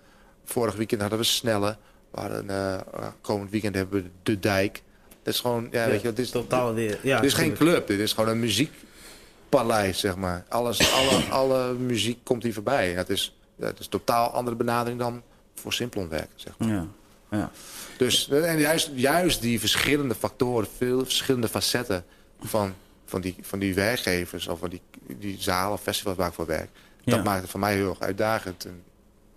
vorig 0.44 0.76
weekend 0.76 1.02
hadden 1.02 1.20
we 1.20 1.26
Snelle. 1.26 1.78
We 2.12 2.20
hadden, 2.20 2.46
uh, 2.46 3.08
komend 3.22 3.50
weekend 3.50 3.76
hebben 3.76 4.04
we 4.04 4.10
De 4.24 4.40
Dijk. 4.40 4.84
Dat 5.24 5.34
is 5.34 5.40
gewoon, 5.40 5.68
ja, 5.72 5.88
weet 5.88 6.02
je, 6.02 6.14
dit 6.14 6.26
is 6.26 6.32
totaal 6.32 6.74
weer. 6.74 7.00
Ja, 7.04 7.16
dit 7.20 7.30
is 7.30 7.38
geen 7.38 7.54
club, 7.54 7.88
dit 7.88 8.00
is 8.00 8.14
gewoon 8.14 8.30
een 8.30 8.40
muziekpaleis, 8.40 10.00
zeg 10.00 10.16
maar. 10.16 10.46
Alles, 10.50 10.92
alle, 11.00 11.24
alle 11.30 11.74
muziek 11.74 12.20
komt 12.24 12.44
hier 12.44 12.54
voorbij. 12.54 12.92
Het 12.92 13.10
is, 13.10 13.36
het 13.60 13.80
is 13.80 13.88
totaal 13.88 14.30
andere 14.30 14.56
benadering 14.56 15.00
dan 15.00 15.22
voor 15.56 15.74
Simplon 15.74 16.10
werken, 16.10 16.34
zeg 16.36 16.54
maar. 16.58 16.70
Ja. 16.70 16.88
Ja. 17.32 17.52
Dus 17.98 18.30
en 18.30 18.60
juist, 18.60 18.92
juist 18.96 19.42
die 19.42 19.60
verschillende 19.60 20.16
factoren, 20.16 20.68
veel 20.78 21.04
verschillende 21.04 21.48
facetten 21.48 22.06
van 22.42 22.74
van 23.12 23.22
die, 23.22 23.36
van 23.42 23.60
die 23.60 23.74
werkgevers 23.74 24.48
of 24.48 24.60
van 24.60 24.70
die, 24.70 24.82
die 25.20 25.36
zalen, 25.40 25.78
festivals 25.78 26.18
waar 26.18 26.28
ik 26.28 26.34
voor 26.34 26.46
werk. 26.46 26.70
Dat 27.04 27.24
maakt 27.24 27.42
het 27.42 27.50
voor 27.50 27.60
mij 27.60 27.76
heel 27.76 27.90
erg 27.90 28.00
uitdagend. 28.00 28.66
En 28.66 28.84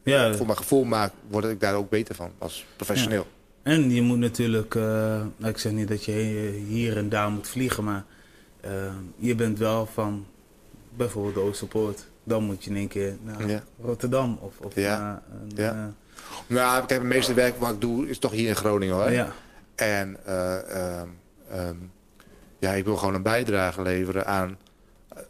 ja, 0.03 0.35
voor 0.35 0.47
mijn 0.47 0.59
gevoel 0.59 0.85
maak, 0.85 1.13
word 1.29 1.45
ik 1.45 1.61
daar 1.61 1.75
ook 1.75 1.91
beter 1.91 2.15
van 2.15 2.33
als 2.39 2.65
professioneel. 2.77 3.27
En 3.65 3.91
je 3.91 4.03
moet 4.03 4.19
natuurlijk, 4.19 4.75
uh, 4.75 5.21
ik 5.43 5.59
zeg 5.59 5.73
niet 5.73 5.89
dat 5.89 6.05
je 6.05 6.13
hier 6.69 6.97
en 6.97 7.09
daar 7.09 7.31
moet 7.31 7.49
vliegen, 7.49 7.85
maar 7.85 8.05
uh, 8.65 8.71
je 9.17 9.35
bent 9.35 9.59
wel 9.59 9.87
van 9.87 10.27
bijvoorbeeld 10.97 11.35
de 11.35 11.41
Oosterpoort. 11.41 12.07
Dan 12.25 12.45
moet 12.45 12.65
je 12.65 12.71
in 12.71 12.77
één 12.77 12.89
keer 12.89 13.17
naar 13.23 13.63
Rotterdam 13.83 14.39
of, 14.41 14.59
of 14.59 14.75
ja. 14.75 14.99
naar... 14.99 15.23
ja. 15.55 15.75
Uh, 15.75 15.87
nou, 16.47 16.87
kijk, 16.87 17.01
het 17.01 17.09
meeste 17.09 17.35
werk 17.35 17.59
wat 17.59 17.71
ik 17.71 17.81
doe 17.81 18.09
is 18.09 18.19
toch 18.19 18.31
hier 18.31 18.49
in 18.49 18.57
Groningen 18.57 18.95
hoor. 18.95 19.11
Ja. 19.11 19.33
En 19.75 20.17
um, 21.53 21.91
ja, 22.59 22.73
ik 22.73 22.85
wil 22.85 22.97
gewoon 22.97 23.15
een 23.15 23.23
bijdrage 23.23 23.83
leveren 23.83 24.27
aan, 24.27 24.59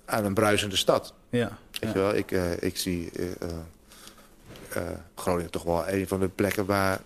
aan 0.05 0.25
een 0.25 0.35
bruisende 0.35 0.77
stad. 0.77 1.15
Ja. 1.31 1.59
Weet 1.81 1.93
je 1.93 1.99
wel, 1.99 2.15
ik, 2.15 2.31
ik 2.59 2.77
zie 2.77 3.11
uh, 3.17 4.83
Groningen 5.15 5.51
toch 5.51 5.63
wel 5.63 5.89
een 5.89 6.09
van 6.09 6.21
de 6.21 6.29
plekken 6.29 6.67
waar... 6.67 7.01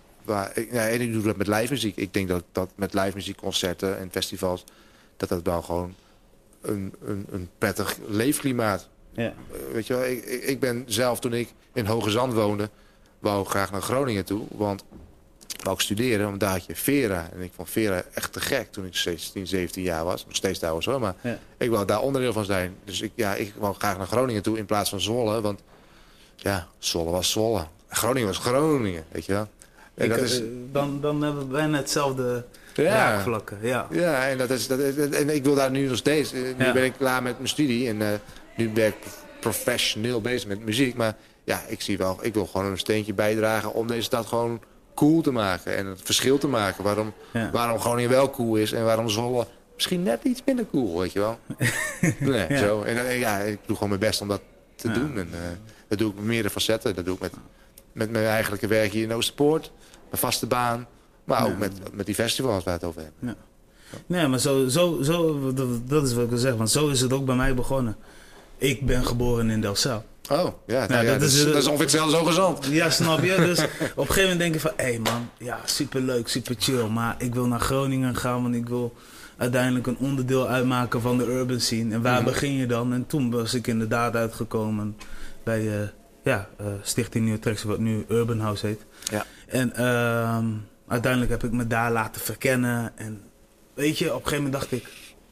ik, 0.53 0.71
en 0.71 1.01
ik 1.01 1.13
doe 1.13 1.23
dat 1.23 1.35
met 1.35 1.47
live 1.47 1.73
muziek. 1.73 1.95
Ik 1.95 2.13
denk 2.13 2.27
dat, 2.27 2.43
dat 2.51 2.69
met 2.75 2.93
live 2.93 3.11
muziekconcerten 3.15 3.99
en 3.99 4.09
festivals... 4.11 4.63
dat 5.17 5.29
dat 5.29 5.41
wel 5.43 5.61
gewoon 5.61 5.95
een, 6.61 6.93
een, 7.05 7.25
een 7.31 7.49
prettig 7.57 7.97
leefklimaat... 8.07 8.87
Ja. 9.11 9.33
weet 9.71 9.87
je 9.87 9.93
wel, 9.93 10.05
ik, 10.05 10.23
ik 10.25 10.59
ben 10.59 10.83
zelf 10.85 11.19
toen 11.19 11.33
ik 11.33 11.53
in 11.73 11.85
Hoge 11.85 12.09
Zand 12.09 12.33
woonde... 12.33 12.69
wou 13.19 13.45
graag 13.45 13.71
naar 13.71 13.81
Groningen 13.81 14.25
toe, 14.25 14.45
want 14.51 14.83
wou 15.63 15.75
ik 15.75 15.81
studeren, 15.81 16.25
want 16.25 16.39
daar 16.39 16.51
had 16.51 16.65
je 16.65 16.75
Vera. 16.75 17.29
En 17.33 17.41
ik 17.41 17.51
vond 17.55 17.69
Vera 17.69 18.03
echt 18.13 18.33
te 18.33 18.39
gek 18.39 18.71
toen 18.71 18.85
ik 18.85 18.95
16, 18.95 19.47
17 19.47 19.83
jaar 19.83 20.05
was. 20.05 20.25
Nog 20.25 20.35
steeds 20.35 20.59
trouwens 20.59 20.85
hoor, 20.85 20.99
maar 20.99 21.15
ik 21.57 21.69
wou 21.69 21.85
daar 21.85 22.01
onderdeel 22.01 22.33
van 22.33 22.45
zijn. 22.45 22.75
Dus 22.83 23.01
ik, 23.01 23.11
ja, 23.15 23.35
ik 23.35 23.53
wou 23.57 23.75
graag 23.75 23.97
naar 23.97 24.07
Groningen 24.07 24.41
toe 24.41 24.57
in 24.57 24.65
plaats 24.65 24.89
van 24.89 25.01
Zwolle. 25.01 25.41
Want 25.41 25.61
ja, 26.35 26.67
Zwolle 26.77 27.11
was 27.11 27.31
Zwolle. 27.31 27.67
Groningen 27.89 28.27
was 28.27 28.37
Groningen, 28.37 29.05
weet 29.11 29.25
je 29.25 29.33
wel. 29.33 29.47
En 29.99 30.09
dat 30.09 30.17
is... 30.17 30.39
Eh, 30.39 30.45
dan, 30.71 31.01
dan 31.01 31.21
hebben 31.21 31.47
we 31.47 31.53
bijna 31.53 31.77
hetzelfde 31.77 32.45
ja. 32.73 33.21
vlakken. 33.21 33.57
Ja. 33.61 33.87
ja, 33.91 34.27
en, 34.27 34.37
dat 34.37 34.49
is, 34.49 34.67
dat 34.67 34.79
en 34.79 35.29
ik 35.29 35.43
wil 35.43 35.55
daar 35.55 35.71
nu 35.71 35.87
nog 35.87 35.97
steeds. 35.97 36.33
Eh, 36.33 36.41
nu 36.57 36.71
ben 36.71 36.83
ik 36.83 36.93
klaar 36.97 37.23
met 37.23 37.35
mijn 37.35 37.49
studie 37.49 37.87
en 37.87 38.01
uh, 38.01 38.07
nu 38.57 38.69
ben 38.69 38.87
ik 38.87 38.95
professioneel 39.39 40.21
bezig 40.21 40.47
met 40.47 40.65
muziek. 40.65 40.95
Maar 40.95 41.15
ja, 41.43 41.61
ik 41.67 41.81
zie 41.81 41.97
wel, 41.97 42.17
ik 42.21 42.33
wil 42.33 42.45
gewoon 42.45 42.71
een 42.71 42.77
steentje 42.77 43.13
bijdragen 43.13 43.73
om 43.73 43.87
deze 43.87 44.01
stad 44.01 44.25
gewoon 44.25 44.61
cool 44.95 45.21
te 45.21 45.31
maken 45.31 45.77
en 45.77 45.85
het 45.85 46.01
verschil 46.03 46.37
te 46.37 46.47
maken. 46.47 46.83
Waarom, 46.83 47.13
ja. 47.33 47.49
waarom 47.51 47.79
Groningen 47.79 48.09
wel 48.09 48.29
cool 48.29 48.55
is 48.55 48.71
en 48.71 48.83
waarom 48.83 49.09
Zwolle 49.09 49.47
misschien 49.79 50.03
net 50.03 50.23
iets 50.23 50.41
minder 50.45 50.65
cool, 50.71 50.99
weet 50.99 51.11
je 51.11 51.19
wel. 51.19 51.39
nee, 52.19 52.45
ja. 52.49 52.57
zo. 52.57 52.81
En 52.81 53.07
eh, 53.07 53.19
ja, 53.19 53.37
ik 53.37 53.59
doe 53.65 53.75
gewoon 53.75 53.89
mijn 53.89 54.01
best 54.01 54.21
om 54.21 54.27
dat 54.27 54.41
te 54.75 54.91
doen. 54.91 55.17
En 55.17 55.27
uh, 55.31 55.39
dat 55.87 55.97
doe 55.97 56.09
ik 56.09 56.15
met 56.15 56.25
meerdere 56.25 56.49
facetten. 56.49 56.95
Dat 56.95 57.05
doe 57.05 57.15
ik 57.15 57.21
met, 57.21 57.33
met 57.91 58.11
mijn 58.11 58.25
eigenlijke 58.25 58.67
werk 58.67 58.91
hier 58.91 59.03
in 59.03 59.13
Oosterpoort. 59.13 59.71
Mijn 60.09 60.21
vaste 60.21 60.45
baan. 60.45 60.87
Maar 61.23 61.45
ook 61.45 61.57
met, 61.57 61.71
met 61.93 62.05
die 62.05 62.15
festivals 62.15 62.63
waar 62.63 62.79
we 62.79 62.79
het 62.79 62.83
over 62.83 63.01
hebben. 63.01 63.37
Nee, 64.05 64.27
maar 64.27 64.39
zo, 64.39 64.67
zo, 64.67 65.01
zo, 65.01 65.53
dat 65.85 66.03
is 66.03 66.13
wat 66.13 66.23
ik 66.23 66.29
wil 66.29 66.37
zeggen. 66.37 66.57
Want 66.57 66.69
zo 66.69 66.87
is 66.87 67.01
het 67.01 67.13
ook 67.13 67.25
bij 67.25 67.35
mij 67.35 67.53
begonnen. 67.53 67.95
Ik 68.57 68.85
ben 68.85 69.05
geboren 69.05 69.49
in 69.49 69.61
Delcel. 69.61 70.05
Oh, 70.31 70.47
ja, 70.65 70.87
nou, 70.87 71.05
ja 71.05 71.13
dat, 71.13 71.21
is, 71.21 71.45
dat 71.45 71.55
is 71.55 71.67
ongeveer 71.67 71.89
zo 71.89 72.23
gezond. 72.23 72.65
Ja, 72.65 72.89
snap 72.89 73.23
je? 73.23 73.35
Dus 73.35 73.59
op 73.63 73.67
een 73.69 74.05
gegeven 74.05 74.21
moment 74.21 74.39
denk 74.39 74.53
je 74.53 74.59
van... 74.59 74.71
Hé 74.75 74.83
hey 74.83 74.99
man, 74.99 75.29
ja, 75.37 75.59
super 75.65 76.01
leuk, 76.01 76.27
super 76.27 76.55
chill. 76.59 76.87
Maar 76.87 77.15
ik 77.17 77.33
wil 77.33 77.47
naar 77.47 77.59
Groningen 77.59 78.15
gaan, 78.15 78.41
want 78.41 78.55
ik 78.55 78.67
wil 78.67 78.93
uiteindelijk 79.37 79.87
een 79.87 79.97
onderdeel 79.97 80.47
uitmaken 80.47 81.01
van 81.01 81.17
de 81.17 81.25
urban 81.25 81.59
scene. 81.59 81.93
En 81.93 82.01
waar 82.01 82.21
mhm. 82.21 82.23
begin 82.23 82.51
je 82.51 82.65
dan? 82.65 82.93
En 82.93 83.07
toen 83.07 83.31
was 83.31 83.53
ik 83.53 83.67
inderdaad 83.67 84.15
uitgekomen 84.15 84.97
bij 85.43 85.61
uh, 85.61 85.73
ja, 86.23 86.49
uh, 86.61 86.67
Stichting 86.81 87.25
Nieuw 87.25 87.39
Tracks, 87.39 87.63
wat 87.63 87.79
nu 87.79 88.05
Urban 88.07 88.39
House 88.39 88.65
heet. 88.65 88.85
Ja. 89.11 89.25
En 89.49 89.73
uh, 89.77 90.45
uiteindelijk 90.87 91.31
heb 91.31 91.43
ik 91.43 91.51
me 91.51 91.67
daar 91.67 91.91
laten 91.91 92.21
verkennen. 92.21 92.97
En 92.97 93.21
weet 93.73 93.97
je, 93.97 94.05
op 94.05 94.21
een 94.21 94.27
gegeven 94.27 94.43
moment 94.43 94.61
dacht 94.61 94.71
ik... 94.71 94.89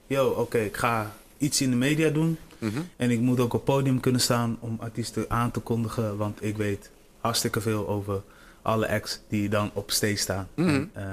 Yo, 0.08 0.30
oké, 0.30 0.58
ik 0.58 0.78
ga 0.78 1.12
iets 1.38 1.62
in 1.62 1.70
de 1.70 1.76
media 1.76 2.10
doen. 2.10 2.38
Mhm. 2.58 2.80
En 2.96 3.12
ik 3.12 3.20
moet 3.20 3.40
ook 3.40 3.54
op 3.54 3.66
podium 3.66 4.00
kunnen 4.00 4.22
staan 4.22 4.58
om 4.60 4.78
artiesten 4.80 5.26
aan 5.28 5.52
te 5.52 5.60
kondigen. 5.60 6.18
Want 6.18 6.44
ik 6.44 6.58
weet 6.58 6.90
hartstikke 7.20 7.62
veel 7.62 7.88
over 7.88 8.22
alle 8.62 8.90
acts 8.90 9.20
die 9.28 9.50
dan 9.50 9.72
op 9.74 9.92
stage 9.92 10.16
staan. 10.16 10.48
Mhm. 10.54 10.70
En, 10.70 10.90
eh, 10.94 11.04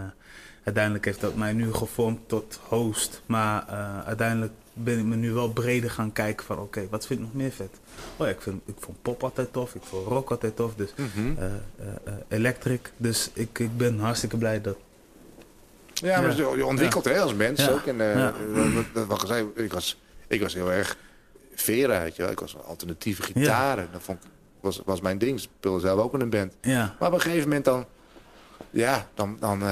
uiteindelijk 0.65 1.05
heeft 1.05 1.21
dat 1.21 1.37
mij 1.37 1.53
nu 1.53 1.73
gevormd 1.73 2.29
tot 2.29 2.61
host. 2.69 3.23
Maar 3.27 3.69
eh, 3.69 4.07
uiteindelijk 4.07 4.53
ben 4.75 4.99
ik 4.99 5.05
me 5.05 5.17
nu 5.17 5.33
wel 5.33 5.53
breder 5.53 5.91
gaan 5.91 6.13
kijken 6.13 6.47
van... 6.47 6.59
Oké, 6.59 6.87
wat 6.91 7.07
vind 7.07 7.19
ik 7.21 7.25
nog 7.27 7.35
meer 7.35 7.51
vet? 7.53 7.71
Oh 8.17 8.27
ja, 8.27 8.33
ik, 8.33 8.41
vind, 8.41 8.63
ik 8.67 8.75
vond 8.79 9.03
pop 9.03 9.23
altijd 9.23 9.53
tof. 9.53 9.75
Ik 9.75 9.83
vond 9.83 10.07
rock 10.07 10.31
altijd 10.31 10.57
tof. 10.57 10.75
Dus 10.75 10.91
eh, 11.39 12.13
electric. 12.29 12.93
Dus 12.97 13.31
ik, 13.33 13.59
ik 13.59 13.77
ben 13.77 13.99
hartstikke 13.99 14.37
blij 14.37 14.61
dat... 14.61 14.77
Ja, 15.95 16.21
maar 16.21 16.37
Ja. 16.37 16.55
je 16.57 16.67
ontwikkelt 16.67 17.05
hè, 17.05 17.21
als 17.21 17.35
mens 17.35 17.65
Ja. 17.65 17.71
ook. 17.71 17.87
En, 17.87 17.97
wat- 18.95 19.07
wat 19.07 19.43
ik 19.55 19.73
was, 19.73 20.01
ik 20.27 20.41
was 20.41 20.55
heel 20.55 20.73
erg 20.73 20.97
Vera, 21.55 22.03
weet 22.03 22.17
je 22.17 22.23
wel. 22.23 22.31
Ik 22.31 22.41
was 22.41 22.57
alternatieve 22.67 23.23
gitaren. 23.23 23.89
Dat 23.93 24.03
vond, 24.03 24.25
ik- 24.25 24.31
was, 24.61 24.83
was 24.85 25.01
mijn 25.01 25.19
ding. 25.19 25.37
Ik 25.37 25.49
speelde 25.59 25.81
zelf 25.81 26.01
ook 26.01 26.15
in 26.15 26.21
een 26.21 26.31
band. 26.31 26.53
Ja, 26.61 26.97
Maar 26.99 27.09
op 27.09 27.15
een 27.15 27.21
gegeven 27.21 27.43
moment 27.49 27.65
dan, 27.65 27.85
ja, 28.71 29.09
dan, 29.15 29.37
dan 29.41 29.63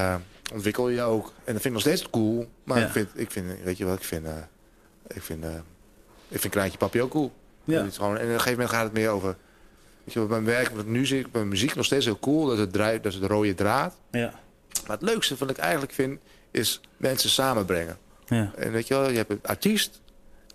ontwikkel 0.52 0.88
je 0.88 0.94
je 0.94 1.02
ook. 1.02 1.26
En 1.26 1.52
dat 1.52 1.62
vind 1.62 1.64
ik 1.64 1.70
nog 1.72 1.80
steeds 1.80 2.10
cool. 2.10 2.48
Maar 2.64 2.82
ik, 2.82 2.88
vind, 2.90 3.08
ik 3.14 3.30
vind, 3.30 3.46
weet 3.64 3.78
je 3.78 3.84
wat, 3.84 3.96
ik 3.96 4.04
vind, 4.04 4.26
ik 5.14 5.22
vind, 5.22 5.44
eh, 5.44 5.50
ik 6.28 6.40
vind 6.40 6.52
Kraantje 6.52 6.78
Papi 6.78 7.02
ook 7.02 7.10
cool. 7.10 7.32
Ja. 7.64 7.84
Het 7.84 7.96
gewoon, 7.96 8.16
en 8.16 8.22
op 8.22 8.22
een 8.22 8.30
gegeven 8.32 8.52
moment 8.52 8.70
gaat 8.70 8.84
het 8.84 8.92
meer 8.92 9.08
over, 9.08 9.36
weet 10.04 10.14
je, 10.14 10.20
wat 10.20 10.28
mijn 10.28 10.44
werk, 10.44 10.68
wat 10.68 10.86
nu 10.86 11.06
ik, 11.06 11.26
mijn 11.32 11.48
muziek 11.48 11.74
nog 11.74 11.84
steeds 11.84 12.04
heel 12.04 12.18
cool. 12.18 12.44
Dat 12.46 12.54
is 12.54 12.60
het, 12.60 12.72
draai, 12.72 13.00
dat 13.00 13.12
is 13.12 13.20
de 13.20 13.26
rode 13.26 13.54
draad. 13.54 13.94
ja, 14.10 14.32
Maar 14.86 14.96
het 14.98 15.08
leukste 15.08 15.34
wat 15.38 15.50
ik 15.50 15.56
eigenlijk 15.58 15.92
vind, 15.92 16.20
is 16.50 16.80
mensen 16.96 17.30
samenbrengen. 17.30 17.98
ja. 18.26 18.50
En 18.56 18.72
weet 18.72 18.86
je 18.88 18.94
wel, 18.94 19.10
je 19.10 19.16
hebt 19.16 19.30
een 19.30 19.40
artiest 19.42 20.00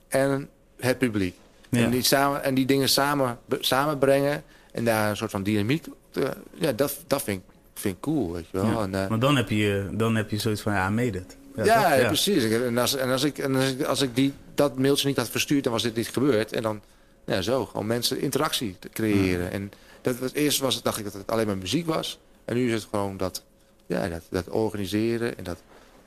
en 0.08 0.50
het 0.80 0.98
publiek. 0.98 1.36
Ja. 1.70 1.84
En, 1.84 1.89
die 1.91 2.02
samen, 2.04 2.43
en 2.43 2.54
die 2.54 2.65
dingen 2.65 2.89
samen, 2.89 3.39
samenbrengen 3.60 4.43
en 4.72 4.86
daar 4.86 5.10
een 5.10 5.17
soort 5.17 5.32
van 5.32 5.43
dynamiek... 5.43 5.86
te- 6.10 6.34
ja, 6.54 6.72
dat, 6.72 6.98
dat 7.08 7.22
vind, 7.24 7.38
ik- 7.41 7.54
vind 7.74 7.96
ik 7.96 8.02
cool, 8.02 8.32
weet 8.34 8.46
je 8.52 8.58
wel. 8.58 8.65
Ja. 8.72 8.82
En, 8.82 8.96
eh, 8.96 9.08
Maar 9.10 9.20
dan 9.20 9.36
heb 9.36 9.50
je, 9.50 9.88
dan 9.91 10.15
heb 10.15 10.30
je 10.30 10.38
zoiets 10.38 10.62
van, 10.62 10.74
ja, 10.74 10.88
I 10.88 10.91
made 10.91 11.24
ja, 11.65 11.93
ja, 11.93 12.08
precies. 12.08 12.43
En 12.43 12.78
als, 12.78 12.96
en 12.96 13.10
als 13.12 13.24
ik, 13.24 13.38
en 13.38 13.56
als 13.56 13.70
ik, 13.70 13.84
als 13.84 14.02
ik 14.02 14.15
die, 14.15 14.34
dat 14.56 14.78
mailtje 14.78 15.08
niet 15.08 15.17
had 15.17 15.30
verstuurd, 15.30 15.63
dan 15.63 15.74
was 15.74 15.84
dit 15.84 15.96
niet 15.96 16.08
gebeurd. 16.10 16.54
En 16.54 16.62
dan, 16.62 16.82
ja, 17.26 17.41
zo, 17.41 17.65
gewoon 17.65 17.88
mensen 17.88 18.22
interactie 18.22 18.76
te 18.80 18.89
creëren. 18.89 19.52
En 19.52 19.72
dat 20.02 20.17
was, 20.17 20.34
eerst 20.34 20.60
was 20.60 20.76
het, 20.76 20.84
dacht 20.84 20.98
ik 20.98 21.04
dat 21.04 21.13
het 21.13 21.28
alleen 21.32 21.48
maar 21.48 21.58
muziek 21.58 21.86
was. 21.86 22.20
En 22.46 22.56
nu 22.56 22.67
is 22.67 22.74
het 22.74 22.88
gewoon 22.91 23.17
dat, 23.17 23.43
ja, 23.86 24.08
dat, 24.08 24.22
dat 24.30 24.50
organiseren 24.50 25.38
en 25.38 25.43
dat 25.43 25.58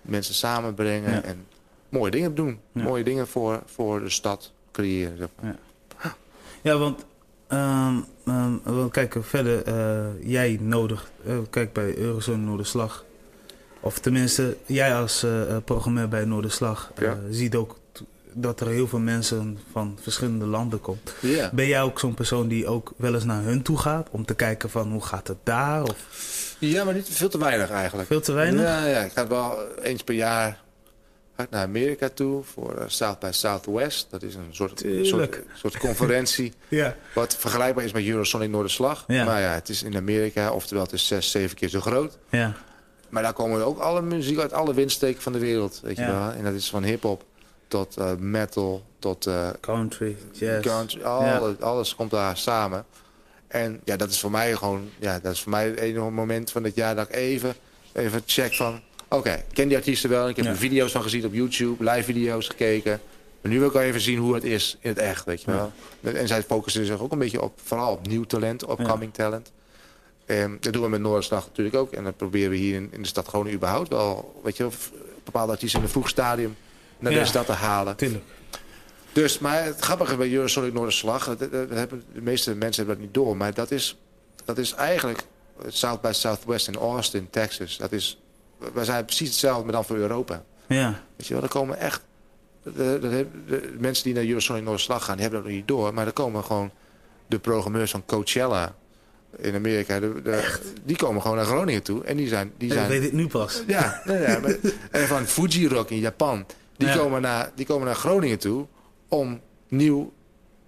mensen 0.03 0.35
samenbrengen 0.35 1.13
Ja. 1.13 1.23
en 1.23 1.47
mooie 1.89 2.11
dingen 2.11 2.35
doen. 2.35 2.61
Ja. 2.73 2.83
Mooie 2.83 3.05
dingen 3.05 3.29
voor, 3.29 3.63
voor 3.67 4.01
de 4.01 4.11
stad 4.11 4.53
creëren. 4.73 5.17
zeg 5.17 5.29
maar. 5.41 5.57
Ja, 6.63 6.77
want, 6.77 7.05
ehm, 7.47 7.97
ehm, 8.27 8.53
want 8.63 8.91
kijk, 8.93 9.17
verder, 9.21 9.63
eh, 9.63 10.29
jij 10.31 10.59
nodig, 10.61 11.11
eh, 11.27 11.39
kijk 11.51 11.73
bij 11.73 11.97
Eurozone 11.97 12.37
Noorderslag, 12.45 13.05
of 13.81 13.99
tenminste, 13.99 14.57
jij 14.67 14.95
als 14.97 15.23
eh, 15.23 15.51
eh, 15.57 15.63
programmeur 15.65 16.09
bij 16.09 16.25
Noorderslag, 16.25 16.91
eh, 16.95 17.03
Ja. 17.05 17.19
ziet 17.31 17.55
ook 17.55 17.79
dat 18.33 18.61
er 18.61 18.67
heel 18.69 18.89
veel 18.89 18.99
mensen 18.99 19.59
van 19.73 19.99
verschillende 20.03 20.45
landen 20.47 20.81
komen. 20.81 21.01
Ja. 21.21 21.51
Ben 21.53 21.67
jij 21.67 21.83
ook 21.83 21.99
zo'n 21.99 22.15
persoon 22.15 22.49
die 22.49 22.67
ook 22.67 22.93
wel 22.97 23.15
eens 23.15 23.25
naar 23.25 23.43
hun 23.43 23.63
toe 23.63 23.79
gaat, 23.79 24.09
om 24.11 24.25
te 24.25 24.35
kijken 24.35 24.71
van 24.71 24.93
hoe 24.93 25.05
gaat 25.05 25.29
het 25.29 25.37
daar? 25.43 25.83
Of 25.83 25.97
ja, 26.59 26.85
maar 26.85 26.95
niet 26.95 27.09
veel 27.11 27.29
te 27.29 27.39
weinig 27.39 27.71
eigenlijk. 27.71 28.09
veel 28.09 28.21
te 28.21 28.33
weinig? 28.33 28.63
Ja, 28.63 28.87
ja, 28.87 29.01
ik 29.01 29.13
ga 29.13 29.27
wel 29.27 29.59
eens 29.83 30.03
per 30.03 30.15
jaar 30.15 30.61
naar 31.51 31.63
Amerika 31.63 32.09
toe 32.09 32.43
voor 32.45 32.85
South 32.87 33.19
by 33.19 33.29
Southwest. 33.33 34.07
Dat 34.11 34.23
is 34.23 34.35
een 34.35 34.49
soort, 34.51 34.85
soort, 35.03 35.41
soort 35.55 35.77
conferentie 35.79 36.53
Ja. 36.69 36.97
wat 37.15 37.37
vergelijkbaar 37.37 37.85
is 37.85 37.93
met 37.93 38.07
Eurosonic 38.07 38.51
Noorderslag. 38.51 39.05
Ja. 39.07 39.25
Maar 39.25 39.41
ja, 39.41 39.53
het 39.53 39.69
is 39.69 39.83
in 39.83 39.97
Amerika, 39.97 40.53
oftewel 40.53 40.83
het 40.83 40.93
is 40.93 41.07
zes, 41.07 41.31
zeven 41.31 41.57
keer 41.57 41.69
zo 41.69 41.81
groot. 41.81 42.19
Ja, 42.31 42.57
Maar 43.11 43.23
daar 43.23 43.33
komen 43.33 43.65
ook 43.67 43.79
alle 43.79 44.03
muziek 44.03 44.39
uit 44.39 44.53
alle 44.53 44.75
windsteken 44.75 45.23
van 45.23 45.33
de 45.33 45.39
wereld. 45.39 45.81
Weet 45.83 45.97
je 45.97 46.03
Ja. 46.03 46.13
wel? 46.19 46.33
En 46.33 46.45
dat 46.45 46.55
is 46.55 46.71
van 46.71 46.83
hip-hop 46.83 47.25
tot 47.69 47.97
eh, 47.97 48.11
metal 48.19 48.83
tot 48.99 49.27
eh, 49.27 49.49
country, 49.61 50.17
jazz. 50.33 50.67
country. 50.67 51.03
Alles, 51.03 51.61
alles 51.61 51.95
komt 51.95 52.11
daar 52.11 52.37
samen. 52.37 52.85
En 53.49 53.81
ja, 53.85 53.97
dat 53.97 54.11
is 54.11 54.21
voor 54.21 54.31
mij 54.31 54.55
gewoon, 54.55 54.89
ja, 54.99 55.19
dat 55.19 55.33
is 55.33 55.41
voor 55.41 55.51
mij 55.51 55.67
het 55.69 55.79
enige 55.79 56.11
moment 56.11 56.51
van 56.51 56.65
het 56.65 56.75
jaar 56.75 56.95
dat 56.97 57.09
ik 57.09 57.15
even, 57.15 57.55
even 57.93 58.23
check 58.27 58.55
van, 58.55 58.81
oké, 59.09 59.33
ik 59.33 59.45
ken 59.55 59.69
die 59.69 59.77
artiesten 59.77 60.11
wel. 60.11 60.29
Ik 60.29 60.37
heb 60.37 60.45
Ja. 60.45 60.51
er 60.51 60.57
video's 60.57 60.93
van 60.93 61.03
gezien 61.03 61.25
op 61.25 61.35
YouTube, 61.35 61.85
live 61.91 62.03
video's 62.03 62.47
gekeken. 62.47 63.01
Maar 63.41 63.53
nu 63.53 63.59
wil 63.59 63.67
ik 63.69 63.73
wel 63.73 63.83
even 63.83 64.01
zien 64.01 64.19
hoe 64.19 64.35
het 64.35 64.45
is 64.45 64.77
in 64.81 64.89
het 64.89 64.99
echt, 64.99 65.25
weet 65.25 65.43
je 65.43 65.51
wel. 65.51 65.73
En 66.15 66.29
zij 66.29 66.43
focussen 66.43 66.87
zich 66.87 67.01
ook 67.01 67.13
een 67.13 67.19
beetje 67.19 67.43
op, 67.43 67.59
vooral 67.65 67.93
op 67.93 68.07
nieuw 68.07 68.25
talent, 68.25 68.63
upcoming 68.63 69.15
talent. 69.15 69.51
En 70.39 70.57
dat 70.61 70.73
doen 70.73 70.83
we 70.83 70.89
met 70.89 71.01
Noorderslag 71.01 71.47
natuurlijk 71.47 71.77
ook. 71.77 71.93
En 71.93 72.05
dat 72.05 72.17
proberen 72.17 72.51
we 72.51 72.57
hier 72.57 72.75
in, 72.75 72.89
in 72.93 73.03
de 73.03 73.09
stad 73.09 73.29
gewoon 73.29 73.49
überhaupt 73.51 73.89
wel, 73.89 74.41
weet 74.45 74.57
je 74.57 74.63
wel, 74.63 74.73
f- 74.73 74.91
bepaalde 75.25 75.53
artiesten 75.53 75.79
in 75.81 75.85
een 75.87 75.91
vroeg 75.93 76.09
stadium 76.09 76.57
naar 76.99 77.13
Ja. 77.13 77.19
deze 77.19 77.31
stad 77.31 77.47
te 77.47 77.53
halen. 77.53 77.97
Tuurlijk. 77.97 78.25
Dus, 79.13 79.39
maar 79.39 79.65
het 79.65 79.81
grappige 79.81 80.17
bij 80.17 80.33
Eurosonic 80.33 80.73
Noorderslag, 80.73 81.25
dat, 81.25 81.39
dat, 81.39 81.53
dat 81.53 81.71
hebben, 81.71 82.05
de 82.15 82.21
meeste 82.23 82.55
mensen 82.55 82.77
hebben 82.87 82.95
dat 82.95 83.05
niet 83.05 83.15
door, 83.25 83.37
maar 83.37 83.55
dat 83.55 83.71
is, 83.71 83.99
dat 84.45 84.59
is 84.59 84.73
eigenlijk 84.73 85.23
het 85.63 85.77
South 85.77 86.01
by 86.01 86.11
Southwest 86.13 86.69
in 86.69 86.77
Austin, 86.77 87.31
Texas. 87.31 87.77
Dat 87.77 87.93
is, 87.93 88.21
wij 88.73 88.85
zijn 88.85 89.05
precies 89.05 89.29
hetzelfde, 89.29 89.63
maar 89.65 89.73
dan 89.73 89.85
voor 89.85 89.97
Europa. 89.97 90.43
Ja, 90.67 91.03
Weet 91.17 91.27
je 91.27 91.35
wel, 91.35 91.43
er 91.43 91.49
komen 91.49 91.79
echt, 91.79 92.03
de, 92.63 92.73
de, 92.73 92.99
de- 93.01 93.27
de 93.47 93.75
mensen 93.79 94.05
die 94.05 94.15
naar 94.15 94.25
Eurosonic 94.25 94.63
Noorderslag 94.63 95.05
gaan, 95.05 95.15
die 95.15 95.23
hebben 95.23 95.41
dat 95.43 95.49
nog 95.51 95.59
niet 95.59 95.69
door, 95.69 95.95
maar 95.95 96.07
er 96.07 96.13
komen 96.13 96.45
gewoon 96.45 96.71
de 97.27 97.39
programmeurs 97.39 97.91
van 97.91 98.05
Coachella 98.07 98.75
in 99.37 99.55
Amerika, 99.55 100.01
de, 100.01 100.21
de- 100.23 100.59
die 100.85 100.97
komen 100.97 101.23
gewoon 101.23 101.37
naar 101.37 101.47
Groningen 101.47 101.83
toe 101.83 102.05
en 102.05 102.17
die 102.17 102.29
zijn... 102.29 102.53
Die 102.59 102.69
ik 102.69 102.75
zijn 102.75 102.89
weet 102.89 103.03
het 103.03 103.13
nu 103.13 103.27
pas. 103.27 103.63
ja, 103.67 104.03
nee, 104.05 104.19
nee, 104.19 104.39
maar, 104.41 104.57
en 105.01 105.07
van 105.07 105.27
Fuji 105.27 105.69
Rock 105.69 105.91
in 105.91 105.99
Japan. 105.99 106.47
Die, 106.77 106.89
Ja. 106.89 106.97
komen 106.97 107.23
naar, 107.23 107.51
die 107.55 107.67
komen 107.67 107.87
naar 107.87 107.95
Groningen 107.95 108.39
toe 108.39 108.67
om 109.09 109.41
nieuw 109.69 110.13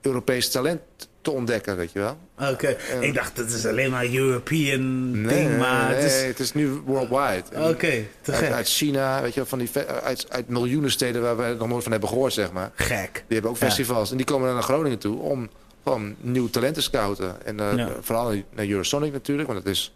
Europees 0.00 0.50
talent 0.50 0.80
te 1.22 1.30
ontdekken, 1.30 1.76
weet 1.76 1.92
je 1.92 1.98
wel. 1.98 2.18
Oké, 2.50 2.76
ik 3.00 3.14
dacht 3.14 3.36
dat 3.36 3.46
is 3.50 3.66
alleen 3.66 3.90
maar 3.90 4.06
European 4.14 5.12
ding, 5.12 5.58
maar 5.58 5.88
nee, 5.88 5.94
het 5.96 6.04
is... 6.04 6.22
het 6.22 6.38
is 6.40 6.52
nu 6.52 6.68
worldwide. 6.68 7.42
Oké, 7.70 8.04
te 8.20 8.32
uit, 8.32 8.40
gek. 8.40 8.52
uit 8.52 8.68
China, 8.68 9.20
weet 9.22 9.34
je 9.34 9.40
wel, 9.40 9.48
van 9.48 9.58
die, 9.58 9.70
uit, 10.02 10.26
uit 10.28 10.48
miljoenen 10.48 10.90
steden 10.90 11.22
waar 11.22 11.36
we 11.36 11.54
nog 11.58 11.68
nooit 11.68 11.82
van 11.82 11.92
hebben 11.92 12.08
gehoord, 12.08 12.32
zeg 12.32 12.52
maar. 12.52 12.70
Gek. 12.74 13.12
Die 13.12 13.22
hebben 13.28 13.50
ook 13.50 13.58
Ja. 13.58 13.66
festivals 13.66 14.10
en 14.10 14.16
die 14.16 14.26
komen 14.26 14.44
dan 14.46 14.54
naar 14.54 14.62
Groningen 14.64 14.98
toe 14.98 15.18
om 15.18 15.48
gewoon 15.82 16.14
nieuw 16.20 16.48
talent 16.50 16.74
te 16.74 16.82
scouten. 16.82 17.46
En 17.46 17.60
eh, 17.60 17.76
Ja. 17.76 17.88
vooral 18.00 18.34
naar 18.50 18.66
Eurosonic 18.68 19.12
natuurlijk, 19.12 19.48
want 19.48 19.64
dat 19.64 19.72
is, 19.72 19.94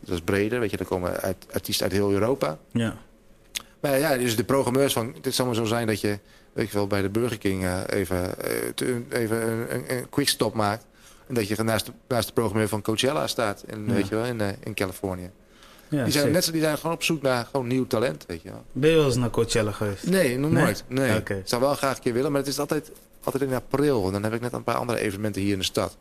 dat 0.00 0.14
is 0.14 0.20
breder, 0.20 0.60
weet 0.60 0.70
je. 0.70 0.76
Er 0.76 0.84
komen 0.84 1.20
uit, 1.20 1.46
artiesten 1.52 1.84
uit 1.84 1.94
heel 1.94 2.12
Europa. 2.12 2.58
Ja. 2.72 2.96
Maar 3.80 3.98
ja, 3.98 4.16
dus 4.16 4.36
de 4.36 4.44
programmeurs 4.44 4.92
van... 4.92 5.14
Het 5.22 5.34
zou 5.34 5.48
maar 5.48 5.56
zo 5.56 5.64
zijn 5.64 5.86
dat 5.86 6.00
je, 6.00 6.18
weet 6.52 6.66
ik 6.66 6.72
wel, 6.72 6.86
bij 6.86 7.02
de 7.02 7.08
Burger 7.08 7.38
King 7.38 7.64
eh, 7.64 7.80
even, 7.88 8.38
eh, 8.44 8.50
te- 8.74 9.02
even 9.10 9.48
een, 9.48 9.74
een, 9.74 9.96
een 9.96 10.08
quickstop 10.08 10.54
maakt. 10.54 10.84
En 11.26 11.34
dat 11.34 11.48
je 11.48 11.62
naast 11.62 11.86
de, 11.86 11.92
naast 12.08 12.26
de 12.26 12.32
programmeur 12.32 12.68
van 12.68 12.82
Coachella 12.82 13.26
staat. 13.26 13.64
In, 13.66 13.84
Ja. 13.86 13.92
weet 13.92 14.08
je 14.08 14.14
wel, 14.14 14.24
in, 14.24 14.40
in 14.64 14.74
Californië. 14.74 15.30
ja 15.88 16.02
die, 16.04 16.12
zijn 16.12 16.30
net, 16.30 16.44
zo- 16.44 16.52
die 16.52 16.60
zijn 16.60 16.76
gewoon 16.78 16.94
op 16.96 17.02
zoek 17.02 17.22
naar 17.22 17.44
gewoon 17.50 17.66
nieuw 17.66 17.86
talent, 17.86 18.24
weet 18.26 18.42
je 18.42 18.50
wel. 18.50 18.64
Ben 18.72 18.90
je 18.90 18.96
wel 18.96 19.04
eens 19.06 19.16
naar 19.16 19.30
Coachella 19.30 19.70
geweest? 19.72 20.06
Nee, 20.06 20.38
nog 20.38 20.50
nooit. 20.50 20.84
Nee. 20.88 21.16
Ik 21.16 21.34
zou 21.44 21.62
wel 21.62 21.74
graag 21.74 21.96
een 21.96 22.02
keer 22.02 22.12
willen, 22.12 22.30
maar 22.32 22.40
het 22.40 22.50
is 22.50 22.58
altijd, 22.58 22.90
altijd 23.32 23.50
in 23.50 23.56
april. 23.56 24.10
Dan 24.10 24.22
heb 24.22 24.32
ik 24.34 24.40
net 24.40 24.52
een 24.52 24.64
paar 24.64 24.74
andere 24.74 24.98
evenementen 24.98 25.42
hier 25.42 25.52
in 25.52 25.58
de 25.58 25.64
stad. 25.64 25.96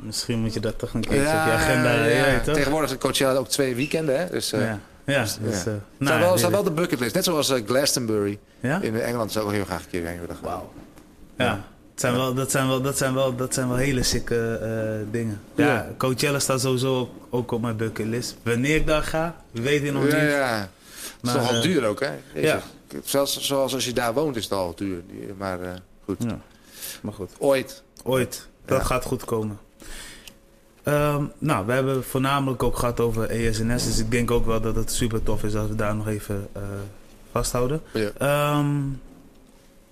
Misschien 0.00 0.38
moet 0.40 0.54
je 0.54 0.60
dat 0.60 0.78
toch 0.78 0.94
een 0.94 1.00
keertje 1.00 1.18
op 1.18 1.24
je 1.46 1.52
agenda... 1.52 1.94
Ja, 1.94 2.04
ja. 2.04 2.26
ja, 2.26 2.40
toch? 2.40 2.54
Tegenwoordig 2.54 2.90
is 2.90 2.98
Coachella 2.98 3.38
ook 3.38 3.48
twee 3.48 3.74
weekenden, 3.74 4.18
hè. 4.18 4.30
Dus, 4.30 4.52
eh, 4.52 4.60
ja. 4.60 4.78
Ja, 5.04 5.20
dus... 5.22 5.34
ja. 5.40 5.48
eh, 5.50 5.54
Het 5.54 5.64
nou, 5.98 6.38
staat 6.38 6.50
wel, 6.50 6.58
ja, 6.60 6.64
de 6.64 6.70
bucketlist. 6.74 7.14
Net 7.14 7.24
zoals 7.24 7.50
eh, 7.50 7.66
Glastonbury. 7.66 8.38
Ja? 8.60 8.80
In 8.80 9.00
Engeland 9.00 9.32
zou 9.32 9.46
ik 9.48 9.54
heel 9.54 9.64
graag 9.64 9.82
een 9.82 9.90
keer 9.90 10.06
heen 10.06 10.20
willen 10.20 10.34
gaan. 10.36 10.44
Wauw. 10.44 10.72
Ja. 11.38 11.64
Het 11.90 12.00
zijn 12.02 12.14
wel, 12.14 12.34
dat, 12.34 12.50
zijn 12.50 12.68
wel, 12.68 12.82
dat, 12.82 12.96
zijn 12.98 13.14
wel, 13.14 13.36
dat 13.36 13.54
zijn 13.54 13.68
wel 13.68 13.76
hele 13.76 14.02
sikke 14.02 14.58
eh, 14.62 15.12
dingen. 15.12 15.40
Ja, 15.54 15.66
Ja. 15.66 15.88
Coachella 15.96 16.38
staat 16.38 16.60
sowieso 16.60 16.98
ook, 16.98 17.10
ook 17.30 17.50
op 17.52 17.60
mijn 17.60 17.76
bucketlist. 17.76 18.36
Wanneer 18.42 18.76
ik 18.76 18.86
daar 18.86 19.02
ga, 19.02 19.36
weet 19.50 19.82
ik 19.84 19.92
nog 19.92 20.08
Ja, 20.10 20.22
niet. 20.22 20.30
ja. 20.30 20.68
Het 21.20 21.34
is 21.50 21.50
eh, 21.56 21.62
duur 21.62 21.84
ook, 21.86 22.00
hè? 22.00 22.10
Jezus. 22.34 22.50
ja. 22.50 22.60
Zelfs 23.04 23.40
zoals 23.40 23.74
als 23.74 23.84
je 23.84 23.92
daar 23.92 24.14
woont 24.14 24.36
is 24.36 24.44
het 24.44 24.52
al 24.52 24.72
duur. 24.74 25.02
Maar 25.38 25.60
eh, 25.60 25.68
goed. 26.04 26.24
Maar 27.04 27.12
goed, 27.12 27.30
Ooit. 27.38 27.82
ooit. 28.04 28.48
Dat 28.64 28.78
Ja. 28.78 28.84
gaat 28.84 29.04
goed 29.04 29.24
komen. 29.24 29.58
Ehm, 30.82 31.24
nou, 31.38 31.66
we 31.66 31.72
hebben 31.72 32.04
voornamelijk 32.04 32.62
ook 32.62 32.76
gehad 32.76 33.00
over 33.00 33.30
ESNS. 33.30 33.84
Dus 33.84 33.98
ik 33.98 34.10
denk 34.10 34.30
ook 34.30 34.46
wel 34.46 34.60
dat 34.60 34.76
het 34.76 34.92
super 34.92 35.22
tof 35.22 35.42
is 35.44 35.54
als 35.54 35.68
we 35.68 35.74
daar 35.74 35.96
nog 35.96 36.08
even 36.08 36.48
eh, 36.52 36.62
vasthouden. 37.30 37.80
Ja. 37.92 38.10
Ehm, 38.18 38.74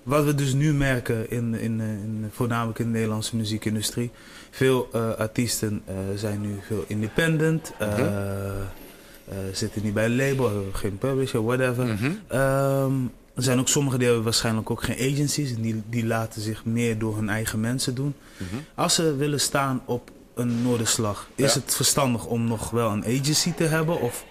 wat 0.02 0.24
we 0.24 0.34
dus 0.34 0.52
nu 0.52 0.72
merken, 0.74 1.30
in, 1.30 1.54
in, 1.54 1.80
in, 1.80 2.30
voornamelijk 2.32 2.78
in 2.78 2.84
de 2.84 2.92
Nederlandse 2.92 3.36
muziekindustrie. 3.36 4.10
Veel 4.50 4.88
eh, 4.92 5.10
artiesten 5.10 5.82
eh, 5.84 5.94
zijn 6.16 6.40
nu 6.40 6.58
veel 6.66 6.84
independent. 6.86 7.72
Mhm. 7.80 8.10
zitten 9.52 9.82
niet 9.82 9.94
bij 9.94 10.04
een 10.04 10.16
label, 10.16 10.44
hebben 10.46 10.74
geen 10.74 10.98
publisher, 10.98 11.44
whatever. 11.44 11.86
Mhm. 11.86 12.10
Ehm, 12.26 12.92
Er 13.34 13.42
zijn 13.42 13.58
ook 13.58 13.68
sommigen 13.68 13.98
die 13.98 14.06
hebben 14.08 14.24
waarschijnlijk 14.24 14.70
ook 14.70 14.82
geen 14.82 15.12
agencies. 15.14 15.54
En 15.54 15.60
die, 15.62 15.82
die 15.90 16.06
laten 16.06 16.42
zich 16.42 16.64
meer 16.64 16.98
door 16.98 17.16
hun 17.16 17.28
eigen 17.28 17.60
mensen 17.60 17.94
doen. 17.94 18.14
Als 18.74 18.94
ze 18.94 19.16
willen 19.16 19.40
staan 19.40 19.82
op 19.86 20.10
een 20.34 20.62
Noorderslag, 20.62 21.28
is 21.34 21.54
Ja. 21.54 21.60
het 21.60 21.74
verstandig 21.74 22.26
om 22.26 22.44
nog 22.44 22.70
wel 22.70 22.90
een 22.90 23.04
agency 23.04 23.52
te 23.52 23.64
hebben? 23.64 24.00
Of 24.00 24.24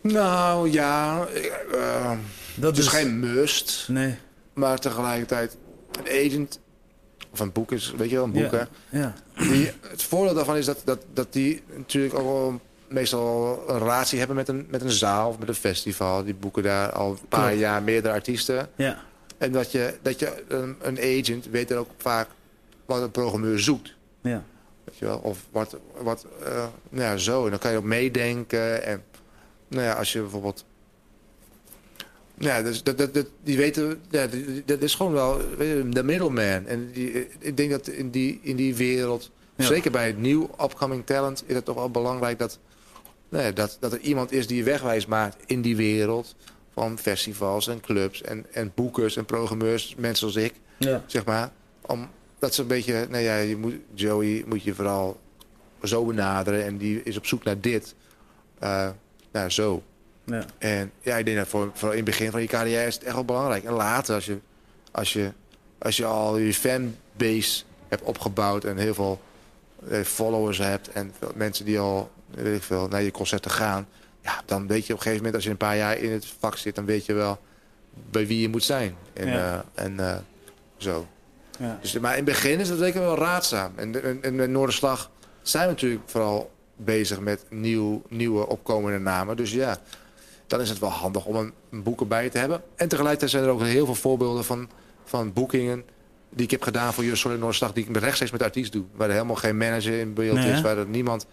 Nou 0.00 0.70
ja, 0.70 1.26
eh, 1.72 2.10
dat 2.54 2.78
is 2.78 2.86
geen 2.88 3.20
must. 3.20 3.84
Nee. 3.88 4.14
Maar 4.54 4.78
tegelijkertijd, 4.78 5.56
een 5.98 6.26
agent 6.26 6.60
of 7.32 7.40
een 7.40 7.52
boek 7.52 7.72
is, 7.72 7.92
weet 7.96 8.10
je 8.10 8.14
wel, 8.16 8.24
een 8.24 8.32
boek 8.32 8.50
Ja. 8.52 8.68
hè. 8.88 8.98
Ja. 9.00 9.14
Die, 9.36 9.70
het 9.80 10.02
voordeel 10.02 10.34
daarvan 10.34 10.56
is 10.56 10.64
dat, 10.66 10.80
dat, 10.84 11.04
dat 11.14 11.32
die 11.32 11.62
natuurlijk 11.76 12.14
ook 12.14 12.24
wel 12.24 12.60
meestal 12.92 13.62
een 13.68 13.78
relatie 13.78 14.18
hebben 14.18 14.36
met 14.36 14.48
een, 14.48 14.66
met 14.70 14.82
een 14.82 14.90
zaal 14.90 15.28
of 15.28 15.38
met 15.38 15.48
een 15.48 15.54
festival. 15.54 16.24
Die 16.24 16.34
boeken 16.34 16.62
daar 16.62 16.90
al 16.92 17.10
een 17.10 17.28
paar 17.28 17.46
Klopt. 17.46 17.60
jaar 17.60 17.82
meerdere 17.82 18.14
artiesten. 18.14 18.68
Ja. 18.76 18.98
En 19.38 19.52
dat 19.52 19.72
je, 19.72 19.94
dat 20.02 20.18
je 20.18 20.44
een, 20.48 20.76
een 20.80 20.98
agent 20.98 21.46
weet 21.50 21.70
er 21.70 21.76
ook 21.76 21.90
vaak 21.96 22.28
wat 22.86 23.02
een 23.02 23.10
programmeur 23.10 23.58
zoekt. 23.60 23.94
Ja. 24.20 24.42
Weet 24.84 24.98
je 24.98 25.04
wel? 25.04 25.18
Of 25.18 25.38
wat, 25.50 25.76
wat 26.02 26.26
eh, 26.44 26.66
nou 26.88 27.04
ja, 27.04 27.16
zo. 27.16 27.44
En 27.44 27.50
dan 27.50 27.58
kan 27.58 27.70
je 27.70 27.76
ook 27.76 27.84
meedenken. 27.84 28.84
En 28.84 29.02
nou 29.68 29.82
ja, 29.84 29.92
als 29.92 30.12
je 30.12 30.20
bijvoorbeeld... 30.20 30.64
Ja, 32.34 32.62
dus 32.62 32.82
dat, 32.82 32.98
dat, 32.98 33.14
dat, 33.14 33.26
die 33.42 33.56
weten, 33.56 34.00
ja, 34.10 34.26
dat 34.64 34.80
is 34.82 34.94
gewoon 34.94 35.12
wel 35.12 35.40
je, 35.40 35.86
de 35.90 36.02
middleman. 36.02 36.66
En 36.66 36.90
die, 36.92 37.28
ik 37.38 37.56
denk 37.56 37.70
dat 37.70 37.88
in 37.88 38.10
die, 38.10 38.40
in 38.42 38.56
die 38.56 38.74
wereld, 38.74 39.30
Ja. 39.56 39.64
zeker 39.64 39.90
bij 39.90 40.06
het 40.06 40.18
nieuw 40.18 40.50
upcoming 40.62 41.06
talent, 41.06 41.44
is 41.46 41.54
het 41.54 41.64
toch 41.64 41.74
wel 41.74 41.90
belangrijk 41.90 42.38
dat, 42.38 42.58
ja, 43.40 43.50
dat, 43.50 43.76
dat 43.80 43.92
er 43.92 43.98
iemand 44.00 44.32
is 44.32 44.46
die 44.46 44.64
wegwijs 44.64 45.06
maakt 45.06 45.36
in 45.46 45.62
die 45.62 45.76
wereld 45.76 46.34
van 46.72 46.98
festivals 46.98 47.68
en 47.68 47.80
clubs 47.80 48.22
en, 48.22 48.46
en 48.52 48.72
boekers 48.74 49.16
en 49.16 49.24
programmeurs, 49.24 49.94
mensen 49.98 50.26
als 50.26 50.36
ik 50.36 50.52
Ja. 50.78 51.02
zeg 51.06 51.24
maar. 51.24 51.50
Om, 51.80 52.08
dat 52.38 52.54
ze 52.54 52.60
een 52.62 52.66
beetje, 52.66 53.06
nou 53.10 53.22
ja, 53.22 53.36
je 53.36 53.56
moet, 53.56 53.74
Joey 53.94 54.44
moet 54.46 54.62
je 54.62 54.74
vooral 54.74 55.20
zo 55.82 56.04
benaderen. 56.04 56.64
En 56.64 56.76
die 56.76 57.02
is 57.02 57.16
op 57.16 57.26
zoek 57.26 57.44
naar 57.44 57.60
dit. 57.60 57.94
Eh, 58.58 58.88
nou, 59.32 59.50
zo. 59.50 59.82
Ja. 60.24 60.44
En 60.58 60.92
ja, 61.00 61.16
ik 61.16 61.24
denk 61.24 61.36
dat 61.36 61.48
voor, 61.48 61.70
voor 61.74 61.90
in 61.90 61.96
het 61.96 62.04
begin 62.04 62.30
van 62.30 62.40
je 62.40 62.46
carrière 62.46 62.86
is 62.86 62.94
het 62.94 63.04
echt 63.04 63.14
wel 63.14 63.24
belangrijk. 63.24 63.64
En 63.64 63.72
later, 63.72 64.14
als 64.14 64.26
je, 64.26 64.38
als 64.90 65.12
je, 65.12 65.32
als 65.78 65.96
je 65.96 66.04
al 66.04 66.38
je 66.38 66.54
fanbase 66.54 67.62
hebt 67.88 68.02
opgebouwd 68.02 68.64
en 68.64 68.76
heel 68.76 68.94
veel 68.94 69.20
eh, 69.88 70.00
followers 70.00 70.58
hebt 70.58 70.88
en 70.88 71.12
veel 71.18 71.32
mensen 71.34 71.64
die 71.64 71.78
al, 71.78 72.10
weet 72.34 72.56
ik 72.56 72.62
veel, 72.62 72.88
naar 72.88 73.02
je 73.02 73.10
concerten 73.10 73.50
gaan. 73.50 73.86
Ja, 74.20 74.42
dan 74.46 74.66
weet 74.66 74.86
je 74.86 74.92
op 74.92 74.98
een 74.98 75.04
gegeven 75.04 75.16
moment, 75.16 75.34
als 75.34 75.44
je 75.44 75.50
een 75.50 75.56
paar 75.56 75.76
jaar 75.76 75.98
in 75.98 76.10
het 76.12 76.26
vak 76.38 76.56
zit, 76.56 76.74
dan 76.74 76.84
weet 76.84 77.06
je 77.06 77.12
wel 77.12 77.40
bij 78.10 78.26
wie 78.26 78.40
je 78.40 78.48
moet 78.48 78.64
zijn. 78.64 78.96
En, 79.12 79.26
Ja. 79.28 79.64
eh, 79.74 79.84
en 79.84 80.00
eh, 80.00 80.16
zo. 80.76 81.06
Ja. 81.58 81.78
Dus, 81.80 81.98
maar 81.98 82.10
in 82.10 82.16
het 82.16 82.24
begin 82.24 82.60
is 82.60 82.68
dat 82.68 82.78
zeker 82.78 83.00
wel 83.00 83.16
raadzaam. 83.16 83.72
En, 83.76 84.02
en, 84.04 84.18
en 84.22 84.34
met 84.34 84.50
Noorderslag 84.50 85.10
zijn 85.42 85.64
we 85.66 85.70
natuurlijk 85.72 86.02
vooral 86.06 86.50
bezig 86.76 87.20
met 87.20 87.44
nieuw, 87.50 88.02
nieuwe 88.08 88.46
opkomende 88.48 88.98
namen. 88.98 89.36
Dus 89.36 89.52
ja, 89.52 89.78
dan 90.46 90.60
is 90.60 90.68
het 90.68 90.78
wel 90.78 90.90
handig 90.90 91.24
om 91.24 91.36
een, 91.36 91.52
een 91.70 91.82
boek 91.82 92.00
erbij 92.00 92.28
te 92.30 92.38
hebben. 92.38 92.62
En 92.76 92.88
tegelijkertijd 92.88 93.30
zijn 93.30 93.44
er 93.44 93.50
ook 93.50 93.62
heel 93.62 93.84
veel 93.84 93.94
voorbeelden 93.94 94.44
van, 94.44 94.68
van 95.04 95.32
boekingen 95.32 95.84
die 96.30 96.44
ik 96.44 96.50
heb 96.50 96.62
gedaan 96.62 96.92
voor 96.92 97.04
Jurgen 97.04 97.30
Noorderslag... 97.38 97.72
die 97.72 97.86
ik 97.88 97.96
rechtstreeks 97.96 98.32
met 98.32 98.42
artiest 98.42 98.72
doe. 98.72 98.84
Waar 98.94 99.08
er 99.08 99.14
helemaal 99.14 99.36
geen 99.36 99.56
manager 99.56 99.98
in 99.98 100.14
beeld 100.14 100.36
Nee, 100.36 100.52
is, 100.52 100.60
waar 100.60 100.78
er 100.78 100.86
niemand... 100.86 101.26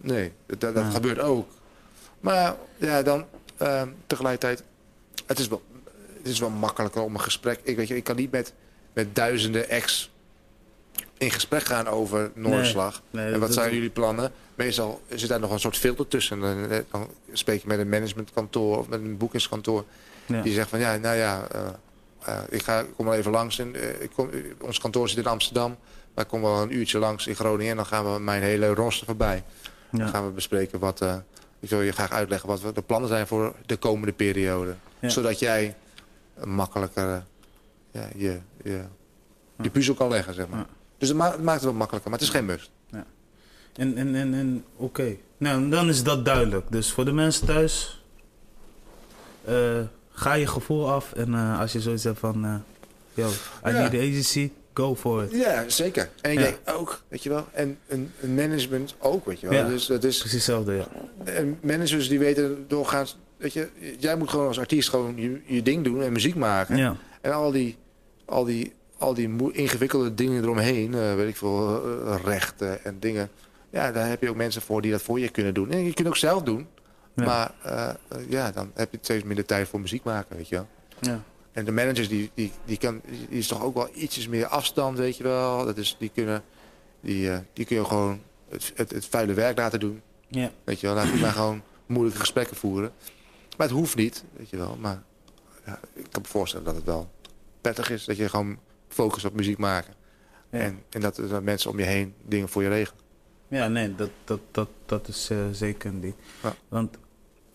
Nee, 0.00 0.32
dat, 0.46 0.60
dat, 0.60 0.74
Ja. 0.74 0.90
gebeurt 0.90 1.18
ook. 1.18 1.48
Maar 2.20 2.56
ja, 2.76 3.02
dan 3.02 3.24
eh, 3.56 3.82
tegelijkertijd... 4.06 4.62
Het 5.26 5.38
is, 5.38 5.48
wel, 5.48 5.62
het 6.16 6.26
is 6.26 6.38
wel 6.38 6.50
makkelijker 6.50 7.02
om 7.02 7.14
een 7.14 7.20
gesprek... 7.20 7.60
Ik, 7.62 7.76
weet 7.76 7.88
je, 7.88 7.96
ik 7.96 8.04
kan 8.04 8.16
niet 8.16 8.30
met, 8.30 8.52
met 8.92 9.14
duizenden 9.14 9.68
ex 9.68 10.10
in 11.18 11.30
gesprek 11.30 11.62
gaan 11.64 11.86
over 11.86 12.30
Noorderslag. 12.34 13.02
Nee, 13.10 13.32
en 13.32 13.40
wat 13.40 13.52
zijn 13.52 13.74
jullie 13.74 13.90
plannen? 13.90 14.32
Meestal 14.54 15.02
zit 15.08 15.28
daar 15.28 15.40
nog 15.40 15.50
een 15.50 15.60
soort 15.60 15.76
filter 15.76 16.08
tussen. 16.08 16.40
Dan, 16.40 16.70
eh, 16.70 16.78
dan 16.90 17.10
spreek 17.32 17.60
je 17.62 17.68
met 17.68 17.78
een 17.78 17.88
managementkantoor 17.88 18.78
of 18.78 18.88
met 18.88 19.00
een 19.00 19.16
boekingskantoor. 19.16 19.84
Ja. 20.26 20.42
Die 20.42 20.52
zegt 20.52 20.68
van 20.68 20.78
ja, 20.78 20.96
nou 20.96 21.16
ja, 21.16 21.46
eh, 21.52 21.60
eh, 22.24 22.42
ik, 22.48 22.62
ga, 22.62 22.80
ik 22.80 22.94
kom 22.96 23.04
wel 23.06 23.14
even 23.14 23.30
langs. 23.30 23.58
Eh, 23.58 23.66
ik 24.00 24.10
kom, 24.14 24.30
ons 24.60 24.78
kantoor 24.78 25.08
zit 25.08 25.18
in 25.18 25.26
Amsterdam. 25.26 25.76
Maar 26.14 26.24
ik 26.24 26.30
kom 26.30 26.42
wel 26.42 26.62
een 26.62 26.74
uurtje 26.76 26.98
langs 26.98 27.26
in 27.26 27.34
Groningen. 27.34 27.70
En 27.70 27.76
dan 27.76 27.86
gaan 27.86 28.12
we 28.12 28.20
mijn 28.20 28.42
hele 28.42 28.74
roster 28.74 29.06
voorbij. 29.06 29.42
Dan 29.90 30.08
gaan 30.08 30.26
we 30.26 30.32
bespreken 30.32 30.78
wat... 30.78 31.00
eh, 31.00 31.16
ik 31.60 31.68
wil 31.70 31.82
je 31.82 31.92
graag 31.92 32.10
uitleggen 32.12 32.48
wat 32.48 32.74
de 32.74 32.82
plannen 32.82 33.08
zijn 33.08 33.26
voor 33.26 33.54
de 33.66 33.76
komende 33.76 34.12
periode. 34.12 34.74
Ja. 34.98 35.08
Zodat 35.08 35.38
jij 35.38 35.76
makkelijker 36.44 37.08
eh, 37.12 37.20
ja, 37.90 38.08
je, 38.16 38.38
je, 38.62 38.82
je 39.62 39.70
puzzel 39.70 39.94
kan 39.94 40.08
leggen, 40.08 40.34
zeg 40.34 40.48
maar. 40.48 40.66
Dus 40.98 41.08
het, 41.08 41.16
ma- 41.16 41.30
het 41.30 41.42
maakt 41.42 41.54
het 41.60 41.64
wel 41.64 41.72
makkelijker, 41.78 42.10
maar 42.10 42.18
het 42.18 42.28
is 42.28 42.34
geen 42.34 42.44
must. 42.46 42.70
En, 43.76 43.96
en, 43.96 44.14
en, 44.14 44.34
en 44.34 44.64
oké. 44.76 45.16
Nou, 45.36 45.68
dan 45.68 45.88
is 45.88 46.02
dat 46.02 46.24
duidelijk. 46.24 46.66
Dus 46.70 46.92
voor 46.92 47.04
de 47.04 47.12
mensen 47.12 47.46
thuis, 47.46 48.02
eh, 49.44 49.80
ga 50.10 50.32
je 50.34 50.46
gevoel 50.46 50.90
af. 50.90 51.12
En 51.12 51.34
als 51.34 51.72
je 51.72 51.80
zoiets 51.80 52.04
hebt 52.04 52.18
van, 52.18 52.44
eh 52.44 52.54
yo, 53.14 53.28
I 53.28 53.70
Ja. 53.70 53.70
need 53.70 53.94
agency, 53.94 54.50
go 54.78 54.94
for 54.94 55.22
it. 55.24 55.30
Ja, 55.32 55.64
zeker. 55.68 56.08
En 56.20 56.30
ik 56.32 56.38
Ja. 56.38 56.44
denk 56.44 56.58
ook, 56.64 57.02
weet 57.08 57.22
je 57.22 57.28
wel, 57.28 57.46
en 57.52 57.78
een, 57.86 58.10
een 58.20 58.34
management 58.34 58.94
ook, 58.98 59.26
weet 59.26 59.40
je 59.40 59.48
wel. 59.48 59.58
Ja. 59.58 59.68
Dus 59.68 59.86
dat 59.86 60.04
is, 60.04 60.16
Precies 60.18 60.32
hetzelfde, 60.36 60.72
ja. 60.74 60.86
en 61.32 61.58
managers 61.62 62.08
die 62.08 62.18
weten 62.18 62.64
doorgaans, 62.68 63.16
weet 63.36 63.52
je, 63.52 63.68
jij 63.98 64.16
moet 64.16 64.30
gewoon 64.30 64.46
als 64.46 64.58
artiest 64.58 64.88
gewoon 64.88 65.16
je, 65.16 65.40
je 65.46 65.62
ding 65.62 65.84
doen 65.84 66.02
en 66.02 66.12
muziek 66.12 66.34
maken. 66.34 66.76
Ja, 66.76 66.96
En 67.20 67.32
al 67.32 67.50
die, 67.50 67.76
al 68.24 68.44
die, 68.44 68.72
al 68.98 69.14
die 69.14 69.36
ingewikkelde 69.52 70.14
dingen 70.14 70.42
eromheen, 70.42 70.94
eh, 70.94 71.14
weet 71.14 71.28
ik 71.28 71.36
veel, 71.36 71.82
eh, 72.06 72.16
rechten 72.24 72.84
en 72.84 72.96
dingen. 73.00 73.28
Ja, 73.70 73.92
daar 73.92 74.08
heb 74.08 74.22
je 74.22 74.28
ook 74.28 74.36
mensen 74.36 74.62
voor 74.62 74.82
die 74.82 74.90
dat 74.90 75.02
voor 75.02 75.20
je 75.20 75.28
kunnen 75.28 75.54
doen. 75.54 75.70
En 75.70 75.84
je 75.84 75.94
kunt 75.94 76.08
ook 76.08 76.16
zelf 76.16 76.42
doen. 76.42 76.66
Maar 77.14 77.52
eh, 77.62 77.88
eh, 77.88 77.94
ja, 78.28 78.50
dan 78.50 78.70
heb 78.74 78.92
je 78.92 78.98
steeds 79.00 79.24
minder 79.24 79.44
tijd 79.44 79.68
voor 79.68 79.80
muziek 79.80 80.04
maken, 80.04 80.36
weet 80.36 80.48
je 80.48 80.54
wel. 80.54 80.66
ja. 81.00 81.22
En 81.52 81.64
de 81.64 81.72
managers, 81.72 82.08
die, 82.08 82.30
die, 82.34 82.52
die, 82.64 82.76
kan, 82.76 83.00
die 83.28 83.38
is 83.38 83.46
toch 83.46 83.62
ook 83.62 83.74
wel 83.74 83.88
ietsjes 83.94 84.28
meer 84.28 84.46
afstand, 84.46 84.98
weet 84.98 85.16
je 85.16 85.22
wel. 85.22 85.64
Dat 85.64 85.76
is, 85.76 85.96
die, 85.98 86.10
kunnen, 86.14 86.42
die, 87.00 87.30
eh, 87.30 87.38
die 87.52 87.64
kun 87.64 87.76
je 87.76 87.84
gewoon 87.84 88.20
het, 88.48 88.72
het, 88.74 88.90
het 88.90 89.06
vuile 89.06 89.34
werk 89.34 89.58
laten 89.58 89.80
doen. 89.80 90.02
ja. 90.28 90.50
Weet 90.64 90.80
je 90.80 90.86
wel, 90.86 90.96
laat 90.96 91.12
die 91.12 91.20
maar 91.20 91.32
gewoon 91.32 91.62
moeilijke 91.86 92.20
gesprekken 92.20 92.56
voeren. 92.56 92.92
Maar 93.56 93.66
het 93.66 93.76
hoeft 93.76 93.96
niet, 93.96 94.24
weet 94.36 94.50
je 94.50 94.56
wel. 94.56 94.76
Maar 94.76 95.02
ja, 95.66 95.80
ik 95.94 96.06
kan 96.10 96.22
me 96.22 96.28
voorstellen 96.28 96.66
dat 96.66 96.74
het 96.74 96.84
wel 96.84 97.10
prettig 97.60 97.90
is. 97.90 98.04
Dat 98.04 98.16
je 98.16 98.28
gewoon 98.28 98.58
focust 98.88 99.24
op 99.24 99.34
muziek 99.34 99.58
maken. 99.58 99.94
Ja. 100.50 100.58
En, 100.58 100.82
en 100.90 101.00
dat, 101.00 101.16
dat 101.16 101.42
mensen 101.42 101.70
om 101.70 101.78
je 101.78 101.84
heen 101.84 102.14
dingen 102.26 102.48
voor 102.48 102.62
je 102.62 102.68
regelen. 102.68 103.00
Ja, 103.48 103.68
nee, 103.68 103.94
dat, 103.94 104.10
dat, 104.24 104.40
dat, 104.50 104.68
dat 104.86 105.08
is 105.08 105.30
eh, 105.30 105.38
zeker 105.52 105.90
een 105.90 106.00
ding. 106.00 106.14
Ja. 106.42 106.54
Want, 106.68 106.96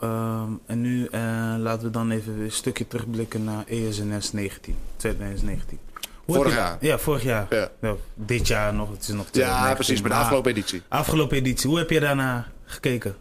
ehm, 0.03 0.51
en 0.65 0.81
nu 0.81 1.05
eh, 1.05 1.21
laten 1.57 1.85
we 1.85 1.89
dan 1.89 2.11
even 2.11 2.39
een 2.39 2.51
stukje 2.51 2.87
terugblikken 2.87 3.43
naar 3.43 3.63
ESNS 3.67 4.31
19, 4.31 4.75
2019. 4.95 5.79
Hoe 6.25 6.35
heb 6.35 6.43
Vorig 6.43 6.57
jaar. 6.57 6.77
Ja, 6.79 6.97
vorig 6.97 7.23
jaar. 7.23 7.47
Ja, 7.49 7.69
Ja, 7.81 7.95
dit 8.13 8.47
jaar 8.47 8.73
nog, 8.73 8.91
het 8.91 9.01
is 9.01 9.07
nog 9.07 9.25
ja 9.25 9.31
2019, 9.31 9.75
precies, 9.75 10.01
bij 10.01 10.11
de 10.11 10.17
afgelopen 10.17 10.51
editie. 10.51 10.81
Afgelopen 10.87 11.37
editie, 11.37 11.69
hoe 11.69 11.77
heb 11.77 11.89
je 11.89 11.99
daarna 11.99 12.47
gekeken? 12.65 13.15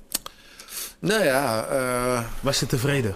Nou 0.98 1.24
ja, 1.24 1.66
eh, 1.66 2.24
Was 2.40 2.60
je 2.60 2.66
tevreden? 2.66 3.14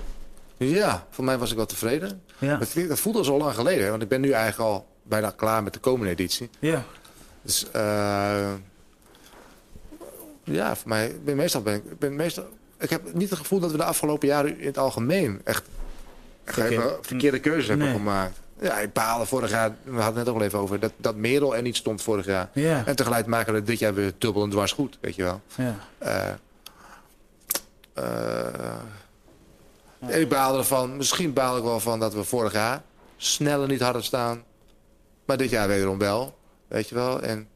ja, 0.56 1.06
voor 1.10 1.24
mij 1.24 1.38
was 1.38 1.50
ik 1.50 1.56
wel 1.56 1.66
tevreden. 1.66 2.22
Ja. 2.38 2.56
Dat, 2.56 2.74
dat 2.88 3.00
voelt 3.00 3.16
al 3.16 3.24
zo 3.24 3.38
lang 3.38 3.54
geleden, 3.54 3.90
want 3.90 4.02
ik 4.02 4.08
ben 4.08 4.20
nu 4.20 4.30
eigenlijk 4.30 4.70
al 4.70 4.86
bijna 5.02 5.30
klaar 5.30 5.62
met 5.62 5.72
de 5.72 5.78
komende 5.78 6.12
editie. 6.12 6.50
Ja. 6.58 6.84
Dus 7.42 7.70
eh, 7.70 8.52
ja, 10.44 10.76
voor 10.76 10.88
mij, 10.88 11.16
ben 11.24 11.36
meestal 11.36 11.62
ben 11.62 11.74
ik, 11.74 11.84
ik 11.84 11.98
ben 11.98 12.16
meestal, 12.16 12.44
ik 12.78 12.90
heb 12.90 13.14
niet 13.14 13.30
het 13.30 13.38
gevoel 13.38 13.60
dat 13.60 13.70
we 13.70 13.76
de 13.76 13.84
afgelopen 13.84 14.28
jaren 14.28 14.58
in 14.58 14.66
het 14.66 14.78
algemeen 14.78 15.40
echt 15.44 15.62
Verkeerd. 16.44 17.06
verkeerde, 17.06 17.38
keuzes 17.38 17.68
hebben 17.68 17.90
gemaakt. 17.90 18.38
Ja, 18.60 18.78
ik 18.78 18.92
baalde 18.92 19.26
vorig 19.26 19.50
jaar, 19.50 19.74
we 19.82 19.90
hadden 19.90 20.06
het 20.06 20.14
net 20.14 20.28
ook 20.28 20.34
al 20.34 20.46
even 20.46 20.58
over, 20.58 20.80
dat, 20.80 20.92
dat 20.96 21.16
Merel 21.16 21.56
er 21.56 21.62
niet 21.62 21.76
stond 21.76 22.02
vorig 22.02 22.26
jaar. 22.26 22.48
Ja. 22.52 22.86
En 22.86 22.96
tegelijk 22.96 23.26
maken 23.26 23.54
we 23.54 23.62
dit 23.62 23.78
jaar 23.78 23.94
weer 23.94 24.12
dubbel 24.18 24.42
en 24.42 24.50
dwars 24.50 24.72
goed, 24.72 24.98
weet 25.00 25.14
je 25.14 25.22
wel. 25.22 25.40
Ja. 25.54 25.76
Eh, 25.98 26.28
eh, 27.92 28.74
en 29.98 30.20
ik 30.20 30.28
baalde 30.28 30.58
ervan, 30.58 30.96
misschien 30.96 31.32
baal 31.32 31.56
ik 31.56 31.62
wel 31.62 31.80
van 31.80 32.00
dat 32.00 32.14
we 32.14 32.24
vorig 32.24 32.52
jaar 32.52 32.82
sneller 33.16 33.68
niet 33.68 33.80
hadden 33.80 34.04
staan. 34.04 34.42
Maar 35.24 35.36
dit 35.36 35.50
jaar 35.50 35.68
wederom 35.68 35.98
wel, 35.98 36.36
weet 36.68 36.88
je 36.88 36.94
wel. 36.94 37.22
En 37.22 37.48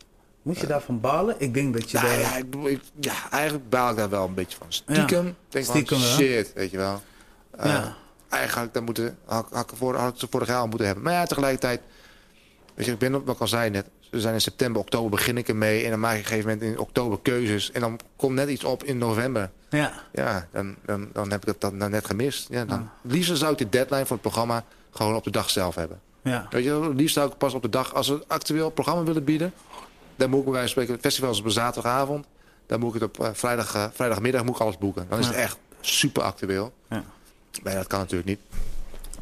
Moet 0.42 0.58
je 0.58 0.66
daarvan 0.66 1.00
balen? 1.00 1.34
Ik 1.38 1.54
denk 1.54 1.72
dat 1.74 1.90
je 1.90 1.96
nou, 1.98 2.08
daar... 2.08 2.18
ja, 2.20 2.36
ik, 2.36 2.54
ik- 2.54 2.82
ja, 3.00 3.30
eigenlijk 3.30 3.68
baal 3.68 3.90
ik 3.90 3.96
daar 3.96 4.08
wel 4.10 4.26
een 4.26 4.34
beetje 4.34 4.56
van. 4.58 4.66
Stiekem. 4.68 5.26
Ja, 5.26 5.32
Denk 5.48 5.64
stiekem 5.64 5.98
van, 5.98 6.06
shit, 6.08 6.52
weet 6.54 6.70
je 6.70 6.76
wel. 6.76 7.02
Eh, 7.50 7.70
Ja. 7.70 7.96
Eigenlijk 8.28 8.80
moeten, 8.80 9.18
had, 9.24 9.46
had, 9.52 9.70
ik 9.70 9.76
voor, 9.76 9.96
had 9.96 10.12
ik 10.12 10.20
ze 10.20 10.26
vorig 10.30 10.48
jaar 10.48 10.58
al 10.58 10.66
moeten 10.66 10.86
hebben. 10.86 11.04
Maar 11.04 11.12
ja, 11.12 11.24
tegelijkertijd... 11.26 11.80
Weet 12.74 12.86
je, 12.86 12.92
ik 12.92 12.98
ben, 12.98 13.24
wat 13.24 13.34
ik 13.34 13.40
al 13.40 13.48
zei 13.48 13.70
net, 13.70 13.86
we 14.10 14.20
zijn 14.20 14.34
in 14.34 14.40
september, 14.40 14.80
oktober 14.80 15.10
begin 15.10 15.36
ik 15.38 15.48
ermee. 15.48 15.84
En 15.84 15.90
dan 15.90 16.00
maak 16.00 16.12
ik 16.12 16.18
op 16.18 16.24
een 16.24 16.30
gegeven 16.30 16.50
moment 16.50 16.70
in 16.72 16.78
oktober 16.78 17.18
keuzes. 17.22 17.70
En 17.70 17.80
dan 17.80 17.98
komt 18.16 18.34
net 18.34 18.48
iets 18.48 18.64
op 18.64 18.84
in 18.84 18.98
november. 18.98 19.50
Ja. 19.70 19.92
Ja, 20.12 20.48
dan, 20.52 20.76
dan, 20.84 21.08
dan 21.12 21.30
heb 21.30 21.40
ik 21.42 21.48
het 21.48 21.60
dan 21.60 21.90
net 21.90 22.06
gemist. 22.06 22.46
Ja, 22.50 22.64
dan, 22.64 22.88
Liefst 23.02 23.36
zou 23.36 23.52
ik 23.52 23.58
de 23.58 23.68
deadline 23.68 24.02
voor 24.06 24.12
het 24.12 24.20
programma 24.20 24.64
gewoon 24.90 25.14
op 25.14 25.24
de 25.24 25.30
dag 25.30 25.50
zelf 25.50 25.74
hebben. 25.74 26.00
Ja. 26.22 26.46
Weet 26.50 26.64
je, 26.64 26.92
liefst 26.94 27.14
zou 27.14 27.30
ik 27.30 27.36
pas 27.38 27.54
op 27.54 27.62
de 27.62 27.68
dag, 27.68 27.94
als 27.94 28.08
we 28.08 28.14
een 28.14 28.24
actueel 28.26 28.70
programma 28.70 29.02
willen 29.02 29.24
bieden, 29.24 29.52
dan 30.20 30.30
moet 30.30 30.38
ik 30.38 30.44
bij 30.44 30.52
wijze 30.54 30.74
van 30.74 30.82
spreken, 30.82 31.02
festivals 31.02 31.38
op 31.38 31.44
een 31.44 31.50
zaterdagavond, 31.50 32.26
dan 32.66 32.80
moet 32.80 32.94
ik 32.94 33.00
het 33.00 33.10
op 33.18 33.24
eh, 33.24 33.30
vrijdag, 33.32 33.74
eh, 33.74 33.86
vrijdagmiddag 33.92 34.44
moet 34.44 34.54
ik 34.54 34.60
alles 34.60 34.78
boeken. 34.78 35.06
Dan 35.08 35.18
is 35.18 35.26
het 35.26 35.34
echt 35.36 35.58
super 35.80 36.22
actueel. 36.22 36.72
Ja. 36.90 37.04
Maar 37.62 37.74
dat 37.74 37.86
kan 37.86 37.98
natuurlijk 37.98 38.28
niet. 38.28 38.38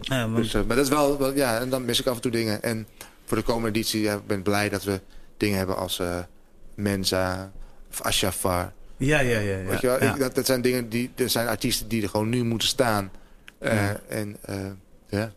Ja, 0.00 0.22
want- 0.30 0.36
Dus, 0.36 0.54
eh, 0.54 0.62
maar 0.62 0.76
dat 0.76 0.84
is 0.84 0.90
wel, 0.90 1.18
wel- 1.18 1.34
ja, 1.34 1.58
en 1.58 1.70
dan 1.70 1.84
mis 1.84 2.00
ik 2.00 2.06
af 2.06 2.14
en 2.14 2.20
toe 2.20 2.30
dingen. 2.30 2.62
En 2.62 2.86
voor 3.24 3.36
de 3.36 3.42
komende 3.42 3.68
editie, 3.68 4.00
ja, 4.00 4.14
ik 4.14 4.26
ben 4.26 4.42
blij 4.42 4.68
dat 4.68 4.84
we 4.84 5.00
dingen 5.36 5.58
hebben 5.58 5.76
als 5.76 5.98
eh, 5.98 6.18
Mensa 6.74 7.52
of 7.90 8.02
Ashafar. 8.02 8.72
ja, 8.96 9.20
ja, 9.20 9.38
ja. 9.38 9.56
ja. 9.56 9.64
Weet 9.64 9.80
je 9.80 9.86
wel, 9.86 10.02
ja. 10.02 10.12
ik, 10.14 10.20
dat, 10.20 10.34
dat 10.34 10.46
zijn 10.46 10.60
dingen 10.60 10.88
die, 10.88 11.10
dat 11.14 11.30
zijn 11.30 11.48
artiesten 11.48 11.88
die 11.88 12.02
er 12.02 12.08
gewoon 12.08 12.28
nu 12.28 12.44
moeten 12.44 12.68
staan. 12.68 13.10
En 13.58 14.36
ja, 15.08 15.32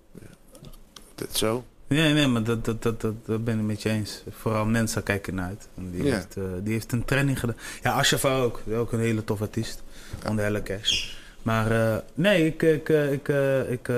dat 1.16 1.38
zo. 1.38 1.66
Nee, 1.95 2.13
nee, 2.13 2.27
maar 2.27 2.43
dat, 2.43 2.65
dat, 2.65 2.81
dat, 2.81 3.01
dat, 3.01 3.43
ben 3.43 3.59
ik 3.59 3.65
met 3.65 3.81
je 3.81 3.89
eens. 3.89 4.23
Vooral 4.29 4.65
mensen 4.65 5.03
kijken 5.03 5.35
naar 5.35 5.47
uit. 5.47 5.67
Die, 5.75 6.11
heeft, 6.11 6.37
eh, 6.37 6.43
die 6.63 6.73
heeft 6.73 6.91
een 6.91 7.05
training 7.05 7.39
gedaan. 7.39 7.55
Ja, 7.83 7.91
Ashafa 7.91 8.37
ook. 8.37 8.61
Ook 8.73 8.91
een 8.91 8.99
hele 8.99 9.23
tof 9.23 9.41
artiest. 9.41 9.83
On 10.27 10.35
de 10.35 10.41
hele 10.41 10.63
cash. 10.63 11.13
Maar 11.41 11.71
eh, 11.71 11.97
nee, 12.13 12.45
ik, 12.45 12.61
ik, 12.61 12.89
eh, 12.89 13.11
ik, 13.11 13.27
ik, 13.69 13.89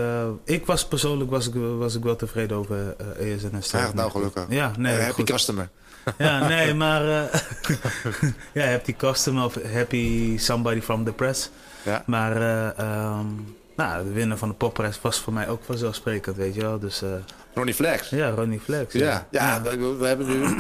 ik 0.43 0.65
was 0.65 0.87
persoonlijk 0.87 1.29
was 1.29 1.47
ik, 1.47 1.53
was 1.77 1.95
ik 1.95 2.03
wel 2.03 2.15
tevreden 2.15 2.57
over 2.57 2.95
eh 3.17 3.33
ESNS. 3.33 3.71
Ja, 3.71 3.91
nou 3.93 4.11
gelukkig. 4.11 4.45
Ja, 4.49 4.71
nee, 4.77 4.95
happy 4.99 5.13
goed. 5.13 5.29
customer. 5.29 5.69
Ja, 6.17 6.47
nee, 6.47 6.73
maar... 6.83 7.03
ja, 8.53 8.65
happy 8.65 8.95
customer 8.95 9.43
of 9.43 9.57
happy 9.73 10.37
somebody 10.37 10.81
from 10.81 11.05
the 11.05 11.13
press. 11.13 11.49
Ja. 11.83 12.03
Maar 12.05 12.35
eh, 12.41 12.79
ehm, 12.79 13.27
nou, 13.75 14.03
de 14.03 14.11
winnaar 14.11 14.37
van 14.37 14.49
de 14.49 14.55
popprijs 14.55 15.01
was 15.01 15.19
voor 15.19 15.33
mij 15.33 15.49
ook 15.49 15.63
vanzelfsprekend, 15.63 16.35
weet 16.35 16.55
je 16.55 16.61
wel. 16.61 16.79
Dus 16.79 17.01
eh, 17.01 17.09
Ronnie 17.53 17.73
Flex. 17.73 18.09
ja, 18.09 18.29
Ronnie 18.29 18.59
Flex. 18.59 18.93
Ja, 18.93 19.27
ja, 19.31 19.61
we, 19.61 19.95
we 19.95 20.07
hebben 20.07 20.27
nu. 20.27 20.55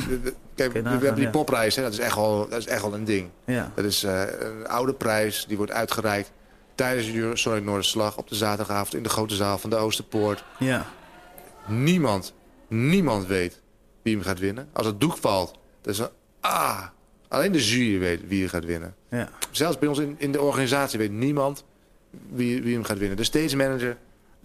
Kijk, 0.55 0.73
we, 0.73 0.81
hebben 0.81 1.15
die 1.15 1.29
popprijs, 1.29 1.75
hè, 1.75 1.81
dat, 1.83 1.91
is 1.91 1.99
echt 1.99 2.15
wel, 2.15 2.47
dat 2.49 2.59
is 2.59 2.67
echt 2.67 2.81
wel 2.81 2.93
een 2.93 3.03
ding. 3.05 3.29
ja. 3.45 3.71
Dat 3.75 3.85
is 3.85 4.03
eh, 4.03 4.21
een 4.39 4.67
oude 4.67 4.93
prijs, 4.93 5.45
die 5.47 5.57
wordt 5.57 5.71
uitgereikt 5.71 6.31
tijdens 6.75 7.11
de 7.11 7.31
Sorry 7.33 7.63
Noorderslag 7.63 8.17
op 8.17 8.27
de 8.29 8.35
zaterdagavond 8.35 8.95
in 8.95 9.03
de 9.03 9.09
grote 9.09 9.35
zaal 9.35 9.57
van 9.57 9.69
de 9.69 9.75
Oosterpoort. 9.75 10.43
ja. 10.59 10.85
Niemand, 11.67 12.33
niemand 12.67 13.27
weet 13.27 13.61
wie 14.01 14.15
hem 14.15 14.23
gaat 14.23 14.39
winnen. 14.39 14.69
Als 14.73 14.85
het 14.85 14.99
doek 14.99 15.17
valt, 15.17 15.53
dan 15.81 15.93
is 15.93 15.99
er, 15.99 16.11
ah, 16.39 16.81
alleen 17.27 17.51
de 17.51 17.63
jury 17.63 17.99
weet 17.99 18.27
wie 18.27 18.43
er 18.43 18.49
gaat 18.49 18.65
winnen. 18.65 18.95
ja. 19.09 19.29
Zelfs 19.51 19.79
bij 19.79 19.87
ons 19.87 19.99
in, 19.99 20.15
in 20.17 20.31
de 20.31 20.41
organisatie 20.41 20.99
weet 20.99 21.11
niemand 21.11 21.63
wie, 22.31 22.61
wie 22.63 22.73
hem 22.73 22.83
gaat 22.83 22.97
winnen. 22.97 23.17
De 23.17 23.23
stage 23.23 23.55
manager 23.55 23.97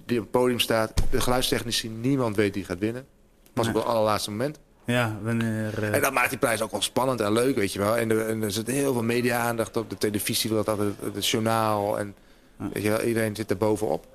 die 0.04 0.16
op 0.18 0.22
het 0.22 0.32
podium 0.32 0.60
staat, 0.60 0.92
de 1.10 1.20
geluidstechnici, 1.20 1.88
niemand 1.88 2.36
weet 2.36 2.54
wie 2.54 2.64
gaat 2.64 2.78
winnen. 2.78 3.06
Nee. 3.54 3.68
op 3.68 3.74
het 3.74 3.84
allerlaatste 3.84 4.30
moment. 4.30 4.58
Ja, 4.84 5.18
wanneer... 5.22 5.82
eh, 5.82 5.94
En 5.94 6.00
dat 6.00 6.12
maakt 6.12 6.28
die 6.30 6.38
prijs 6.38 6.62
ook 6.62 6.70
wel 6.70 6.82
spannend 6.82 7.20
en 7.20 7.32
leuk, 7.32 7.56
weet 7.56 7.72
je 7.72 7.78
wel. 7.78 7.96
En, 7.96 8.10
er- 8.10 8.26
en 8.28 8.42
er 8.42 8.52
zit 8.52 8.66
heel 8.66 8.92
veel 8.92 9.02
media-aandacht 9.02 9.76
op. 9.76 9.90
De 9.90 9.96
televisie 9.98 10.50
wil 10.50 10.64
dat 10.64 10.78
altijd, 10.78 11.14
het 11.14 11.28
journaal. 11.28 11.98
En 11.98 12.14
weet 12.56 12.82
je 12.82 12.88
wel, 12.88 13.02
iedereen 13.02 13.36
zit 13.36 13.50
er 13.50 13.56
bovenop. 13.56 14.06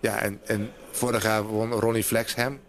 Ja, 0.00 0.18
en, 0.20 0.40
en 0.46 0.70
vorig 0.90 1.22
jaar 1.22 1.42
won 1.42 1.72
Ronnie 1.72 2.04
Flex 2.04 2.34
hem 2.34 2.60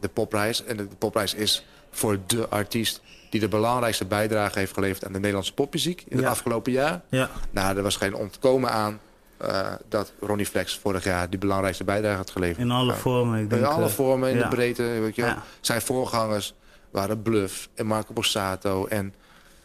de 0.00 0.08
popprijs. 0.08 0.64
En 0.64 0.76
de, 0.76 0.88
de 0.88 0.96
popprijs 0.96 1.34
is 1.34 1.66
voor 1.90 2.18
de 2.26 2.48
artiest 2.48 3.00
die 3.30 3.40
de 3.40 3.48
belangrijkste 3.48 4.04
bijdrage 4.04 4.58
heeft 4.58 4.72
geleverd 4.72 5.04
aan 5.04 5.12
de 5.12 5.18
Nederlandse 5.18 5.54
popmuziek 5.54 6.04
in 6.08 6.16
het 6.16 6.26
afgelopen 6.26 6.72
jaar. 6.72 7.00
ja, 7.08 7.30
Nou, 7.50 7.76
er 7.76 7.82
was 7.82 7.96
geen 7.96 8.14
ontkomen 8.14 8.70
aan 8.70 9.00
eh, 9.36 9.72
dat 9.88 10.12
Ronnie 10.20 10.46
Flex 10.46 10.78
vorig 10.78 11.04
jaar 11.04 11.30
die 11.30 11.38
belangrijkste 11.38 11.84
bijdrage 11.84 12.16
had 12.16 12.30
geleverd. 12.30 12.58
in 12.58 12.70
alle 12.70 12.94
vormen. 12.94 13.40
Ik 13.42 13.50
denk, 13.50 13.62
In 13.62 13.68
alle 13.68 13.84
eh, 13.84 13.90
vormen, 13.90 14.30
in 14.30 14.36
ja. 14.36 14.42
de 14.42 14.48
breedte. 14.56 14.82
Weet 14.82 15.16
je. 15.16 15.22
Ja. 15.22 15.42
Zijn 15.60 15.80
voorgangers 15.82 16.54
waren 16.90 17.22
Bluff 17.22 17.68
en 17.74 17.86
Marco 17.86 18.12
Borsato. 18.12 18.86
En 18.86 19.14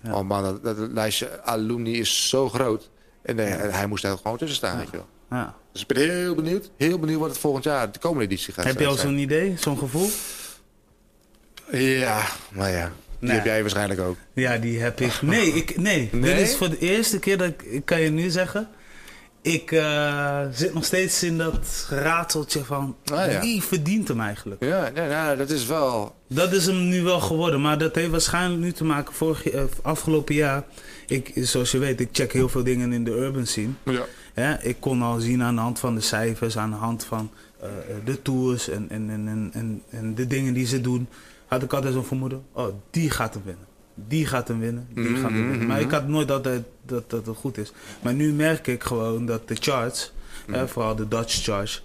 Ja. 0.02 0.14
oh 0.16 0.28
man, 0.28 0.44
dat, 0.44 0.64
dat 0.64 0.78
lijstje 0.92 1.42
alumni 1.44 2.00
is 2.00 2.30
zo 2.30 2.50
groot. 2.50 2.90
En 3.22 3.38
hij 3.74 3.88
moest 3.88 4.04
er 4.04 4.18
gewoon 4.18 4.38
tussen 4.38 4.58
staan, 4.58 4.78
weet 4.78 4.90
je 4.92 4.98
wel. 4.98 5.08
Ja. 5.30 5.56
Dus 5.72 5.82
ik 5.82 5.88
ben 5.88 5.98
heel 5.98 6.36
benieuwd. 6.36 6.70
Heel 6.78 7.00
benieuwd 7.00 7.20
wat 7.20 7.30
het 7.30 7.38
volgend 7.38 7.64
jaar, 7.64 7.92
de 7.92 8.00
komende 8.00 8.24
editie 8.26 8.54
gaat 8.54 8.66
Heb 8.66 8.80
je 8.80 8.88
al 8.88 8.94
zijn. 8.96 9.08
zo'n 9.08 9.18
idee, 9.18 9.56
zo'n 9.58 9.78
gevoel? 9.78 10.10
Ja, 11.72 12.22
maar 12.52 12.70
ja. 12.70 12.92
Die 13.20 13.28
Nee. 13.28 13.38
heb 13.38 13.46
jij 13.46 13.62
waarschijnlijk 13.62 14.00
ook. 14.00 14.16
Ja, 14.34 14.58
die 14.58 14.80
heb 14.82 15.02
ik. 15.02 15.22
Nee, 15.22 15.48
ik, 15.54 15.78
nee. 15.78 16.10
Nee? 16.12 16.36
dit 16.36 16.48
is 16.48 16.56
voor 16.56 16.70
de 16.70 16.78
eerste 16.80 17.20
keer 17.20 17.38
dat 17.38 17.48
ik, 17.48 17.62
ik 17.62 17.86
kan 17.86 18.02
je 18.02 18.10
nu 18.10 18.30
zeggen. 18.30 18.70
Ik 19.42 19.72
eh, 19.72 20.42
zit 20.52 20.74
nog 20.74 20.86
steeds 20.86 21.24
in 21.24 21.38
dat 21.38 21.88
rateltje 21.90 22.64
van 22.64 22.96
Ah, 23.14 23.32
ja. 23.32 23.42
wie 23.42 23.64
verdient 23.64 24.08
hem 24.08 24.20
eigenlijk? 24.22 24.64
Ja, 24.64 24.90
nee, 24.94 25.10
nou, 25.10 25.38
dat 25.38 25.50
is 25.50 25.66
wel... 25.66 26.16
Dat 26.28 26.52
is 26.52 26.66
hem 26.66 26.88
nu 26.88 27.04
wel 27.04 27.20
geworden, 27.20 27.62
maar 27.62 27.78
dat 27.78 27.96
heeft 27.96 28.10
waarschijnlijk 28.10 28.62
nu 28.62 28.72
te 28.72 28.84
maken 28.84 29.14
vorig, 29.14 29.50
eh, 29.50 29.64
afgelopen 29.82 30.36
jaar. 30.36 30.64
Ik, 31.08 31.32
zoals 31.36 31.72
je 31.72 31.78
weet, 31.78 32.00
ik 32.00 32.10
check 32.12 32.34
heel 32.34 32.50
veel 32.50 32.64
dingen 32.64 32.94
in 32.94 33.04
de 33.04 33.12
urban 33.12 33.46
scene. 33.46 33.72
Ja. 34.36 34.60
Ik 34.62 34.76
kon 34.80 35.02
al 35.02 35.20
zien 35.20 35.44
aan 35.44 35.56
de 35.56 35.62
hand 35.62 35.80
van 35.80 35.96
de 35.96 36.02
cijfers, 36.02 36.58
aan 36.58 36.70
de 36.70 36.76
hand 36.76 37.04
van 37.04 37.32
eh, 37.62 37.70
de 38.06 38.22
tours 38.22 38.70
en, 38.70 38.90
en, 38.90 39.10
en, 39.10 39.28
en, 39.28 39.50
en, 39.54 39.82
en 39.90 40.16
de 40.16 40.28
dingen 40.28 40.54
die 40.54 40.66
ze 40.66 40.82
doen. 40.82 41.08
Had 41.48 41.64
ik 41.64 41.74
altijd 41.74 41.94
zo'n 41.94 42.06
vermoeden, 42.06 42.44
oh, 42.52 42.68
die 42.92 43.10
gaat 43.10 43.34
hem 43.34 43.44
winnen. 43.46 43.66
Die 44.08 44.26
gaat 44.26 44.48
hem 44.48 44.60
winnen, 44.60 44.88
die 44.94 45.04
Mhm, 45.10 45.22
gaat 45.22 45.32
hem 45.32 45.48
winnen. 45.50 45.68
Maar 45.68 45.80
ik 45.82 45.92
had 45.92 46.08
nooit 46.08 46.32
altijd 46.32 46.64
dat, 46.86 47.10
dat 47.10 47.26
het 47.26 47.38
goed 47.38 47.58
is. 47.58 47.72
Maar 48.02 48.14
nu 48.14 48.34
merk 48.34 48.68
ik 48.68 48.84
gewoon 48.84 49.26
dat 49.26 49.48
de 49.48 49.56
charts, 49.60 50.12
hè, 50.52 50.68
vooral 50.68 50.96
de 50.96 51.08
Dutch 51.08 51.44
charts, 51.44 51.84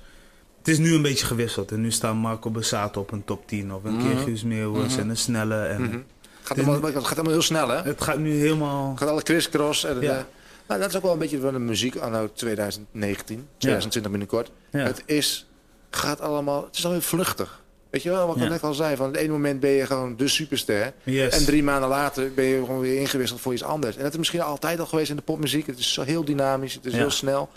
het 0.58 0.68
is 0.68 0.78
nu 0.78 0.94
een 0.94 1.02
beetje 1.02 1.26
gewisseld. 1.26 1.72
En 1.72 1.80
nu 1.80 1.90
staat 1.90 2.14
Marco 2.14 2.50
Bassato 2.50 3.00
op 3.00 3.12
een 3.12 3.24
top 3.24 3.46
10 3.48 3.72
of 3.72 3.84
een 3.84 3.98
keer 3.98 4.16
Guus 4.16 4.42
Meeuwis 4.44 4.96
en 4.96 5.08
een 5.08 5.16
snelle. 5.16 5.62
En. 5.64 6.04
Gaat, 6.42 6.56
het 6.56 6.66
gaat 7.06 7.14
allemaal 7.14 7.32
heel 7.32 7.42
snel, 7.42 7.68
hè? 7.68 7.82
Het 7.82 8.02
gaat 8.02 8.18
nu 8.18 8.32
helemaal... 8.32 8.90
Het 8.90 8.98
gaat 8.98 9.08
alle 9.08 9.22
crisscross. 9.22 9.84
En, 9.84 10.00
Ja. 10.00 10.16
eh, 10.18 10.22
nou, 10.68 10.80
dat 10.80 10.88
is 10.90 10.96
ook 10.96 11.02
wel 11.02 11.12
een 11.12 11.18
beetje 11.18 11.40
van 11.40 11.52
de 11.52 11.58
muziek 11.58 11.96
anno 11.96 12.30
2019, 12.32 13.46
2020 13.58 14.10
binnenkort. 14.10 14.50
Ja. 14.70 14.78
Het 14.78 15.02
is, 15.06 15.46
gaat 15.90 16.20
allemaal, 16.20 16.64
het 16.64 16.76
is 16.76 16.84
al 16.84 16.90
heel 16.90 17.00
vluchtig. 17.00 17.62
Weet 17.94 18.02
je 18.02 18.10
wel, 18.10 18.26
wat 18.26 18.36
ik 18.36 18.42
Ja. 18.42 18.48
net 18.48 18.62
al 18.62 18.74
zei, 18.74 18.96
van 18.96 19.06
het 19.06 19.16
ene 19.16 19.32
moment 19.32 19.60
ben 19.60 19.70
je 19.70 19.86
gewoon 19.86 20.16
de 20.16 20.28
superster. 20.28 20.92
Yes. 21.02 21.38
En 21.38 21.44
drie 21.44 21.62
maanden 21.62 21.88
later 21.88 22.34
ben 22.34 22.44
je 22.44 22.58
gewoon 22.58 22.80
weer 22.80 23.00
ingewisseld 23.00 23.40
voor 23.40 23.52
iets 23.52 23.62
anders. 23.62 23.96
En 23.96 24.02
dat 24.02 24.12
is 24.12 24.18
misschien 24.18 24.40
altijd 24.40 24.80
al 24.80 24.86
geweest 24.86 25.10
in 25.10 25.16
de 25.16 25.22
popmuziek. 25.22 25.66
Het 25.66 25.78
is 25.78 25.92
zo 25.92 26.02
heel 26.02 26.24
dynamisch, 26.24 26.74
het 26.74 26.84
is 26.86 26.92
Ja. 26.92 26.98
heel 26.98 27.10
snel. 27.10 27.48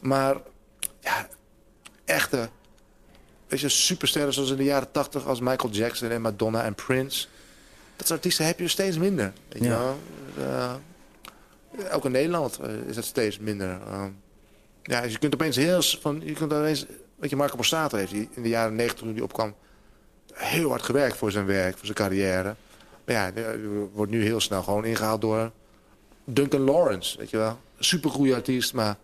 Maar 0.00 0.36
ja, 1.00 1.28
echte, 2.04 2.48
weet 3.48 3.60
je, 3.60 3.68
supersterren 3.68 4.32
zoals 4.32 4.50
in 4.50 4.56
de 4.56 4.64
jaren 4.64 4.90
80 4.90 5.26
als 5.26 5.40
Michael 5.40 5.72
Jackson 5.72 6.10
en 6.10 6.20
Madonna 6.22 6.64
en 6.64 6.74
Prince. 6.74 7.26
Dat 7.96 8.06
soort 8.06 8.18
artiesten 8.18 8.46
heb 8.46 8.58
je 8.58 8.68
steeds 8.68 8.98
minder. 8.98 9.32
Weet 9.48 9.62
je 9.62 9.68
Ja. 9.68 9.78
wel? 9.78 9.98
Eh, 10.38 10.72
ook 11.94 12.04
in 12.04 12.10
Nederland 12.12 12.58
eh, 12.58 12.70
is 12.88 12.94
dat 12.94 13.04
steeds 13.04 13.38
minder. 13.38 13.68
Eh, 13.90 14.04
ja, 14.82 15.00
dus 15.00 15.12
je 15.12 15.18
kunt 15.18 15.34
opeens 15.34 15.56
heel 15.56 15.82
van, 15.82 16.22
je 16.24 16.32
kunt 16.32 16.52
opeens, 16.52 16.86
weet 17.20 17.30
je, 17.30 17.36
Marco 17.36 17.56
Borsato 17.56 17.96
heeft 17.96 18.10
die 18.12 18.28
in 18.32 18.42
de 18.42 18.48
jaren 18.48 18.74
90 18.74 18.98
toen 18.98 19.12
hij 19.14 19.22
opkwam 19.22 19.54
heel 20.34 20.68
hard 20.68 20.82
gewerkt 20.82 21.16
voor 21.16 21.30
zijn 21.30 21.46
werk, 21.46 21.76
voor 21.76 21.84
zijn 21.84 21.96
carrière. 21.96 22.54
Maar 23.06 23.14
ja, 23.14 23.32
er 23.34 23.58
wordt 23.92 24.10
nu 24.12 24.22
heel 24.22 24.40
snel 24.40 24.62
gewoon 24.62 24.84
ingehaald 24.84 25.20
door 25.20 25.50
Duncan 26.24 26.60
Lawrence, 26.60 27.18
weet 27.18 27.30
je 27.30 27.36
wel. 27.36 27.58
Supergoeie 27.78 28.34
artiest, 28.34 28.74
maar 28.74 28.96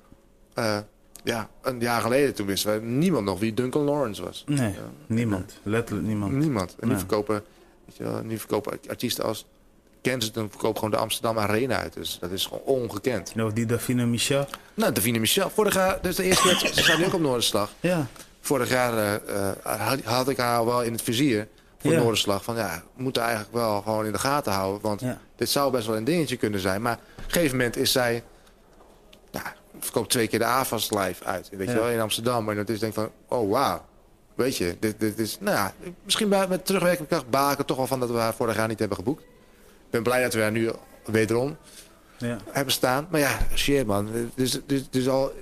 eh, 0.55 0.79
ja, 1.25 1.51
een 1.63 1.81
jaar 1.81 2.01
geleden 2.01 2.35
toen 2.35 2.47
wisten 2.47 2.81
we 2.81 2.87
niemand 2.87 3.25
nog 3.25 3.39
wie 3.39 3.55
Duncan 3.55 3.83
Lawrence 3.83 4.23
was. 4.25 4.45
Nee, 4.47 4.73
Ja. 4.73 4.91
niemand. 5.07 5.59
Letterlijk 5.63 6.07
niemand. 6.07 6.33
Niemand. 6.33 6.77
En 6.81 6.89
nu 6.89 6.97
verkopen, 6.99 7.45
weet 7.85 7.97
je 7.97 8.03
wel, 8.05 8.23
nu 8.23 8.39
verkopen 8.39 8.79
artiesten 8.89 9.25
als 9.25 9.47
Kensington 10.11 10.49
verkoopt 10.51 10.77
gewoon 10.79 10.91
de 10.91 10.97
Amsterdam 10.97 11.39
Arena 11.39 11.77
uit. 11.79 11.93
Dus 11.93 12.19
dat 12.21 12.31
is 12.31 12.47
gewoon 12.47 12.63
ongekend. 12.65 13.33
Of 13.43 13.53
die 13.53 13.67
Davina 13.67 14.05
Michel. 14.07 14.47
Nou, 14.75 14.93
Davine 14.93 15.19
Michel. 15.19 15.51
Vorig 15.51 15.75
jaar, 15.75 15.99
dus 16.03 16.17
de 16.17 16.23
eerste 16.23 16.43
keer, 16.49 16.59
ze 16.75 16.83
staat 16.83 16.99
nu 16.99 17.05
ook 17.05 17.15
op 17.15 17.21
Noorderslag. 17.21 17.71
Ja. 17.81 18.07
Vorig 18.41 18.69
jaar 18.69 18.93
eh, 18.99 19.15
eh, 19.15 19.57
had, 19.89 20.01
had 20.05 20.29
ik 20.29 20.37
haar 20.37 20.65
wel 20.65 20.83
in 20.83 20.93
het 20.93 21.03
vizier 21.03 21.49
voor 21.79 21.93
Ja. 21.93 21.99
Noorderslag. 21.99 22.45
Van 22.45 22.57
ja, 22.57 22.83
we 22.97 23.03
moeten 23.03 23.23
eigenlijk 23.23 23.53
wel 23.53 23.83
gewoon 23.83 24.07
in 24.07 24.13
de 24.13 24.19
gaten 24.19 24.53
houden. 24.53 24.81
Want 24.83 25.01
Ja. 25.01 25.19
dit 25.37 25.49
zou 25.51 25.71
best 25.73 25.87
wel 25.87 25.97
een 25.97 26.05
dingetje 26.05 26.37
kunnen 26.37 26.61
zijn. 26.61 26.83
Maar 26.83 26.99
op 27.19 27.25
een 27.25 27.31
gegeven 27.31 27.57
moment 27.57 27.77
is 27.77 27.93
zij... 27.93 28.23
Nou, 29.33 29.47
verkoopt 29.81 30.11
twee 30.11 30.27
keer 30.29 30.39
de 30.39 30.45
AFAS 30.45 30.91
live 30.91 31.25
uit. 31.25 31.49
Weet 31.51 31.67
Ja. 31.69 31.73
je 31.75 31.81
wel, 31.81 31.89
in 31.91 32.01
Amsterdam. 32.01 32.49
En 32.51 32.57
dat 32.57 32.69
is 32.69 32.79
denk 32.79 32.95
van, 32.95 33.11
oh 33.29 33.51
wauw. 33.51 33.85
Weet 34.35 34.57
je, 34.57 34.77
dit, 34.81 35.01
dit 35.01 35.19
is... 35.19 35.37
Nou 35.41 35.57
ja, 35.57 35.73
misschien 36.05 36.29
bij, 36.29 36.49
met 36.49 36.67
terugwerkende 36.67 37.09
kracht 37.31 37.59
er 37.59 37.65
toch 37.65 37.77
wel 37.77 37.87
van 37.87 38.01
dat 38.01 38.11
we 38.11 38.17
haar 38.17 38.35
vorig 38.35 38.57
jaar 38.57 38.69
niet 38.69 38.79
hebben 38.79 38.97
geboekt. 38.97 39.23
Ben 39.97 40.05
blij 40.13 40.23
dat 40.23 40.35
we 40.35 40.41
haar 40.41 40.53
nu 40.53 40.71
wederom 41.05 41.57
Ja. 42.19 42.39
hebben 42.51 42.73
staan. 42.73 43.07
Maar 43.11 43.21
ja, 43.21 43.39
shit 43.55 43.87
man. 43.87 44.09
Dus, 44.35 44.61
dus, 44.67 44.83
dus 44.91 45.09
al 45.09 45.33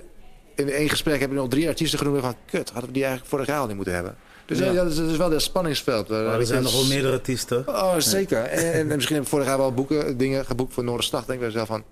in 0.55 0.69
één 0.69 0.89
gesprek 0.89 1.19
hebben 1.19 1.37
we 1.37 1.43
nog 1.43 1.51
drie 1.53 1.67
artiesten 1.67 1.99
genoemd 1.99 2.21
van... 2.21 2.35
Kut, 2.45 2.69
hadden 2.69 2.85
we 2.87 2.91
die 2.91 3.01
eigenlijk 3.03 3.31
vorig 3.31 3.47
jaar 3.47 3.59
al 3.59 3.67
niet 3.67 3.75
moeten 3.75 3.93
hebben. 3.93 4.15
Dus 4.45 4.57
ja, 4.59 4.65
Ja. 4.65 4.71
ja, 4.71 4.83
dat, 4.83 4.91
is, 4.91 4.97
dat 4.97 5.09
is 5.09 5.17
wel 5.17 5.29
dat 5.29 5.41
spanningsveld. 5.41 6.07
Maar 6.09 6.39
er 6.39 6.45
zijn 6.45 6.63
nog 6.63 6.71
wel 6.73 6.85
meerdere 6.85 7.13
artiesten. 7.13 7.67
Oh, 7.67 7.95
zeker. 7.97 8.43
En, 8.43 8.73
en 8.73 8.87
misschien 8.95 9.15
heb 9.15 9.23
ik 9.23 9.29
vorig 9.29 9.45
jaar 9.45 9.57
wel 9.57 9.73
boeken, 9.73 10.17
dingen 10.17 10.45
geboekt 10.45 10.73
voor 10.73 10.83
Noorderslag. 10.83 11.25
Denk 11.25 11.41
ik 11.41 11.45
bij 11.45 11.47
mezelf 11.47 11.67
van... 11.67 11.83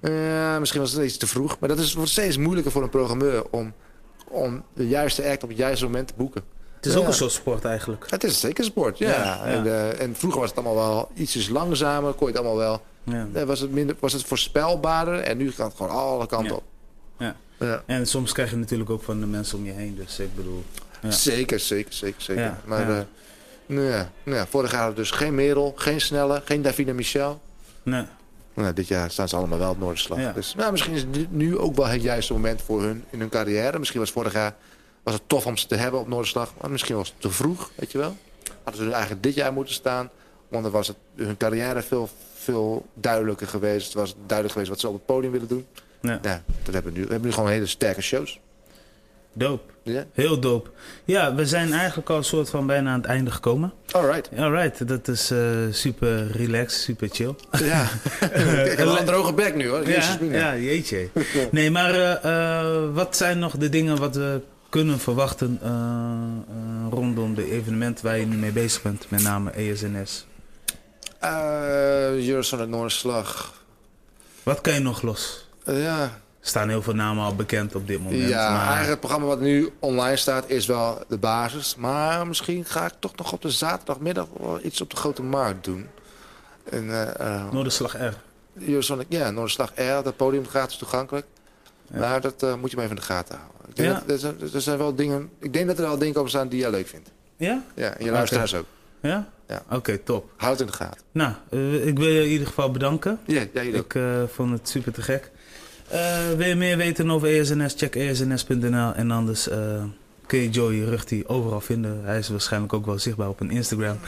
eh, 0.00 0.58
misschien 0.58 0.80
was 0.80 0.92
het 0.92 1.04
iets 1.04 1.16
te 1.16 1.26
vroeg. 1.26 1.58
Maar 1.58 1.68
dat 1.68 1.78
is, 1.78 1.94
wordt 1.94 2.10
steeds 2.10 2.36
moeilijker 2.36 2.72
voor 2.72 2.82
een 2.82 2.88
programmeur 2.90 3.44
om, 3.50 3.72
om 4.28 4.64
de 4.74 4.88
juiste 4.88 5.24
act 5.30 5.42
op 5.42 5.48
het 5.48 5.58
juiste 5.58 5.84
moment 5.84 6.08
te 6.08 6.14
boeken. 6.16 6.42
Het 6.80 6.88
is 6.88 6.96
ook 6.96 7.06
een 7.06 7.12
soort 7.12 7.32
sport 7.32 7.64
eigenlijk. 7.64 8.06
Het 8.10 8.24
is 8.24 8.40
zeker 8.40 8.64
sport, 8.64 8.98
ja. 8.98 9.44
En, 9.44 9.66
eh, 9.66 10.00
en 10.00 10.16
vroeger 10.16 10.40
was 10.40 10.48
het 10.48 10.58
allemaal 10.58 10.94
wel 10.94 11.10
ietsjes 11.14 11.48
langzamer. 11.48 12.12
Kon 12.12 12.26
je 12.26 12.32
het 12.32 12.42
allemaal 12.44 12.58
wel... 12.58 12.82
Ja. 13.04 13.26
eh, 13.32 13.42
was, 13.42 13.60
het 13.60 13.70
minder, 13.70 13.96
was 13.98 14.12
het 14.12 14.24
voorspelbaarder. 14.24 15.20
En 15.20 15.36
nu 15.36 15.52
gaat 15.52 15.66
het 15.66 15.76
gewoon 15.76 15.92
alle 15.92 16.26
kanten 16.26 16.56
op. 16.56 16.62
Ja. 17.18 17.36
Ja. 17.58 17.82
En 17.86 18.06
soms 18.06 18.32
krijg 18.32 18.50
je 18.50 18.56
natuurlijk 18.56 18.90
ook 18.90 19.02
van 19.02 19.20
de 19.20 19.26
mensen 19.26 19.58
om 19.58 19.64
je 19.64 19.72
heen. 19.72 19.94
Dus 19.94 20.18
ik 20.18 20.34
bedoel... 20.36 20.64
Ja. 21.02 21.10
Zeker, 21.10 21.60
zeker, 21.60 21.92
zeker, 21.92 22.22
zeker. 22.22 22.42
Ja, 22.42 22.60
maar 22.64 22.90
ja. 22.90 22.98
eh, 22.98 23.04
nou 23.66 23.86
ja, 23.86 24.10
nou 24.22 24.36
ja, 24.36 24.46
vorig 24.46 24.72
jaar 24.72 24.94
dus 24.94 25.10
geen 25.10 25.34
Merel, 25.34 25.72
geen 25.76 26.00
Snelle, 26.00 26.42
geen 26.44 26.62
Davina 26.62 26.92
Michel. 26.92 27.40
Nee. 27.82 28.04
Nou, 28.54 28.72
dit 28.72 28.88
jaar 28.88 29.10
staan 29.10 29.28
ze 29.28 29.36
allemaal 29.36 29.58
wel 29.58 29.70
op 29.70 29.78
Noorderslag. 29.78 30.18
Ja. 30.18 30.32
Dus 30.32 30.54
nou, 30.54 30.70
misschien 30.70 30.94
is 30.94 31.04
dit 31.10 31.32
nu 31.32 31.58
ook 31.58 31.76
wel 31.76 31.86
het 31.86 32.02
juiste 32.02 32.32
moment 32.32 32.62
voor 32.62 32.82
hun 32.82 33.04
in 33.10 33.20
hun 33.20 33.28
carrière. 33.28 33.78
Misschien 33.78 34.00
was 34.00 34.10
vorig 34.10 34.32
jaar 34.32 34.54
was 35.02 35.14
het 35.14 35.22
tof 35.26 35.46
om 35.46 35.56
ze 35.56 35.66
te 35.66 35.74
hebben 35.74 36.00
op 36.00 36.08
Noorderslag. 36.08 36.52
Maar 36.60 36.70
misschien 36.70 36.96
was 36.96 37.08
het 37.08 37.20
te 37.20 37.30
vroeg, 37.30 37.70
weet 37.74 37.92
je 37.92 37.98
wel. 37.98 38.16
Hadden 38.62 38.84
ze 38.84 38.90
eigenlijk 38.92 39.22
dit 39.22 39.34
jaar 39.34 39.52
moeten 39.52 39.74
staan. 39.74 40.10
Want 40.48 40.62
dan 40.62 40.72
was 40.72 40.88
het 40.88 40.96
hun 41.14 41.36
carrière 41.36 41.82
veel, 41.82 42.08
veel 42.34 42.86
duidelijker 42.94 43.46
geweest. 43.46 43.86
Het 43.86 43.94
was 43.94 44.14
duidelijk 44.26 44.52
geweest 44.52 44.70
wat 44.70 44.80
ze 44.80 44.88
op 44.88 44.94
het 44.94 45.06
podium 45.06 45.32
willen 45.32 45.48
doen. 45.48 45.66
Ja. 46.02 46.18
Ja, 46.22 46.42
dat 46.62 46.74
hebben 46.74 46.92
we 46.92 46.98
nu. 46.98 47.04
We 47.04 47.10
hebben 47.10 47.28
nu 47.28 47.34
gewoon 47.34 47.50
hele 47.50 47.66
sterke 47.66 48.00
shows. 48.02 48.40
Dope. 49.32 49.72
Ja, 49.82 50.04
Heel 50.12 50.40
dope. 50.40 50.70
Ja, 51.04 51.34
we 51.34 51.46
zijn 51.46 51.72
eigenlijk 51.72 52.10
al 52.10 52.16
een 52.16 52.24
soort 52.24 52.50
van 52.50 52.66
bijna 52.66 52.90
aan 52.92 53.00
het 53.00 53.08
einde 53.08 53.30
gekomen. 53.30 53.72
alright. 53.90 54.30
Alright, 54.38 54.88
dat 54.88 55.08
is 55.08 55.30
eh, 55.30 55.38
super 55.70 56.26
relaxed, 56.26 56.80
super 56.80 57.08
chill. 57.12 57.34
Ja, 57.62 57.82
ik 58.64 58.76
heb 58.76 58.86
wel 58.86 58.98
een 58.98 59.04
droge 59.04 59.32
bek 59.32 59.54
nu 59.54 59.68
hoor. 59.68 59.86
Jezus, 59.86 60.16
Ja, 60.20 60.52
ja, 60.52 60.56
jeetje. 60.56 61.08
Nee, 61.50 61.70
maar 61.70 61.94
eh, 61.94 62.60
eh, 62.60 62.94
wat 62.94 63.16
zijn 63.16 63.38
nog 63.38 63.56
de 63.56 63.68
dingen 63.68 63.98
wat 63.98 64.14
we 64.16 64.40
kunnen 64.70 64.98
verwachten 64.98 65.58
eh, 65.62 65.70
eh, 65.70 66.90
rondom 66.90 67.34
de 67.34 67.50
evenementen 67.50 68.04
waar 68.04 68.18
je 68.18 68.26
nu 68.26 68.36
mee 68.36 68.52
bezig 68.52 68.82
bent? 68.82 69.10
Met 69.10 69.22
name 69.22 69.50
ESNS. 69.50 70.26
Eh 71.18 72.28
Eurosonic 72.28 72.68
Noorderslag. 72.68 73.62
Wat 74.42 74.60
kan 74.60 74.72
je 74.72 74.80
nog 74.80 75.02
los? 75.02 75.48
Eh, 75.64 75.82
ja, 75.82 76.02
Er 76.02 76.10
staan 76.40 76.68
heel 76.68 76.82
veel 76.82 76.94
namen 76.94 77.24
al 77.24 77.34
bekend 77.34 77.74
op 77.74 77.86
dit 77.86 78.02
moment. 78.02 78.28
ja 78.28 78.50
maar... 78.50 78.58
eigenlijk 78.58 78.88
het 78.90 79.00
programma 79.00 79.26
wat 79.26 79.40
nu 79.40 79.70
online 79.78 80.16
staat 80.16 80.48
is 80.48 80.66
wel 80.66 81.02
de 81.08 81.18
basis. 81.18 81.76
Maar 81.76 82.26
misschien 82.26 82.64
ga 82.64 82.86
ik 82.86 82.92
toch 82.98 83.16
nog 83.16 83.32
op 83.32 83.42
de 83.42 83.50
zaterdagmiddag 83.50 84.26
iets 84.62 84.80
op 84.80 84.90
de 84.90 84.96
grote 84.96 85.22
markt 85.22 85.64
doen. 85.64 85.86
En, 86.70 87.16
eh, 87.18 87.50
Noorderslag 87.52 87.96
R. 87.98 88.14
Eurosonic, 88.58 89.06
ja, 89.08 89.30
Noorderslag 89.30 89.70
R, 89.74 90.02
dat 90.02 90.16
podium 90.16 90.46
gratis 90.46 90.76
toegankelijk. 90.76 91.26
Ja. 91.92 91.98
Maar 91.98 92.20
dat 92.20 92.56
moet 92.60 92.70
je 92.70 92.76
maar 92.76 92.84
even 92.84 92.96
in 92.96 93.02
de 93.02 93.12
gaten 93.12 93.36
houden. 93.36 93.59
Ik 93.70 93.76
denk, 93.76 93.88
Ja. 93.88 94.02
dat, 94.06 94.10
er, 94.10 94.18
zijn, 94.48 94.60
zijn 94.62 94.78
wel 94.78 94.94
dingen, 94.94 95.30
ik 95.38 95.52
denk 95.52 95.66
dat 95.66 95.78
er 95.78 95.84
wel 95.84 95.98
dingen 95.98 96.20
op 96.20 96.28
staan 96.28 96.48
die 96.48 96.60
jij 96.60 96.70
leuk 96.70 96.86
vindt. 96.86 97.10
Ja? 97.36 97.64
Ja, 97.74 97.94
en 97.96 98.04
je 98.04 98.10
luisteraars 98.10 98.54
ook. 98.54 98.66
Ja? 99.02 99.28
Ja. 99.48 99.62
Oké, 99.70 99.98
top. 99.98 100.30
Houd 100.36 100.60
in 100.60 100.66
de 100.66 100.72
gaten. 100.72 101.00
Nou, 101.12 101.32
eh, 101.50 101.86
ik 101.86 101.98
wil 101.98 102.08
je 102.08 102.22
in 102.22 102.30
ieder 102.30 102.46
geval 102.46 102.70
bedanken. 102.70 103.18
Ja, 103.26 103.42
ook. 103.42 103.74
Ik 103.74 103.94
eh, 103.94 104.22
vond 104.28 104.52
het 104.52 104.68
super 104.68 104.92
te 104.92 105.02
gek. 105.02 105.30
Eh, 105.88 106.28
wil 106.36 106.46
je 106.46 106.54
meer 106.54 106.76
weten 106.76 107.10
over 107.10 107.28
ESNS? 107.28 107.74
Check 107.76 107.96
esns.nl. 107.96 108.92
En 108.94 109.10
anders 109.10 109.48
kun 110.30 110.38
je 110.38 110.48
Joey 110.50 110.78
Ruchti 110.80 111.22
overal 111.26 111.60
vinden. 111.60 112.04
Hij 112.04 112.18
is 112.18 112.28
waarschijnlijk 112.28 112.72
ook 112.72 112.86
wel 112.86 112.98
zichtbaar 112.98 113.28
op 113.28 113.40
een 113.40 113.50
Instagram. 113.50 113.96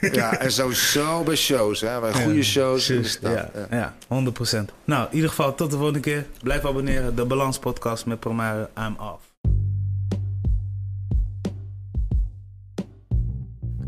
Ja, 0.00 0.38
en 0.38 0.52
sowieso 0.52 1.22
bij 1.22 1.36
shows, 1.36 1.80
hè. 1.80 2.00
Bij 2.00 2.12
goede 2.12 2.36
Ja, 2.36 2.42
shows. 2.42 2.86
ja, 2.86 3.00
Ja. 3.20 3.50
ja, 3.70 3.94
100%. 4.08 4.72
Nou, 4.84 5.06
in 5.10 5.14
ieder 5.14 5.28
geval 5.28 5.54
tot 5.54 5.70
de 5.70 5.76
volgende 5.76 6.00
keer. 6.00 6.26
Blijf 6.42 6.64
abonneren. 6.64 7.16
De 7.16 7.24
Balans 7.24 7.58
Podcast 7.58 8.06
met 8.06 8.20
Promare. 8.20 8.68
I'm 8.78 8.96
off. 8.98 9.34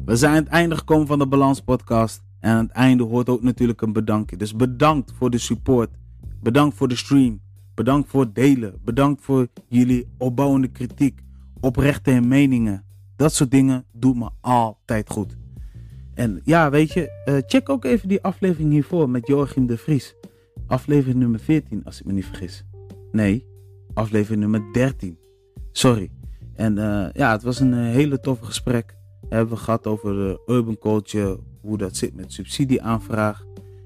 We 0.04 0.16
zijn 0.16 0.32
aan 0.36 0.42
het 0.42 0.48
einde 0.52 0.76
gekomen 0.76 1.06
van 1.06 1.18
de 1.18 1.26
Balans 1.26 1.60
Podcast. 1.60 2.22
En 2.40 2.50
aan 2.50 2.64
het 2.64 2.72
einde 2.72 3.04
hoort 3.04 3.28
ook 3.28 3.42
natuurlijk 3.42 3.80
een 3.82 3.92
bedankje. 3.92 4.36
Dus 4.36 4.56
bedankt 4.56 5.12
voor 5.18 5.30
de 5.30 5.38
support. 5.38 5.90
Bedankt 6.42 6.76
voor 6.76 6.88
de 6.88 6.96
stream. 6.96 7.40
Bedankt 7.74 8.08
voor 8.10 8.20
het 8.20 8.34
delen. 8.34 8.74
Bedankt 8.84 9.22
voor 9.24 9.46
jullie 9.68 10.06
opbouwende 10.18 10.68
kritiek. 10.68 11.22
Oprechte 11.64 12.20
meningen. 12.20 12.84
Dat 13.16 13.34
soort 13.34 13.50
dingen 13.50 13.84
doet 13.92 14.16
me 14.16 14.30
altijd 14.40 15.10
goed. 15.10 15.36
En 16.14 16.40
ja, 16.44 16.70
weet 16.70 16.92
je, 16.92 17.22
eh, 17.24 17.36
check 17.46 17.68
ook 17.68 17.84
even 17.84 18.08
die 18.08 18.22
aflevering 18.22 18.70
hiervoor 18.72 19.10
met 19.10 19.26
Joachim 19.26 19.66
de 19.66 19.78
Vries. 19.78 20.14
Aflevering 20.66 21.18
nummer 21.18 21.40
14, 21.40 21.84
als 21.84 22.00
ik 22.00 22.06
me 22.06 22.12
niet 22.12 22.24
vergis. 22.24 22.64
Nee, 23.12 23.46
aflevering 23.94 24.40
nummer 24.40 24.72
13. 24.72 25.18
Sorry. 25.72 26.10
En 26.54 26.78
eh, 26.78 27.12
ja, 27.12 27.32
het 27.32 27.42
was 27.42 27.60
een 27.60 27.72
eh, 27.72 27.80
hele 27.80 28.20
toffe 28.20 28.44
gesprek. 28.44 28.96
Hebben 29.28 29.54
we 29.54 29.60
gehad 29.60 29.86
over 29.86 30.12
de 30.12 30.42
urban 30.46 30.78
culture, 30.78 31.38
hoe 31.60 31.78
dat 31.78 31.96
zit 31.96 32.14
met 32.14 32.32
subsidieaanvraag. 32.32 33.44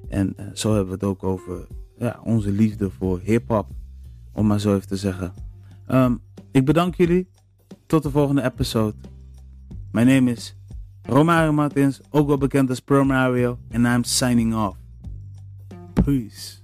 En 0.08 0.34
zo 0.54 0.68
hebben 0.68 0.88
we 0.88 0.94
het 0.94 1.04
ook 1.04 1.24
over 1.24 1.66
ja, 1.98 2.20
onze 2.24 2.50
liefde 2.50 2.90
voor 2.90 3.20
hip-hop, 3.22 3.66
om 4.32 4.46
maar 4.46 4.60
zo 4.60 4.74
even 4.74 4.88
te 4.88 4.96
zeggen. 4.96 5.34
Ehm, 5.86 6.14
ik 6.50 6.64
bedank 6.64 6.94
jullie. 6.94 7.28
Tot 7.88 8.02
de 8.02 8.10
volgende 8.10 8.42
episode. 8.42 8.94
Mijn 9.92 10.06
name 10.06 10.30
is 10.30 10.56
Romario 11.02 11.52
Martins, 11.52 12.00
ook 12.10 12.26
wel 12.26 12.38
bekend 12.38 12.68
als 12.70 12.80
Pro 12.80 13.04
Mario, 13.04 13.58
en 13.68 13.84
I'm 13.84 14.04
signing 14.04 14.54
off. 14.54 14.76
Peace. 16.04 16.57